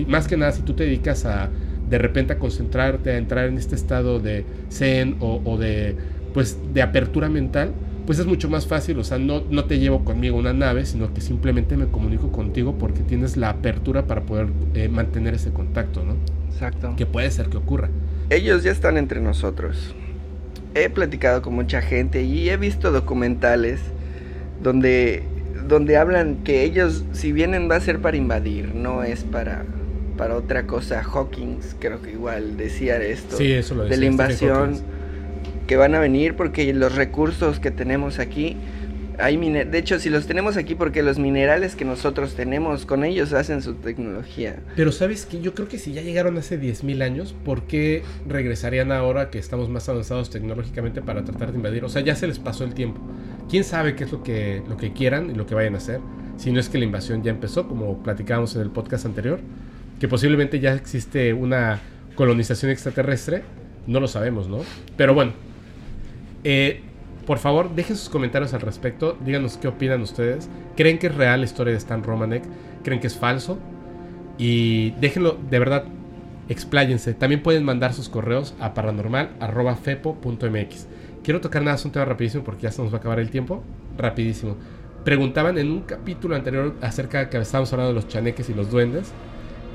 más 0.08 0.28
que 0.28 0.38
nada, 0.38 0.52
si 0.52 0.62
tú 0.62 0.74
te 0.74 0.84
dedicas 0.84 1.26
a, 1.26 1.50
de 1.90 1.98
repente, 1.98 2.34
a 2.34 2.40
concentrarte, 2.40 3.12
a 3.12 3.18
entrar 3.18 3.48
en 3.48 3.58
este 3.58 3.76
estado 3.76 4.20
de 4.20 4.46
zen 4.70 5.18
o, 5.20 5.42
o 5.44 5.58
de, 5.58 5.96
pues, 6.34 6.58
de 6.74 6.82
apertura 6.82 7.30
mental, 7.30 7.74
pues 8.06 8.18
es 8.18 8.26
mucho 8.26 8.50
más 8.50 8.66
fácil, 8.66 8.98
o 8.98 9.04
sea, 9.04 9.20
no, 9.20 9.44
no 9.52 9.66
te 9.66 9.78
llevo 9.78 10.04
conmigo 10.04 10.36
una 10.36 10.52
nave, 10.52 10.86
sino 10.86 11.14
que 11.14 11.22
simplemente 11.22 11.78
me 11.78 11.88
comunico 11.88 12.32
contigo 12.32 12.76
porque 12.76 13.02
tienes 13.02 13.38
la 13.38 13.50
apertura 13.50 14.08
para 14.08 14.24
poder 14.24 14.48
eh, 14.74 14.90
mantener 14.90 15.36
ese 15.36 15.52
contacto, 15.52 16.04
¿no? 16.04 16.16
Exacto. 16.52 16.96
Que 16.98 17.06
puede 17.06 17.30
ser 17.30 17.50
que 17.50 17.58
ocurra. 17.58 17.90
Ellos 18.32 18.64
ya 18.64 18.72
están 18.72 18.98
entre 18.98 19.22
nosotros 19.22 19.94
he 20.76 20.90
platicado 20.90 21.42
con 21.42 21.54
mucha 21.54 21.82
gente 21.82 22.24
y 22.24 22.50
he 22.50 22.58
visto 22.58 22.92
documentales 22.92 23.80
donde, 24.62 25.24
donde 25.68 25.98
hablan 25.98 26.38
que 26.44 26.64
ellos, 26.64 27.04
si 27.12 27.32
vienen, 27.32 27.70
va 27.70 27.78
a 27.78 27.82
ser 27.82 28.00
para 28.00 28.18
invadir, 28.18 28.76
no 28.76 29.04
es 29.04 29.24
para, 29.24 29.64
para 30.18 30.36
otra 30.36 30.68
cosa. 30.68 31.02
Hawkins 31.02 31.76
creo 31.80 32.02
que 32.02 32.12
igual 32.12 32.58
decía 32.58 32.98
esto. 32.98 33.38
Sí, 33.38 33.52
eso 33.52 33.76
lo 33.76 33.84
decía, 33.84 33.96
de 33.96 34.02
la 34.02 34.10
invasión 34.10 34.82
que 35.68 35.78
van 35.78 35.94
a 35.96 36.00
venir 36.00 36.36
porque 36.36 36.74
los 36.74 36.96
recursos 36.96 37.60
que 37.60 37.72
tenemos 37.72 38.20
aquí 38.20 38.58
de 39.20 39.78
hecho, 39.78 40.00
si 40.00 40.10
los 40.10 40.28
tenemos 40.28 40.56
aquí 40.56 40.76
porque 40.76 41.04
los 41.04 41.20
minerales 41.20 41.76
que 41.76 41.84
nosotros 41.84 42.36
tenemos 42.36 42.86
con 42.86 43.04
ellos 43.04 43.34
hacen 43.34 43.62
su 43.62 43.74
tecnología. 43.74 44.62
Pero 44.78 44.94
sabes 44.94 45.26
que 45.26 45.42
yo 45.42 45.54
creo 45.54 45.68
que 45.68 45.78
si 45.78 45.92
ya 45.92 46.02
llegaron 46.02 46.38
hace 46.38 46.60
10.000 46.60 47.04
años, 47.04 47.36
¿por 47.44 47.64
qué 47.64 48.04
regresarían 48.28 48.94
ahora 48.94 49.30
que 49.30 49.38
estamos 49.38 49.68
más 49.68 49.90
avanzados 49.90 50.30
tecnológicamente 50.30 51.02
para 51.02 51.26
tratar 51.26 51.52
de 51.52 51.58
invadir? 51.58 51.84
O 51.84 51.90
sea, 51.90 52.02
ya 52.02 52.16
se 52.16 52.28
les 52.28 52.40
pasó 52.40 52.64
el 52.64 52.74
tiempo. 52.74 53.02
¿Quién 53.50 53.66
sabe 53.66 53.96
qué 53.96 54.06
es 54.06 54.12
lo 54.12 54.24
que, 54.24 54.64
lo 54.70 54.78
que 54.78 54.94
quieran 54.94 55.30
y 55.32 55.34
lo 55.34 55.46
que 55.46 55.54
vayan 55.54 55.76
a 55.76 55.80
hacer? 55.80 56.00
Si 56.38 56.54
no 56.54 56.62
es 56.62 56.70
que 56.70 56.78
la 56.78 56.86
invasión 56.86 57.22
ya 57.22 57.32
empezó, 57.32 57.68
como 57.68 58.02
platicábamos 58.02 58.56
en 58.56 58.62
el 58.62 58.70
podcast 58.70 59.06
anterior, 59.06 59.42
que 60.00 60.08
posiblemente 60.08 60.62
ya 60.62 60.74
existe 60.74 61.34
una 61.34 61.82
colonización 62.16 62.72
extraterrestre, 62.72 63.44
no 63.86 64.00
lo 64.00 64.08
sabemos, 64.08 64.48
¿no? 64.48 64.60
Pero 64.96 65.14
bueno, 65.14 65.34
eh, 66.46 66.84
por 67.30 67.38
favor, 67.38 67.70
dejen 67.76 67.96
sus 67.96 68.10
comentarios 68.10 68.56
al 68.56 68.62
respecto. 68.62 69.16
Díganos 69.24 69.58
qué 69.58 69.68
opinan 69.68 70.02
ustedes. 70.02 70.50
¿Creen 70.76 70.98
que 70.98 71.06
es 71.06 71.14
real 71.14 71.42
la 71.42 71.46
historia 71.46 71.74
de 71.74 71.78
Stan 71.78 72.02
Romanek? 72.02 72.44
¿Creen 72.84 73.00
que 73.00 73.06
es 73.06 73.16
falso? 73.16 73.60
Y 74.40 74.96
déjenlo, 75.00 75.38
de 75.48 75.60
verdad, 75.60 75.84
expláyense. 76.48 77.14
También 77.14 77.44
pueden 77.44 77.64
mandar 77.64 77.94
sus 77.94 78.10
correos 78.10 78.56
a 78.60 78.74
paranormal.fepo.mx. 78.74 80.88
Quiero 81.24 81.40
tocar 81.40 81.62
nada, 81.62 81.76
es 81.76 81.86
un 81.86 81.92
tema 81.92 82.06
rapidísimo 82.06 82.44
porque 82.44 82.64
ya 82.64 82.72
se 82.72 82.82
nos 82.82 82.92
va 82.92 82.98
a 82.98 83.00
acabar 83.00 83.20
el 83.20 83.30
tiempo. 83.30 83.64
Rapidísimo. 83.96 84.56
Preguntaban 85.04 85.60
en 85.60 85.70
un 85.70 85.82
capítulo 85.82 86.36
anterior 86.36 86.74
acerca 86.82 87.20
de 87.20 87.30
que 87.30 87.38
estábamos 87.38 87.72
hablando 87.72 87.94
de 87.94 88.02
los 88.02 88.08
chaneques 88.08 88.50
y 88.50 88.56
los 88.56 88.72
duendes. 88.72 89.12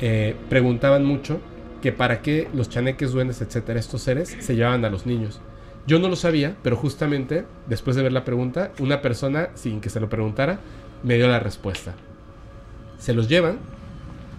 Eh, 0.00 0.34
preguntaban 0.48 1.04
mucho 1.04 1.40
que 1.80 1.92
para 1.92 2.20
qué 2.20 2.48
los 2.52 2.68
chaneques, 2.68 3.12
duendes, 3.12 3.40
etcétera, 3.42 3.78
estos 3.78 4.02
seres 4.02 4.36
se 4.40 4.56
llevaban 4.56 4.84
a 4.84 4.90
los 4.90 5.06
niños. 5.06 5.40
Yo 5.86 5.98
no 5.98 6.08
lo 6.08 6.16
sabía, 6.16 6.56
pero 6.62 6.76
justamente 6.76 7.44
después 7.66 7.94
de 7.96 8.02
ver 8.02 8.12
la 8.12 8.24
pregunta, 8.24 8.72
una 8.78 9.02
persona, 9.02 9.50
sin 9.54 9.80
que 9.80 9.90
se 9.90 10.00
lo 10.00 10.08
preguntara, 10.08 10.58
me 11.02 11.16
dio 11.16 11.28
la 11.28 11.40
respuesta. 11.40 11.94
Se 12.98 13.12
los 13.12 13.28
llevan 13.28 13.58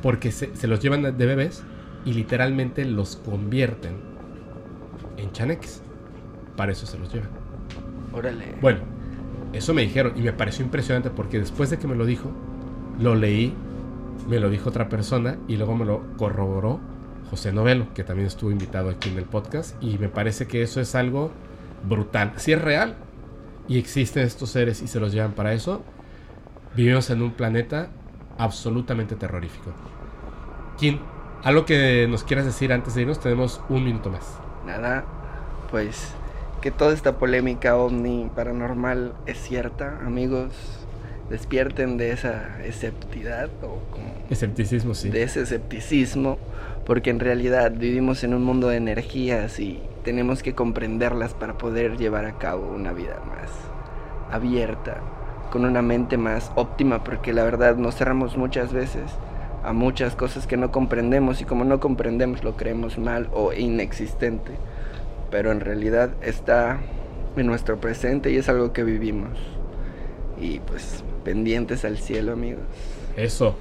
porque 0.02 0.32
se, 0.32 0.68
los 0.68 0.80
llevan 0.80 1.04
de 1.04 1.26
bebés 1.26 1.64
y 2.04 2.14
literalmente 2.14 2.84
los 2.86 3.18
convierten 3.18 3.93
en 5.18 5.32
chaneques. 5.32 5.82
Para 6.56 6.72
eso 6.72 6.88
se 6.88 6.98
los 6.98 7.14
llevan. 7.14 7.30
Órale. 8.12 8.56
Bueno, 8.60 8.80
eso 9.54 9.74
me 9.74 9.84
dijeron 9.84 10.14
y 10.16 10.22
me 10.22 10.34
pareció 10.34 10.66
impresionante 10.66 11.12
porque 11.12 11.39
después 11.39 11.70
de 11.70 11.78
que 11.78 11.88
me 11.88 11.96
lo 11.96 12.06
dijo, 12.06 12.32
lo 13.00 13.14
leí, 13.14 13.54
me 14.28 14.39
lo 14.39 14.50
dijo 14.50 14.70
otra 14.70 14.89
persona 14.89 15.38
y 15.48 15.58
luego 15.58 15.76
me 15.76 15.86
lo 15.86 16.02
corroboró 16.18 16.80
José 17.36 17.53
que 17.93 18.03
también 18.03 18.27
estuvo 18.27 18.49
invitado 18.49 18.89
aquí 18.89 19.09
en 19.09 19.17
el 19.17 19.25
podcast, 19.25 19.75
y 19.83 19.97
me 19.97 20.07
parece 20.07 20.47
que 20.47 20.61
eso 20.61 20.79
es 20.79 20.95
algo 20.95 21.31
brutal. 21.88 22.33
Si 22.38 22.53
es 22.53 22.61
real 22.61 22.95
y 23.67 23.77
existen 23.77 24.23
estos 24.23 24.51
seres 24.51 24.81
y 24.81 24.88
se 24.88 24.99
los 24.99 25.11
llevan 25.11 25.33
para 25.33 25.53
eso, 25.53 25.83
vivimos 26.75 27.09
en 27.09 27.21
un 27.21 27.31
planeta 27.31 27.89
absolutamente 28.38 29.15
terrorífico. 29.15 29.71
Kim, 30.77 30.99
algo 31.43 31.65
que 31.65 32.07
nos 32.09 32.23
quieras 32.23 32.45
decir 32.45 32.71
antes 32.71 32.95
de 32.95 33.01
irnos, 33.01 33.19
tenemos 33.19 33.61
un 33.69 33.83
minuto 33.83 34.09
más. 34.09 34.39
Nada, 34.65 35.03
pues 35.71 36.13
que 36.61 36.71
toda 36.71 36.93
esta 36.93 37.17
polémica 37.17 37.75
ovni 37.75 38.31
paranormal 38.33 39.13
es 39.25 39.38
cierta, 39.39 39.99
amigos. 40.05 40.84
Despierten 41.30 41.97
de 41.97 42.11
esa 42.11 42.63
escepticidad 42.63 43.49
o 43.63 43.80
como 43.91 44.05
escepticismo, 44.30 44.93
sí. 44.93 45.09
De 45.09 45.23
ese 45.23 45.41
escepticismo 45.41 46.38
porque 46.86 47.09
en 47.09 47.19
realidad 47.19 47.71
vivimos 47.71 48.23
en 48.23 48.34
un 48.34 48.43
mundo 48.43 48.69
de 48.69 48.78
energías 48.78 49.59
y 49.59 49.82
tenemos 50.03 50.43
que 50.43 50.53
comprenderlas 50.53 51.34
para 51.34 51.57
poder 51.57 51.97
llevar 51.97 52.26
a 52.26 52.38
cabo 52.38 52.69
una 52.69 52.93
vida 52.93 53.19
más 53.28 53.49
abierta, 54.32 54.97
con 55.51 55.65
una 55.65 55.82
mente 55.82 56.17
más 56.17 56.51
óptima, 56.55 57.03
porque 57.03 57.34
la 57.34 57.43
verdad 57.43 57.76
nos 57.76 57.95
cerramos 57.95 58.38
muchas 58.38 58.71
veces 58.71 59.03
a 59.63 59.73
muchas 59.73 60.15
cosas 60.15 60.45
que 60.45 60.57
no 60.57 60.71
comprendemos 60.71 61.41
y 61.41 61.45
como 61.45 61.65
no 61.65 61.80
comprendemos 61.80 62.43
lo 62.43 62.55
creemos 62.55 62.99
mal 62.99 63.30
o 63.34 63.51
inexistente, 63.51 64.51
pero 65.32 65.51
en 65.51 65.59
realidad 65.59 66.11
está 66.21 66.78
en 67.36 67.47
nuestro 67.47 67.82
presente 67.82 68.32
y 68.32 68.38
es 68.38 68.47
algo 68.47 68.73
que 68.73 68.84
vivimos. 68.84 69.55
Y 70.39 70.59
pues 70.59 71.03
pendientes 71.23 71.86
al 71.86 71.97
cielo, 71.97 72.33
amigos. 72.33 72.63
Eso. 73.15 73.55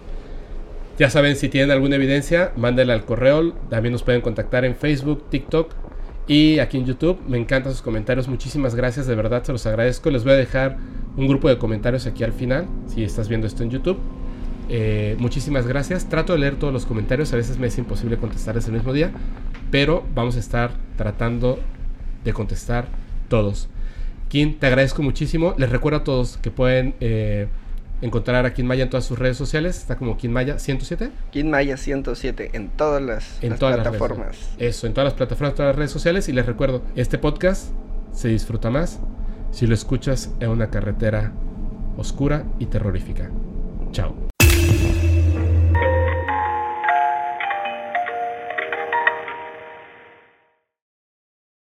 Ya 0.98 1.10
saben, 1.10 1.36
si 1.36 1.48
tienen 1.48 1.70
alguna 1.72 1.96
evidencia, 1.96 2.52
mándenla 2.56 2.94
al 2.94 3.04
correo. 3.04 3.52
También 3.68 3.92
nos 3.92 4.02
pueden 4.02 4.20
contactar 4.20 4.64
en 4.64 4.76
Facebook, 4.76 5.24
TikTok 5.28 5.72
y 6.26 6.58
aquí 6.60 6.78
en 6.78 6.86
YouTube. 6.86 7.20
Me 7.26 7.38
encantan 7.38 7.72
sus 7.72 7.82
comentarios. 7.82 8.28
Muchísimas 8.28 8.74
gracias, 8.74 9.06
de 9.06 9.14
verdad 9.14 9.42
se 9.42 9.52
los 9.52 9.66
agradezco. 9.66 10.10
Les 10.10 10.24
voy 10.24 10.34
a 10.34 10.36
dejar 10.36 10.76
un 11.16 11.26
grupo 11.26 11.48
de 11.48 11.58
comentarios 11.58 12.06
aquí 12.06 12.24
al 12.24 12.32
final, 12.32 12.66
si 12.86 13.02
estás 13.02 13.28
viendo 13.28 13.46
esto 13.46 13.62
en 13.62 13.70
YouTube. 13.70 13.98
Eh, 14.68 15.16
muchísimas 15.18 15.66
gracias. 15.66 16.08
Trato 16.08 16.32
de 16.32 16.38
leer 16.38 16.56
todos 16.56 16.72
los 16.72 16.86
comentarios. 16.86 17.32
A 17.32 17.36
veces 17.36 17.58
me 17.58 17.66
es 17.66 17.76
imposible 17.78 18.16
contestar 18.16 18.56
ese 18.56 18.70
mismo 18.70 18.92
día, 18.92 19.12
pero 19.70 20.04
vamos 20.14 20.36
a 20.36 20.40
estar 20.40 20.70
tratando 20.96 21.58
de 22.24 22.32
contestar 22.32 22.86
todos. 23.28 23.68
Te 24.34 24.66
agradezco 24.66 25.00
muchísimo. 25.00 25.54
Les 25.58 25.70
recuerdo 25.70 25.98
a 25.98 26.04
todos 26.04 26.38
que 26.38 26.50
pueden 26.50 26.96
eh, 26.98 27.46
encontrar 28.02 28.44
a 28.46 28.52
Maya 28.64 28.82
en 28.82 28.90
todas 28.90 29.04
sus 29.04 29.16
redes 29.16 29.36
sociales. 29.36 29.78
Está 29.78 29.94
como 29.94 30.18
Maya 30.28 30.58
107. 30.58 31.12
Maya 31.44 31.76
107 31.76 32.50
en 32.52 32.68
todas 32.70 33.00
las, 33.00 33.38
en 33.42 33.56
todas 33.56 33.76
plataformas. 33.76 34.36
Las 34.58 34.60
Eso, 34.60 34.88
en 34.88 34.92
todas 34.92 35.06
las 35.06 35.14
plataformas, 35.14 35.54
todas 35.54 35.68
las 35.68 35.76
redes 35.76 35.92
sociales. 35.92 36.28
Y 36.28 36.32
les 36.32 36.46
recuerdo, 36.46 36.82
este 36.96 37.16
podcast 37.16 37.68
se 38.12 38.26
disfruta 38.26 38.70
más 38.70 38.98
si 39.52 39.68
lo 39.68 39.74
escuchas 39.74 40.32
en 40.40 40.50
una 40.50 40.68
carretera 40.68 41.32
oscura 41.96 42.44
y 42.58 42.66
terrorífica. 42.66 43.30
Chao. 43.92 44.33